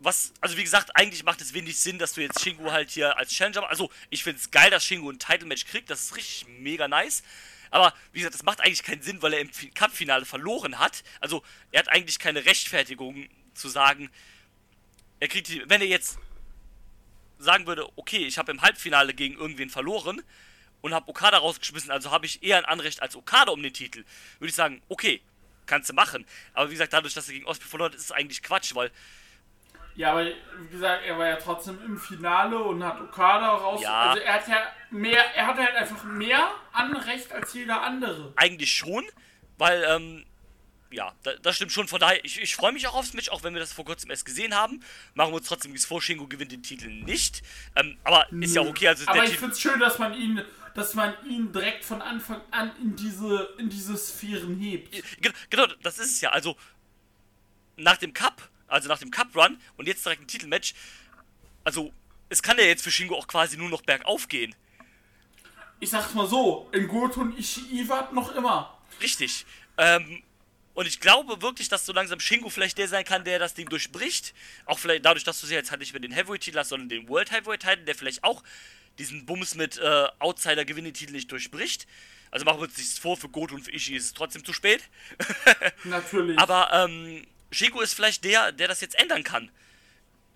[0.00, 3.16] was, also wie gesagt, eigentlich macht es wenig Sinn, dass du jetzt Shingo halt hier
[3.16, 3.68] als Challenger.
[3.68, 5.90] Also, ich finde es geil, dass Shingo ein Title-Match kriegt.
[5.90, 7.22] Das ist richtig mega nice.
[7.72, 11.02] Aber wie gesagt, das macht eigentlich keinen Sinn, weil er im Fi- Cup-Finale verloren hat.
[11.20, 11.42] Also,
[11.72, 14.10] er hat eigentlich keine Rechtfertigung zu sagen,
[15.18, 16.18] er kriegt die, wenn er jetzt
[17.38, 20.22] sagen würde, okay, ich habe im Halbfinale gegen irgendwen verloren
[20.80, 24.04] und habe Okada rausgeschmissen, also habe ich eher ein Anrecht als Okada um den Titel,
[24.38, 25.22] würde ich sagen, okay,
[25.66, 26.26] kannst du machen.
[26.52, 28.90] Aber wie gesagt, dadurch, dass er gegen Osprey verloren hat, ist es eigentlich Quatsch, weil
[29.94, 33.82] Ja, aber wie gesagt, er war ja trotzdem im Finale und hat Okada raus.
[33.82, 33.92] Ja.
[34.10, 34.56] Also er hat ja
[34.90, 38.32] mehr, er hat halt einfach mehr Anrecht als jeder andere.
[38.36, 39.04] eigentlich schon,
[39.58, 40.24] weil, ähm,
[40.90, 41.88] ja, da, das stimmt schon.
[41.88, 44.10] Von daher, ich, ich freue mich auch aufs Match, auch wenn wir das vor kurzem
[44.10, 44.82] erst gesehen haben.
[45.14, 47.42] Machen wir uns trotzdem nichts vor, Shingo gewinnt den Titel nicht.
[47.76, 50.42] Ähm, aber ist ja okay, also Aber ich finde es schön, dass man ihn,
[50.74, 54.90] dass man ihn direkt von Anfang an in diese, in diese Sphären hebt.
[55.20, 56.30] Ge- Genau, das ist es ja.
[56.30, 56.56] Also,
[57.76, 60.74] nach dem Cup, also nach dem Cup-Run und jetzt direkt ein Titelmatch,
[61.64, 61.92] also,
[62.28, 64.54] es kann ja jetzt für Shingo auch quasi nur noch bergauf gehen.
[65.80, 68.78] Ich sag's mal so, in Goto und Ishii wart noch immer.
[69.00, 69.46] Richtig.
[69.76, 70.22] Ähm,
[70.74, 73.68] und ich glaube wirklich, dass so langsam Shingo vielleicht der sein kann, der das Ding
[73.68, 74.32] durchbricht.
[74.64, 77.08] Auch vielleicht dadurch, dass du sie jetzt halt nicht mehr den Heavyweight-Titel hast, sondern den
[77.08, 78.42] World Heavyweight-Titel, der vielleicht auch
[78.98, 81.86] diesen Bums mit äh, Outsider-Gewinne-Titel nicht durchbricht.
[82.30, 84.52] Also machen wir uns nichts vor, für Goto und für Ishii ist es trotzdem zu
[84.52, 84.82] spät.
[85.84, 86.38] Natürlich.
[86.38, 89.50] Aber ähm, Shingo ist vielleicht der, der das jetzt ändern kann.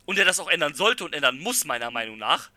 [0.04, 2.50] Und der das auch ändern sollte und ändern muss, meiner Meinung nach.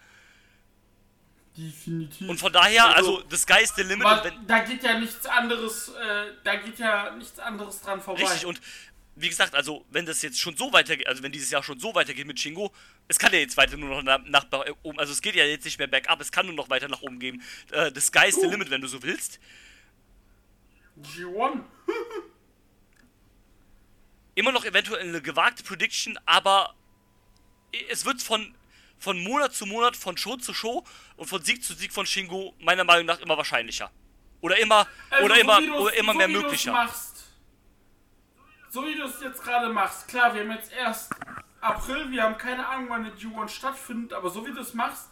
[1.57, 2.29] Definitiv.
[2.29, 4.05] Und von daher, also, Also, the sky is the limit.
[4.47, 8.21] Da geht ja nichts anderes, äh, da geht ja nichts anderes dran vorbei.
[8.21, 8.61] Richtig, und
[9.15, 11.93] wie gesagt, also wenn das jetzt schon so weitergeht, also wenn dieses Jahr schon so
[11.93, 12.71] weitergeht mit Shingo,
[13.09, 15.65] es kann ja jetzt weiter nur noch nach, nach oben, also es geht ja jetzt
[15.65, 17.41] nicht mehr bergab, es kann nur noch weiter nach oben gehen.
[17.71, 19.39] Äh, the sky is the limit, wenn du so willst.
[21.01, 21.63] G1.
[24.39, 26.73] Immer noch eventuell eine gewagte Prediction, aber
[27.89, 28.55] es wird von,
[28.97, 30.85] von Monat zu Monat, von Show zu Show
[31.17, 33.91] und von Sieg zu Sieg von Shingo meiner Meinung nach immer wahrscheinlicher.
[34.39, 36.71] Oder immer, Also, oder so immer, oder immer so mehr möglicher.
[36.71, 37.25] Machst,
[38.69, 41.11] so wie du es jetzt gerade machst, klar, wir haben jetzt erst
[41.59, 45.09] April, wir haben keine Ahnung, wann der G1 stattfindet, aber so wie du es machst,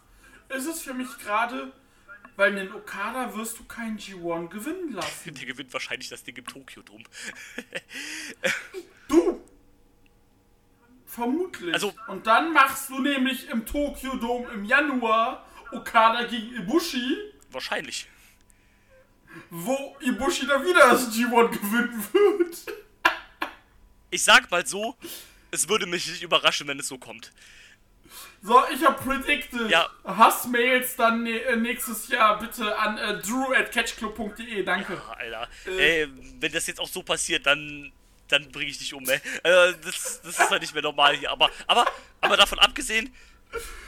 [0.48, 1.74] ist es für mich gerade,
[2.38, 5.34] weil in Okada wirst du keinen G1 gewinnen lassen.
[5.36, 7.04] Der gewinnt wahrscheinlich das Ding im Tokio drum.
[9.10, 9.42] Du!
[11.06, 11.74] Vermutlich.
[11.74, 17.18] Also- Und dann machst du nämlich im Tokyo Dome im Januar Okada gegen Ibushi,
[17.52, 18.08] Wahrscheinlich.
[19.50, 22.58] wo Ibushi dann wieder das G1 gewinnen wird.
[24.12, 24.96] Ich sag mal so,
[25.52, 27.32] es würde mich nicht überraschen, wenn es so kommt.
[28.42, 29.70] So, ich hab predicted.
[29.70, 29.90] Ja.
[30.04, 34.64] Hassmails dann äh, nächstes Jahr bitte an äh, drew at catchclub.de.
[34.64, 35.02] Danke.
[35.08, 35.50] Ah, Alter.
[35.66, 36.02] Äh.
[36.02, 36.08] Ey,
[36.40, 37.92] wenn das jetzt auch so passiert, dann,
[38.28, 39.20] dann bringe ich dich um, ey.
[39.44, 41.32] Äh, das, das ist halt nicht mehr normal hier.
[41.32, 41.86] Aber, aber,
[42.22, 43.14] aber davon abgesehen,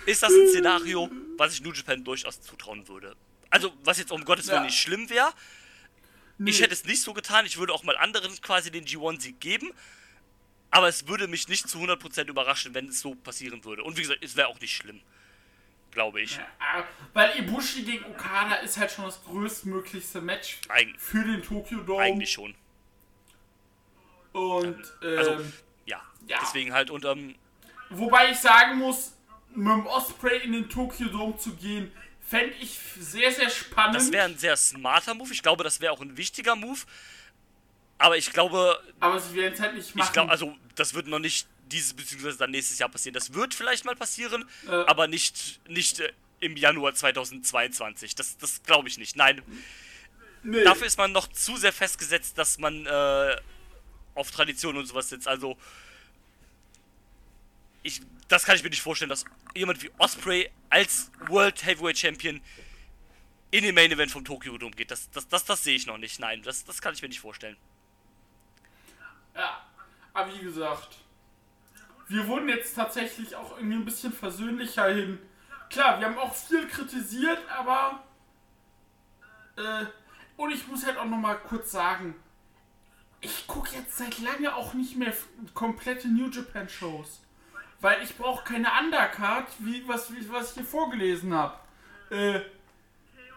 [0.06, 3.16] ist das ein Szenario, was ich New Japan durchaus zutrauen würde.
[3.50, 4.64] Also, was jetzt um Gottes Willen Ja.
[4.64, 5.32] nicht schlimm wäre.
[6.38, 6.52] Nee.
[6.52, 7.46] Ich hätte es nicht so getan.
[7.46, 9.72] Ich würde auch mal anderen quasi den G1-Sieg geben.
[10.72, 13.84] Aber es würde mich nicht zu 100% überraschen, wenn es so passieren würde.
[13.84, 15.02] Und wie gesagt, es wäre auch nicht schlimm.
[15.92, 16.36] Glaube ich.
[16.38, 21.80] Ja, weil Ibushi gegen Okada ist halt schon das größtmöglichste Match Eig für den Tokyo
[21.80, 22.04] Dome.
[22.04, 22.54] eigentlich schon.
[24.34, 25.32] Und ähm, Also,
[25.86, 26.02] ja.
[26.28, 26.38] ja.
[26.42, 26.92] Deswegen halt.
[26.92, 27.36] Und ähm,
[27.90, 29.14] wobei ich sagen muss,
[29.56, 31.92] mit dem Osprey in den Tokyo Dome zu gehen,
[32.22, 33.96] fände ich sehr, sehr spannend.
[33.96, 35.34] Das wäre ein sehr smarter Move.
[35.34, 36.80] Ich glaube, das wäre auch ein wichtiger Move.
[38.00, 40.08] Aber ich glaube, aber sie werden es halt nicht machen.
[40.08, 42.34] ich glaube, also das wird noch nicht dieses bzw.
[42.38, 43.14] dann nächstes Jahr passieren.
[43.14, 44.72] Das wird vielleicht mal passieren, Äh.
[44.72, 48.16] aber nicht, nicht äh, im Januar 2022.
[48.16, 49.16] Das, das glaube ich nicht.
[49.16, 49.42] Nein,
[50.42, 50.64] Nee.
[50.64, 53.36] dafür ist man noch zu sehr festgesetzt, dass man äh,
[54.16, 55.28] auf Tradition und sowas sitzt.
[55.28, 55.58] Also,
[57.84, 62.42] ich, das kann ich mir nicht vorstellen, dass jemand wie Osprey als World Heavyweight Champion
[63.52, 64.92] in den Main Event vom Tokyo Dome geht.
[64.92, 66.20] Das, das, das, das sehe ich noch nicht.
[66.20, 67.58] Nein, das, das kann ich mir nicht vorstellen.
[69.40, 69.62] Ja,
[70.14, 70.98] aber wie gesagt,
[72.10, 75.18] wir wurden jetzt tatsächlich auch irgendwie ein bisschen versöhnlicher hin.
[75.70, 78.04] Klar, wir haben auch viel kritisiert, aber
[79.56, 79.86] äh,
[80.36, 82.16] und ich muss halt auch noch mal kurz sagen,
[83.22, 85.14] ich gucke jetzt seit lange auch nicht mehr
[85.54, 87.22] komplette New Japan Shows,
[87.80, 91.58] weil ich brauche keine Undercard, wie was wie, was ich hier vorgelesen habe.
[92.10, 92.42] Äh,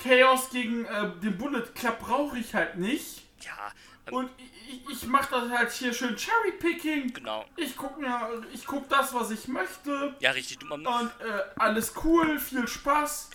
[0.03, 3.23] Chaos gegen äh, den Bullet Club brauche ich halt nicht.
[3.45, 3.71] Ja,
[4.11, 7.13] Und ich, ich mache das halt hier schön Cherry-Picking.
[7.15, 7.45] genau.
[7.57, 10.15] Ich guck mir, ich guck das, was ich möchte.
[10.19, 10.59] Ja, richtig.
[10.59, 13.31] Du, man, Und äh, alles cool, viel Spaß.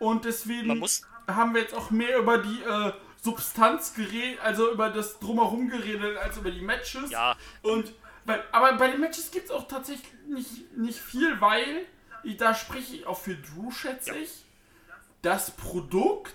[0.00, 0.84] Und deswegen
[1.28, 2.92] haben wir jetzt auch mehr über die äh,
[3.22, 7.10] Substanz geredet, also über das Drumherum geredet, als über die Matches.
[7.10, 7.36] Ja.
[7.62, 7.92] Und
[8.24, 11.86] weil, aber bei den Matches gibt es auch tatsächlich nicht, nicht viel, weil,
[12.38, 14.16] da spreche ich auch für Drew, schätze Ja.
[14.16, 14.44] ich.
[15.22, 16.34] Das Produkt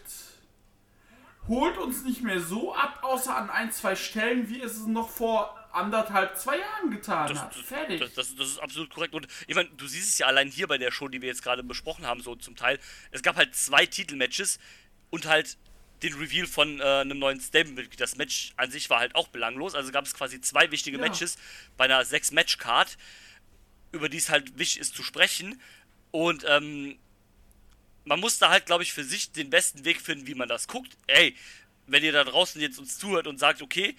[1.48, 5.10] holt uns nicht mehr so ab, außer an ein, zwei Stellen, wie es es noch
[5.10, 7.56] vor anderthalb, zwei Jahren getan Das, hat.
[7.56, 8.00] Fertig.
[8.00, 9.16] Das, das, das ist absolut korrekt.
[9.16, 11.44] Und ich meine, du siehst es ja allein hier bei der Show, die wir jetzt
[11.44, 12.80] gerade besprochen haben, so zum Teil.
[13.12, 14.60] Es gab halt zwei Titelmatches
[15.10, 15.58] und halt
[16.04, 18.00] den Reveal von äh, einem neuen Stable-Mitglied.
[18.00, 19.74] Das Match an sich war halt auch belanglos.
[19.74, 21.04] Also gab es quasi zwei wichtige Ja.
[21.04, 21.38] Matches
[21.78, 22.98] bei einer Sechs-Match-Card,
[23.94, 25.60] über die es halt wichtig ist zu sprechen.
[26.12, 27.00] Und ähm,
[28.06, 30.68] man muss da halt, glaube ich, für sich den besten Weg finden, wie man das
[30.68, 30.98] guckt.
[31.08, 31.36] Ey,
[31.88, 33.96] wenn ihr da draußen jetzt uns zuhört und sagt, okay,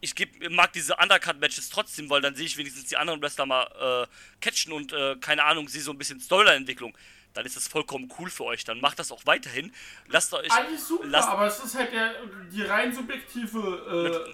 [0.00, 4.04] ich geb, mag diese Undercut-Matches trotzdem, weil dann sehe ich wenigstens die anderen Wrestler mal
[4.04, 4.06] äh,
[4.40, 6.96] catchen und äh, keine Ahnung, sehe so ein bisschen Storyline-Entwicklung.
[7.32, 8.64] Dann ist das vollkommen cool für euch.
[8.64, 9.72] Dann macht das auch weiterhin.
[10.08, 10.50] Lasst euch.
[10.50, 12.14] Eigentlich super, lasst, aber es ist halt der,
[12.50, 13.58] die rein subjektive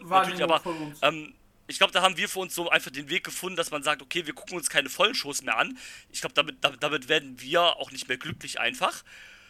[0.05, 0.99] äh, Wahrnehmung aber von uns.
[1.03, 1.35] ähm,
[1.73, 4.03] ich glaube, da haben wir für uns so einfach den Weg gefunden, dass man sagt,
[4.03, 5.79] okay, wir gucken uns keine vollen Shows mehr an.
[6.11, 9.03] Ich glaube, damit, damit, damit werden wir auch nicht mehr glücklich einfach.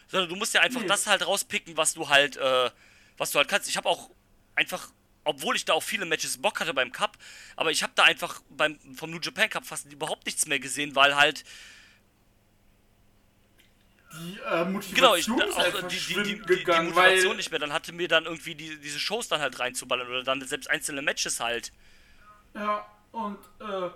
[0.07, 0.87] Sondern du musst ja einfach Nee.
[0.87, 2.69] das halt rauspicken, was du halt, äh,
[3.17, 3.67] was du halt kannst.
[3.67, 4.09] Ich habe auch
[4.55, 4.89] einfach,
[5.25, 7.17] obwohl ich da auf viele Matches Bock hatte beim Cup,
[7.57, 10.95] aber ich habe da einfach beim vom New Japan Cup fast überhaupt nichts mehr gesehen,
[10.95, 11.43] weil halt
[14.13, 17.51] die äh, Genau, ich, Motivation auch halt die, die, die, verschwindend die, gegangen, Motivation nicht
[17.51, 17.59] mehr.
[17.59, 21.01] Dann hatte mir dann irgendwie die, diese Shows dann halt reinzuballern oder dann selbst einzelne
[21.01, 21.71] Matches halt.
[22.53, 23.89] Ja, und äh,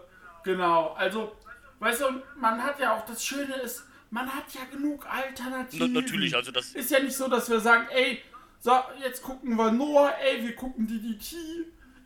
[0.43, 1.35] genau, also,
[1.79, 2.05] weißt du,
[2.39, 5.93] man hat ja auch, das Schöne ist, man hat ja genug Alternativen.
[5.93, 8.21] Na- natürlich, also das- Ist ja nicht so, dass wir sagen, ey,
[8.59, 8.71] so,
[9.03, 11.35] jetzt gucken wir Noah, ey, wir gucken DDT.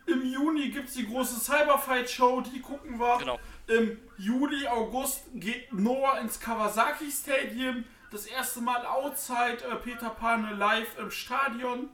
[0.06, 3.18] Im Juni gibt's die große Cyberfight-Show, die gucken wir.
[3.18, 3.38] Genau.
[3.68, 7.84] Im Juli, August geht Noah ins Kawasaki Stadium.
[8.10, 11.88] Das erste Mal outside äh, Peter Pane live im Stadion.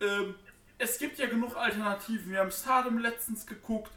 [0.00, 0.34] Ähm,
[0.78, 2.30] es gibt ja genug Alternativen.
[2.30, 3.92] Wir haben Stardom letztens geguckt.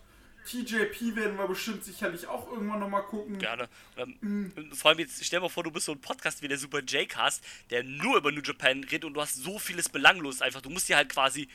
[0.46, 3.38] TJP werden wir bestimmt sicherlich auch irgendwann nochmal gucken.
[3.38, 3.68] Gerne.
[3.98, 4.72] Ähm, Mhm.
[4.74, 6.80] Vor allem jetzt, stell dir mal vor, du bist so ein Podcast wie der Super
[6.80, 10.62] J-Cast, der nur über New Japan redet und du hast so vieles belanglos einfach.
[10.62, 11.48] Du musst dir halt quasi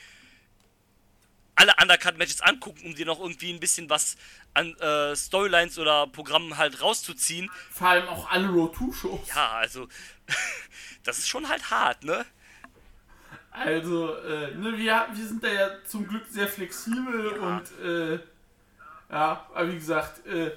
[1.55, 4.17] alle Undercut-Matches angucken, um dir noch irgendwie ein bisschen was
[4.53, 7.49] an äh, Storylines oder Programmen halt rauszuziehen.
[7.71, 9.27] Vor allem auch alle Road 2 Shows.
[9.33, 9.87] Ja, also,
[11.03, 12.25] das ist schon halt hart, ne?
[13.57, 18.19] Also, äh, ne, wir, wir sind da ja zum Glück sehr flexibel und äh,
[19.09, 20.51] ja, aber wie gesagt, äh,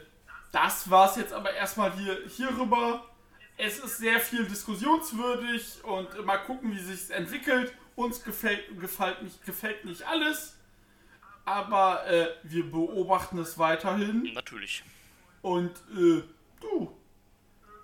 [0.52, 3.04] das war's jetzt aber erstmal hier hierüber.
[3.56, 7.72] Es ist sehr viel diskussionswürdig und mal gucken, wie sich's entwickelt.
[7.94, 10.56] Uns gefällt, gefällt, nicht, gefällt nicht alles,
[11.44, 14.84] aber äh, wir beobachten es weiterhin Natürlich.
[15.42, 16.22] und äh,
[16.60, 16.96] du,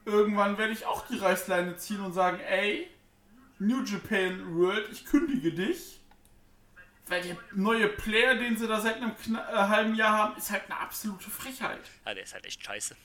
[0.05, 2.89] irgendwann werde ich auch die Reißleine ziehen und sagen, ey,
[3.59, 6.01] New Japan World, ich kündige dich.
[7.06, 10.64] Weil der neue Player, den sie da seit einem äh, halben Jahr haben, ist halt
[10.70, 11.81] eine absolute Frechheit.
[12.06, 12.97] Ja, der ist halt echt scheiße.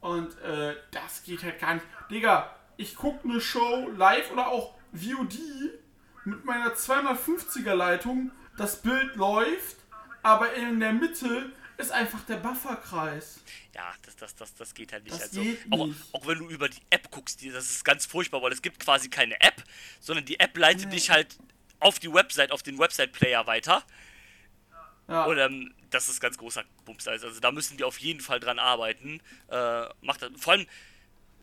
[0.00, 1.86] Und äh, das geht halt gar nicht.
[2.10, 5.38] Digga, ich gucke eine Show live oder auch VOD
[6.24, 8.30] mit meiner 250er Leitung.
[8.56, 9.76] Das Bild läuft,
[10.22, 13.40] aber in der Mitte ist einfach der Bufferkreis.
[13.74, 15.14] Ja, das, das, das, das geht halt nicht.
[15.14, 16.00] Das also, geht auch, nicht.
[16.12, 19.08] auch wenn du über die App guckst, das ist ganz furchtbar, weil es gibt quasi
[19.08, 19.62] keine App,
[20.00, 21.36] sondern die App leitet dich halt
[21.80, 23.84] auf die Website, auf den Website-Player weiter.
[25.08, 25.24] Ja.
[25.24, 27.06] Und ähm, das ist ganz großer Bums.
[27.06, 29.20] Also, also da müssen die auf jeden Fall dran arbeiten.
[29.48, 30.30] Äh, macht das.
[30.38, 30.66] Vor allem,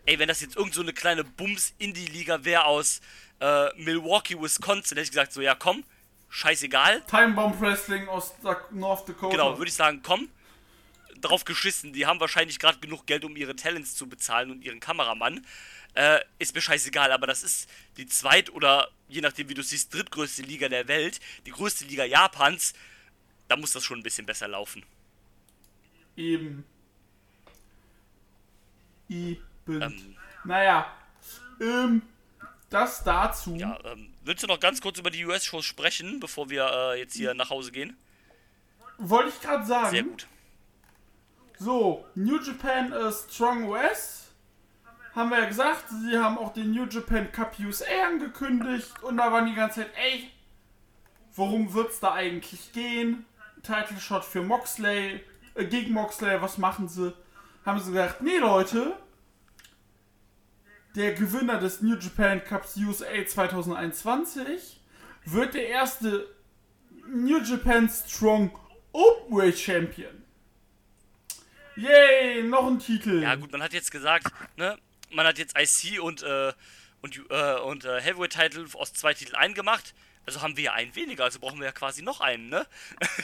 [0.05, 3.01] ey, wenn das jetzt irgend so eine kleine Bums-Indie-Liga wäre aus
[3.39, 5.83] äh, Milwaukee, Wisconsin, hätte ich gesagt, so, ja komm,
[6.31, 7.01] scheißegal.
[7.05, 8.33] Time Bomb Wrestling aus
[8.71, 9.35] North Dakota.
[9.35, 10.29] Genau, würde ich sagen, komm.
[11.19, 11.93] drauf geschissen.
[11.93, 15.45] Die haben wahrscheinlich gerade genug Geld, um ihre Talents zu bezahlen und ihren Kameramann.
[15.93, 19.93] Äh, ist mir scheißegal, aber das ist die zweit- oder je nachdem, wie du siehst,
[19.93, 22.73] drittgrößte Liga der Welt, die größte Liga Japans.
[23.49, 24.83] Da muss das schon ein bisschen besser laufen.
[26.15, 26.65] Eben.
[29.09, 29.41] Eben.
[29.67, 30.91] Ähm, naja,
[31.59, 32.01] ähm,
[32.69, 33.55] das dazu.
[33.55, 37.15] ja, ähm, willst du noch ganz kurz über die US-Shows sprechen, bevor wir äh, jetzt
[37.15, 37.97] hier nach Hause gehen?
[38.97, 39.89] Wollte ich gerade sagen.
[39.89, 40.27] Sehr gut.
[41.59, 44.29] So, New Japan äh, Strong US.
[45.13, 49.31] Haben wir ja gesagt, sie haben auch den New Japan Cup USA angekündigt und da
[49.31, 50.31] waren die ganze Zeit, ey,
[51.35, 53.25] worum wird's da eigentlich gehen?
[53.61, 55.21] Title Shot für Moxley,
[55.55, 57.13] äh, gegen Moxley, was machen sie?
[57.65, 58.95] Haben sie gesagt, nee Leute,
[60.95, 64.79] der Gewinner des New Japan Cups USA 2021
[65.25, 66.27] wird der erste
[67.07, 68.57] New Japan Strong
[68.91, 70.23] Openweight Champion.
[71.75, 73.21] Yay, noch ein Titel.
[73.23, 74.27] Ja gut, man hat jetzt gesagt,
[74.57, 74.77] ne,
[75.11, 76.53] man hat jetzt IC und äh,
[77.01, 79.93] und äh, und äh, Heavyweight Title aus zwei Titeln eingemacht.
[80.25, 82.67] Also haben wir ja einen weniger, also brauchen wir ja quasi noch einen, ne?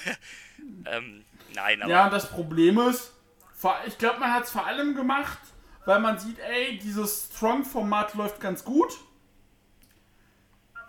[0.86, 3.14] ähm, nein, aber Ja, das Problem ist,
[3.86, 5.38] ich glaube, man hat es vor allem gemacht,
[5.88, 8.98] weil man sieht, ey, dieses Strong-Format läuft ganz gut.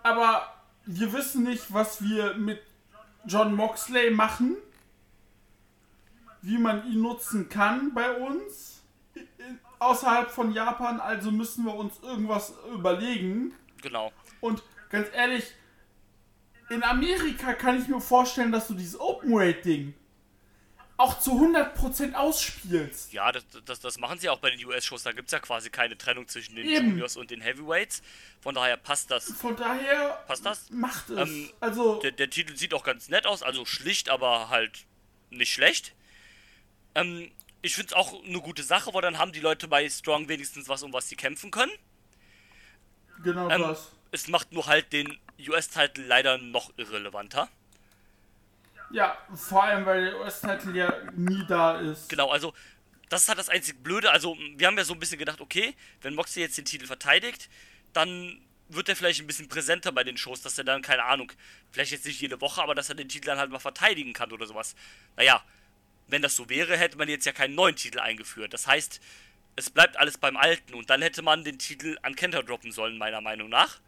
[0.03, 0.53] Aber
[0.85, 2.61] wir wissen nicht, was wir mit
[3.25, 4.57] John Moxley machen.
[6.41, 8.81] Wie man ihn nutzen kann bei uns.
[9.79, 13.53] Außerhalb von Japan, also müssen wir uns irgendwas überlegen.
[13.81, 14.11] genau.
[14.41, 15.53] Und ganz ehrlich,
[16.69, 19.93] in Amerika kann ich mir vorstellen, dass du dieses Open-Weight-Ding
[20.99, 23.13] auch zu 100% ausspielst.
[23.13, 25.03] Ja, das, das, das machen sie auch bei den US-Shows.
[25.03, 26.89] Da gibt es ja quasi keine Trennung zwischen den Eben.
[26.89, 28.01] Juniors und den Heavyweights.
[28.41, 29.31] Von daher passt das.
[29.31, 30.69] Von daher Passt das?
[30.69, 31.17] macht es.
[31.29, 34.85] Ähm, also, Der, der Titel sieht auch ganz nett aus, also schlicht, aber halt
[35.29, 35.93] nicht schlecht.
[36.95, 37.31] Ähm,
[37.61, 40.67] ich finde es auch eine gute Sache, weil dann haben die Leute bei Strong wenigstens
[40.67, 41.71] was, um was sie kämpfen können.
[43.23, 43.91] genau ähm, das.
[44.11, 45.17] Es macht nur halt den
[45.47, 47.47] US-Titel leider noch irrelevanter.
[48.91, 52.09] Ja, vor allem, weil der US-Titel ja nie da ist.
[52.09, 52.53] Genau, also
[53.09, 54.11] das ist halt das einzig Blöde.
[54.11, 57.49] Also wir haben ja so ein bisschen gedacht, okay, wenn Moxley jetzt den Titel verteidigt,
[57.93, 61.31] dann wird er vielleicht ein bisschen präsenter bei den Shows, dass er dann, keine Ahnung,
[61.71, 64.31] vielleicht jetzt nicht jede Woche, aber dass er den Titel dann halt mal verteidigen kann
[64.31, 64.75] oder sowas.
[65.17, 65.43] Naja,
[66.07, 68.53] wenn das so wäre, hätte man jetzt ja keinen neuen Titel eingeführt.
[68.53, 68.99] Das heißt,
[69.55, 72.97] es bleibt alles beim Alten und dann hätte man den Titel an Kenter droppen sollen,
[72.97, 73.79] meiner Meinung nach.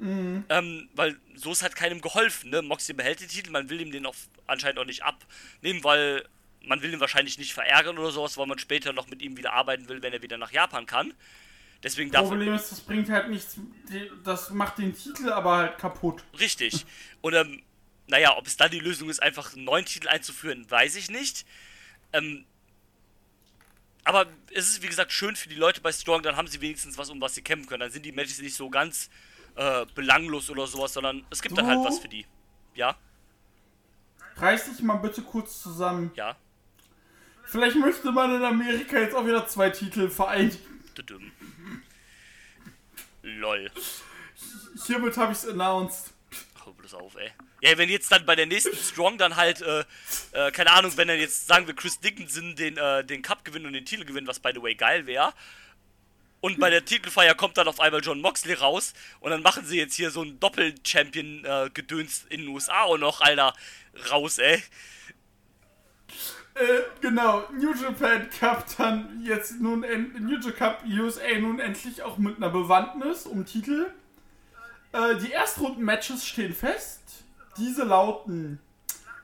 [0.00, 2.62] Ähm, weil so ist halt keinem geholfen, ne?
[2.62, 4.14] Moxley behält den Titel, man will ihm den auch
[4.46, 6.24] anscheinend auch nicht abnehmen, weil
[6.62, 9.52] man will ihn wahrscheinlich nicht verärgern oder sowas, weil man später noch mit ihm wieder
[9.52, 11.14] arbeiten will, wenn er wieder nach Japan kann.
[11.82, 13.58] Deswegen darf Problem ist, das bringt halt nichts.
[14.24, 16.24] Das macht den Titel aber halt kaputt.
[16.38, 16.84] Richtig.
[17.20, 17.62] Und ähm,
[18.08, 21.46] naja, ob es dann die Lösung ist, einfach einen neuen Titel einzuführen, weiß ich nicht.
[22.12, 22.44] Ähm,
[24.04, 26.96] aber es ist, wie gesagt, schön für die Leute bei Strong, dann haben sie wenigstens
[26.96, 27.80] was, um was sie kämpfen können.
[27.80, 29.10] Dann sind die Matches nicht so ganz
[29.58, 32.24] äh, belanglos oder sowas, sondern es gibt dann halt was für die.
[32.74, 32.96] Ja,
[34.36, 36.12] Reiß dich mal bitte kurz zusammen.
[36.14, 36.36] ja.
[37.44, 40.58] Vielleicht möchte man in Amerika jetzt auch wieder zwei Titel vereinigen.
[43.22, 43.70] Lol.
[44.86, 46.12] Hiermit habe ich es announced.
[46.62, 47.30] Hör bloß auf, ey.
[47.62, 49.84] Ja, wenn jetzt dann bei der nächsten Strong dann halt, äh,
[50.32, 53.64] äh, keine Ahnung, wenn dann jetzt, sagen wir, Chris Dickinson den, äh, den Cup gewinnt
[53.64, 55.32] und den Titel gewinnt, was by the way geil wäre.
[56.40, 59.76] Und bei der Titelfeier kommt dann auf einmal John Moxley raus und dann machen sie
[59.76, 63.54] jetzt hier so ein Doppel-Champion-Gedöns in den USA auch noch, Alter,
[64.10, 64.62] raus, ey.
[66.54, 72.02] Äh, genau, New Japan Cup dann jetzt nun, en New Japan Cup USA nun endlich
[72.02, 73.92] auch mit einer Bewandtnis um Titel.
[74.92, 77.00] Äh, die Erstrunden-Matches stehen fest.
[77.56, 78.60] Diese lauten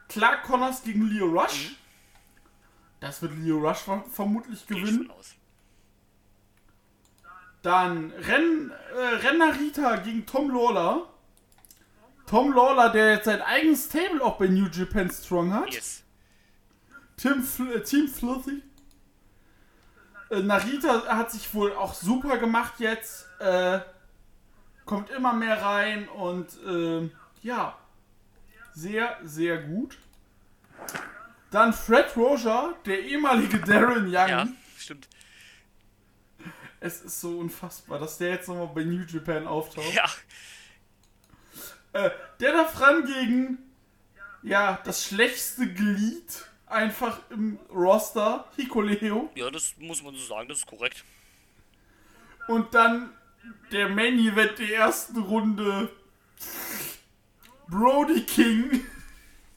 [0.08, 1.76] Clark Connors gegen Leo Rush.
[3.00, 5.10] Das wird Leo Rush ver vermutlich gewinnen.
[5.10, 5.34] aus.
[7.64, 11.08] Dann Ren, äh, Ren Narita gegen Tom Lawler.
[12.26, 15.72] Tom Lawler, der jetzt sein eigenes Stable auch bei New Japan Strong hat.
[15.72, 16.02] Yes.
[17.16, 18.62] Tim Fl äh, Team Filthy.
[20.28, 23.28] Äh, Narita hat sich wohl auch super gemacht jetzt.
[23.38, 23.80] Äh,
[24.84, 27.08] kommt immer mehr rein und äh,
[27.40, 27.78] ja,
[28.74, 29.96] sehr, sehr gut.
[31.50, 34.28] Dann Fred Roger, der ehemalige Darren Young.
[34.28, 34.48] Ja.
[36.84, 39.94] Es ist so unfassbar, dass der jetzt nochmal bei New Japan auftaucht.
[39.94, 40.04] Ja,
[41.94, 43.56] Äh, der darf ran gegen,
[44.42, 49.30] ja, das schlechteste Glied einfach im Roster, Hikuleo.
[49.34, 51.04] ja, das muss man so sagen, das ist korrekt.
[52.48, 53.14] Und dann
[53.72, 55.88] der Main Event der ersten Runde,
[57.68, 58.84] Brody King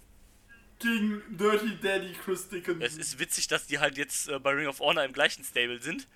[0.79, 2.81] gegen Dirty Daddy Chris Dickinson.
[2.81, 5.81] Es ist witzig, dass die halt jetzt äh, bei Ring of Honor im gleichen Stable
[5.81, 6.07] sind.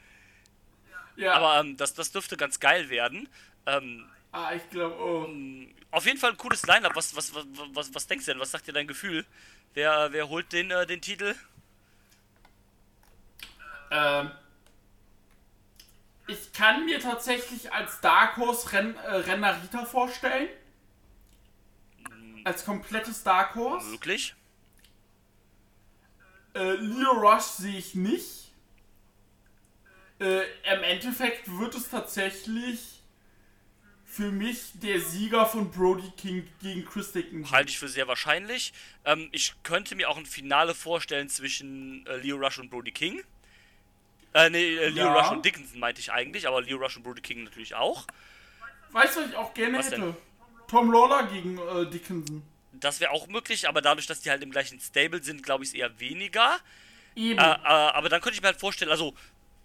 [1.22, 3.30] Ja, Aber ähm, das, das dürfte ganz geil werden.
[3.66, 5.30] Ähm, ah, ich glaube, oh.
[5.92, 6.96] auf jeden Fall ein cooles Line-Up.
[6.96, 8.42] Was, was, was, was, was denkst du denn?
[8.42, 9.26] Was sagt dir dein Gefühl?
[9.74, 11.36] Wer, wer holt den, äh, den Titel?
[13.92, 14.32] Ähm,
[16.28, 20.50] ich kann mir tatsächlich als Dark Horse Ren, äh, Renarita vorstellen.
[22.44, 23.88] Als komplettes Dark Horse.
[23.90, 24.34] Möglich.
[26.56, 28.41] Äh, Leo Rush sehe ich nicht.
[30.22, 30.42] Äh,
[30.74, 33.02] Im Endeffekt wird es tatsächlich
[34.06, 37.52] für mich der Sieger von Brody King gegen Chris Dickinson.
[37.52, 38.74] Halte ich für sehr wahrscheinlich.
[39.06, 43.24] Ähm, ich könnte mir auch ein Finale vorstellen zwischen äh, Leo Rush und Brody King.
[44.34, 45.14] Äh, nee, äh, Leo Ja.
[45.14, 48.06] Rush und Dickinson meinte ich eigentlich, aber Leo Rush und Brody King natürlich auch.
[48.92, 50.02] Weißt du, was ich auch gerne Was hätte?
[50.02, 50.16] denn?
[50.68, 52.44] Tom Lawler gegen äh, Dickinson.
[52.74, 55.70] Das wäre auch möglich, aber dadurch, dass die halt im gleichen Stable sind, glaube ich
[55.72, 56.58] es eher weniger.
[57.16, 57.40] Eben.
[57.40, 59.14] Äh, äh, aber dann könnte ich mir halt vorstellen, also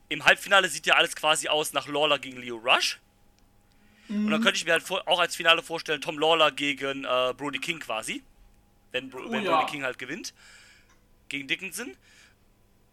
[0.08, 3.00] im Halbfinale sieht ja alles quasi aus nach Lawler gegen Leo Rush.
[4.08, 4.30] Und Mhm.
[4.30, 7.58] dann könnte ich mir halt vor, auch als Finale vorstellen, Tom Lawler gegen äh, Brody
[7.58, 8.22] King quasi.
[8.92, 9.56] Wenn, Bro Oh wenn ja.
[9.56, 10.32] Brody King halt gewinnt.
[11.28, 11.96] Gegen Dickinson.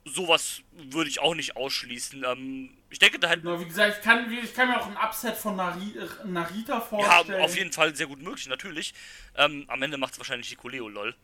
[0.06, 2.26] Sowas würde ich auch nicht ausschließen.
[2.26, 4.98] Ähm, ich denke, da halt Na, wie gesagt, ich kann, ich kann mir auch ein
[4.98, 7.42] Upset von Nari, äh, Narita Ja, vorstellen.
[7.42, 8.94] auf jeden Fall sehr gut möglich, natürlich.
[9.38, 11.16] Ähm, am Ende macht es wahrscheinlich Nicoleo, lol.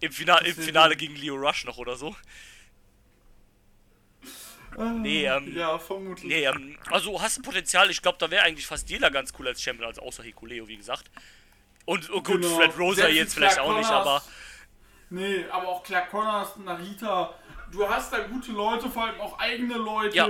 [0.00, 2.16] Im, Fina im Finale gegen Leo Rush noch oder so.
[4.78, 6.28] Ah, Nee, ähm, Ja, vermutlich.
[6.28, 7.90] Nee, ähm, also hast du Potenzial.
[7.90, 10.76] Ich glaube, da wäre eigentlich fast jeder ganz cool als Champion, also außer Hikuleo, wie
[10.76, 11.10] gesagt.
[11.84, 12.56] Und oh, gut, Genau.
[12.56, 14.06] Fred Rosa Selbst jetzt vielleicht Clark auch nicht, Connors.
[14.06, 14.22] aber
[15.10, 17.34] Nee, aber auch Clark Connors, Narita.
[17.72, 20.28] Du hast da gute Leute, vor allem auch eigene Leute, Ja.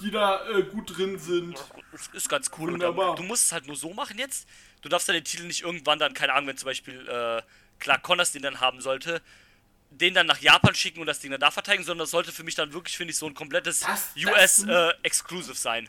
[0.00, 1.62] die da äh, gut drin sind.
[1.92, 2.68] es ist ganz cool.
[2.68, 3.08] Und Wunderbar.
[3.08, 4.48] dann, du musst es halt nur so machen jetzt.
[4.82, 7.42] Du darfst deine Titel nicht irgendwann dann, keine Ahnung, wenn zum Beispiel äh,
[7.78, 9.20] Clark Connors den dann haben sollte,
[9.90, 12.44] den dann nach Japan schicken und das Ding dann da verteidigen, sondern das sollte für
[12.44, 13.84] mich dann wirklich, finde ich, so ein komplettes
[14.16, 15.88] US-Exclusive sein.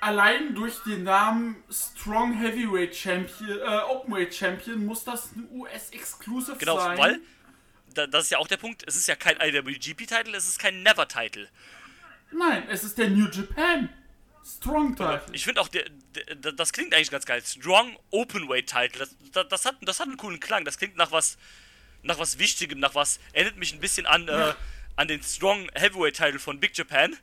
[0.00, 6.78] Allein durch den Namen Strong Heavyweight Champion, äh, Openweight Champion muss das ein US-Exclusive Genau,
[6.78, 6.96] sein.
[6.96, 7.20] weil,
[7.92, 10.82] da, das ist ja auch der Punkt, es ist ja kein IWGP-Titel, es ist kein
[10.82, 11.48] Never-Titel.
[12.32, 13.90] Nein, es ist der New Japan
[14.44, 15.22] Strong Title.
[15.32, 15.84] Ich finde auch, der,
[16.34, 17.42] der, das klingt eigentlich ganz geil.
[17.44, 18.98] Strong Openweight Title.
[19.00, 20.64] Das, das, das, hat, das hat einen coolen Klang.
[20.64, 21.36] Das klingt nach was,
[22.02, 23.20] nach was Wichtigem, nach was.
[23.32, 24.54] Erinnert mich ein bisschen an, äh,
[24.96, 27.16] an den Strong Heavyweight Title von Big Japan.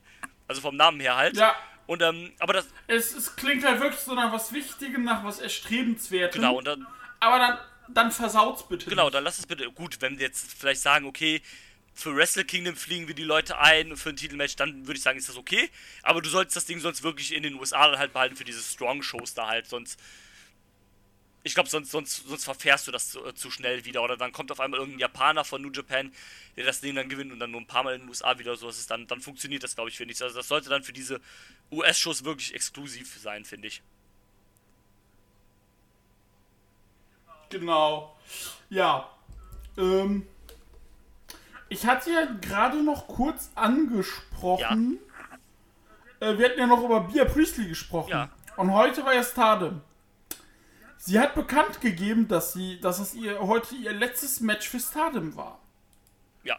[0.46, 1.36] Also vom Namen her halt.
[1.36, 1.54] Ja,
[1.86, 5.40] Und, ähm, aber das, es, es klingt halt wirklich so nach was Wichtigem, nach was
[5.40, 6.40] Erstrebenswertem.
[6.40, 6.86] genau, und dann,
[7.20, 8.88] Aber dann, dann versaut's bitte.
[8.88, 9.14] genau, nicht.
[9.14, 9.70] dann lass es bitte.
[9.72, 11.42] Gut, wenn wir jetzt vielleicht sagen, okay,
[11.94, 15.18] für Wrestle Kingdom fliegen wir die Leute ein für ein Titelmatch, dann würde ich sagen,
[15.18, 15.68] ist das okay.
[16.02, 18.62] Aber du solltest das Ding sonst wirklich in den USA dann halt behalten für diese
[18.62, 19.98] Strong-Shows da halt, sonst.
[21.48, 24.02] Ich glaube, sonst, sonst, sonst verfährst du das zu, äh, zu schnell wieder.
[24.02, 26.12] Oder dann kommt auf einmal irgendein Japaner von New Japan,
[26.56, 28.54] der das Ding dann gewinnt und dann nur ein paar Mal in den USA wieder
[28.54, 28.68] so.
[28.68, 30.20] Ist dann, dann funktioniert das, glaube ich, für nichts.
[30.20, 31.20] Also das sollte dann für diese
[31.72, 33.82] US-Shows wirklich exklusiv sein, finde ich.
[37.48, 38.14] Genau.
[38.68, 39.08] Ja.
[39.78, 40.26] Ähm,
[41.70, 44.98] ich hatte ja gerade noch kurz angesprochen.
[46.20, 48.10] Äh, wir hatten ja noch über Bia Priestley gesprochen.
[48.10, 48.28] Ja.
[48.56, 49.80] Und heute war ja Stardom.
[50.98, 55.34] Sie hat bekannt gegeben, dass sie, dass es ihr heute ihr letztes Match für Stardom
[55.36, 55.60] war.
[56.42, 56.56] Ja.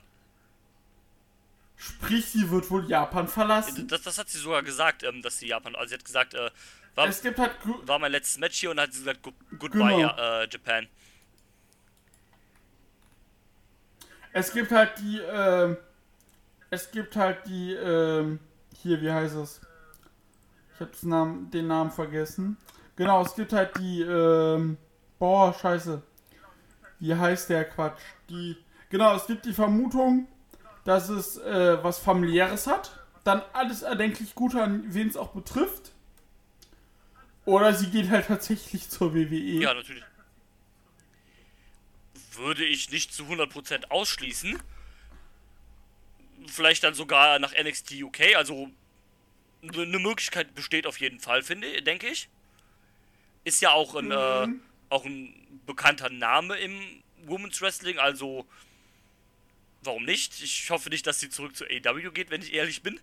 [1.75, 3.87] Sprich, sie wird wohl Japan verlassen.
[3.87, 5.75] Das, das hat sie sogar gesagt, ähm, dass sie Japan.
[5.75, 6.49] Also sie hat gesagt, äh,
[6.95, 7.51] war, Es gibt halt
[7.83, 9.99] war mein letztes Match hier und hat sie gesagt, "Good- goodbye, Genau.
[9.99, 10.87] ja, äh, Japan.
[14.31, 15.77] Es gibt halt die, ähm,
[16.69, 18.39] es gibt halt die, ähm,
[18.81, 19.61] hier, wie heißt es?
[20.75, 22.57] Ich habe Namen, den Namen vergessen.
[22.99, 24.77] Genau, es gibt halt die, ähm,
[25.19, 26.01] boah, scheiße.
[26.99, 28.01] Wie heißt der Quatsch?
[28.29, 28.57] Die,
[28.89, 30.27] genau, es gibt die Vermutung,
[30.83, 32.99] dass es äh, was familiäres hat.
[33.23, 35.93] Dann alles erdenklich Gute an wen es auch betrifft.
[37.45, 39.13] Oder sie geht halt tatsächlich zur.
[39.13, 39.61] WWE.
[39.61, 40.03] Ja, natürlich.
[42.33, 44.61] Würde ich nicht zu 100% ausschließen.
[46.47, 48.35] Vielleicht dann sogar nach NXT UK.
[48.35, 48.69] Also
[49.63, 52.27] eine Möglichkeit besteht auf jeden Fall, finde denke ich.
[53.43, 54.47] Ist ja auch ein, äh,
[54.89, 58.45] auch ein bekannter Name im Women's Wrestling, also
[59.83, 60.41] warum nicht?
[60.41, 62.99] Ich hoffe nicht, dass sie zurück zu AW geht, wenn ich ehrlich bin.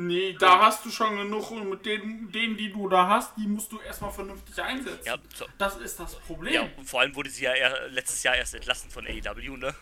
[0.00, 3.48] Nee, da hast du schon genug und mit denen, denen, die du da hast, die
[3.48, 5.04] musst du erstmal vernünftig einsetzen.
[5.04, 6.54] Ja, so, Das ist das Problem.
[6.54, 9.56] ja, Ja, und vor allem wurde sie ja eher, letztes Jahr erst entlassen von AEW,
[9.56, 9.74] ne?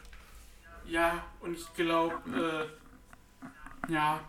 [1.41, 2.71] und ich glaube,
[3.91, 4.21] äh, ja.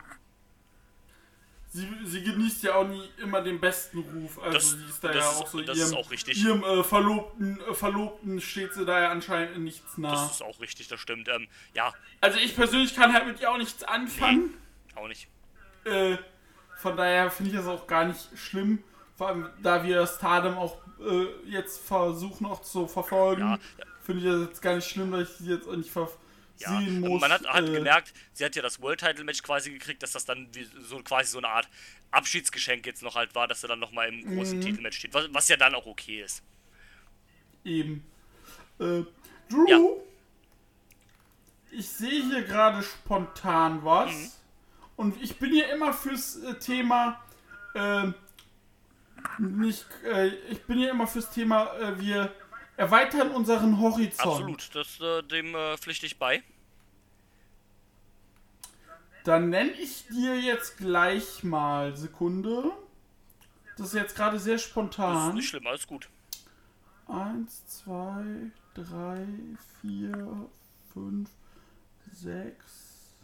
[1.69, 4.39] Sie, sie genießt ja auch nie immer den besten Ruf.
[4.39, 6.44] Also Das- sie ist da ja auch so das ihrem, ist auch richtig.
[6.44, 10.11] ihrem äh, Verlobten, äh, Verlobten steht sie da ja anscheinend in nichts nah.
[10.11, 11.27] Das ist auch richtig, das stimmt.
[11.30, 14.53] Ähm, ja, Also ich persönlich kann halt mit ihr auch nichts anfangen.
[14.95, 15.27] auch nicht.
[15.85, 16.18] Äh,
[16.77, 18.84] von daher finde ich das auch gar nicht schlimm.
[19.18, 23.60] Vor allem, da wir Stardom auch äh, jetzt versuchen auch zu verfolgen, Ja.
[24.03, 26.10] finde ich das jetzt gar nicht schlimm, dass ich sie jetzt auch nicht ver
[26.59, 27.21] Ja, sehen muss.
[27.21, 30.11] man hat, hat äh, gemerkt, sie hat ja das World Title Match quasi gekriegt, dass
[30.11, 31.69] das dann wie so quasi so eine Art
[32.11, 34.35] Abschiedsgeschenk jetzt noch halt war, dass er dann nochmal im Mhm.
[34.38, 36.41] großen Titelmatch steht, was, was ja dann auch okay ist.
[37.63, 38.03] Eben.
[38.79, 39.03] Äh,
[39.49, 39.79] Drew, Ja.
[41.71, 44.11] ich sehe hier gerade spontan was.
[44.11, 44.31] Mhm.
[44.95, 47.21] Und ich bin ja immer fürs äh, Thema,
[47.75, 48.07] äh,
[49.38, 52.34] nicht, äh, ich bin ja immer fürs Thema, äh, wir
[52.77, 54.19] erweitern unseren Horizont.
[54.19, 56.41] Absolut, das, äh, dem äh, pflichte ich bei.
[59.25, 62.71] Dann nenne ich dir jetzt gleich mal Sekunde.
[63.77, 65.35] Das ist jetzt gerade sehr Das ist spontan.
[65.35, 66.07] nicht schlimm, alles gut.
[67.07, 68.23] Eins, zwei,
[68.73, 69.27] drei,
[69.81, 70.49] vier,
[70.93, 71.29] fünf,
[72.11, 73.15] sechs,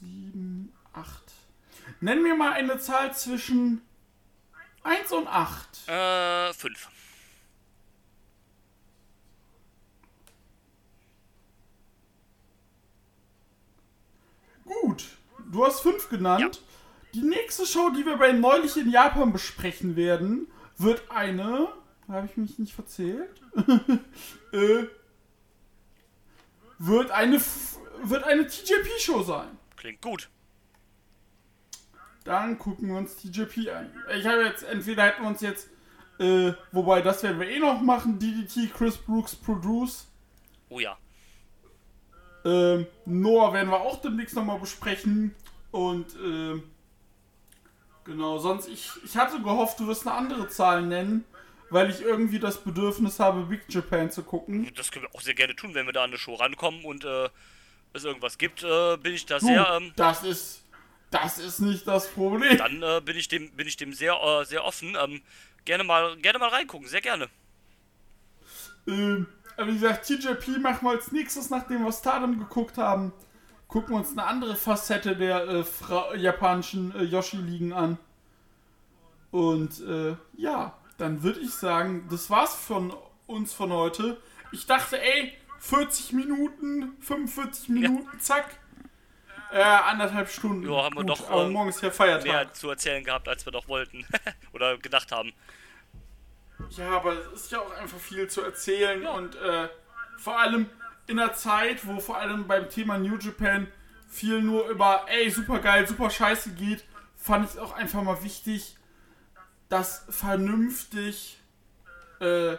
[0.00, 1.32] sieben, acht.
[2.00, 3.82] Nenn mir mal eine Zahl zwischen
[4.82, 5.88] 1 und 8.
[5.88, 6.88] Äh, fünf.
[14.82, 15.04] Gut,
[15.50, 16.62] du hast 5 genannt.
[17.14, 20.46] Die nächste Show, die wir bei neulich in Japan besprechen werden,
[20.78, 21.68] wird eine.
[22.08, 23.40] Habe ich mich nicht verzählt?
[24.52, 24.84] äh,
[26.78, 29.48] wird eine F- wird eine TJP-Show sein.
[29.76, 30.28] Klingt gut.
[32.24, 33.90] Dann gucken wir uns TJP an.
[34.16, 35.68] Ich habe jetzt, entweder hätten wir uns jetzt,
[36.18, 40.06] äh, wobei das werden wir eh noch machen, DDT Chris Brooks Produce.
[40.68, 40.96] Oh ja.
[42.44, 45.34] Ähm, Noah werden wir auch demnächst nochmal besprechen.
[45.70, 46.64] Und, ähm,
[48.04, 51.24] genau, sonst, ich, ich hatte gehofft, du wirst eine andere Zahl nennen,
[51.70, 54.70] weil ich irgendwie das Bedürfnis habe, Big Japan zu gucken.
[54.74, 57.04] Das können wir auch sehr gerne tun, wenn wir da an eine Show rankommen und
[57.04, 57.28] äh,
[57.92, 60.64] es irgendwas gibt, äh, bin ich da Du, sehr, ähm, das ist,
[61.10, 62.56] das ist nicht das Problem.
[62.58, 64.96] dann äh, bin ich dem, bin ich dem sehr, äh, sehr offen.
[65.00, 65.22] Ähm,
[65.64, 67.28] gerne mal, gerne mal reingucken, sehr gerne.
[68.86, 69.26] Ähm,
[69.60, 73.12] aber wie gesagt, TJP machen wir als nächstes, nachdem wir Stardom geguckt haben,
[73.68, 77.98] gucken wir uns eine andere Facette der äh, japanischen äh, Yoshi-Ligen an.
[79.30, 82.92] Und äh, ja, dann würde ich sagen, das war's von
[83.26, 84.20] uns von heute.
[84.50, 88.58] Ich dachte, ey, 40 Minuten, 45 Minuten, zack.
[89.52, 90.70] Äh, anderthalb Stunden.
[90.70, 92.24] Ja, haben wir doch, aber ähm, morgen ist ja Feiertag.
[92.24, 94.06] Mehr zu erzählen gehabt, als wir doch wollten.
[94.52, 95.32] Oder gedacht haben.
[96.70, 99.68] Ja, aber es ist ja auch einfach viel zu erzählen und äh,
[100.18, 100.68] vor allem
[101.06, 103.66] in einer Zeit, wo vor allem beim Thema New Japan
[104.08, 106.84] viel nur über, ey, super geil, super scheiße geht,
[107.16, 108.76] fand ich es auch einfach mal wichtig,
[109.68, 111.38] das vernünftig
[112.20, 112.56] äh,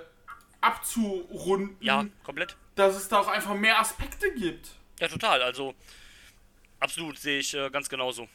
[0.61, 2.55] abzurunden, Ja, komplett.
[2.75, 4.69] dass es da auch einfach mehr Aspekte gibt.
[4.99, 5.41] Ja, total.
[5.41, 5.73] Also,
[6.79, 8.27] absolut, sehe ich äh, ganz genauso.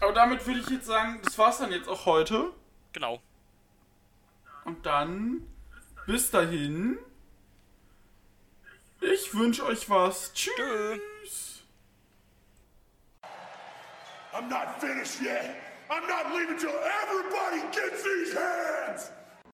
[0.00, 2.52] Aber damit würde ich jetzt sagen, das war's dann jetzt auch heute.
[2.92, 3.22] Genau.
[4.68, 5.48] Und dann
[6.06, 6.98] bis dahin.
[9.00, 10.30] Ich wünsche euch was.
[10.34, 11.62] Tschüss.
[14.34, 15.56] I'm not finished yet.
[15.88, 18.04] I'm not leaving till everybody gets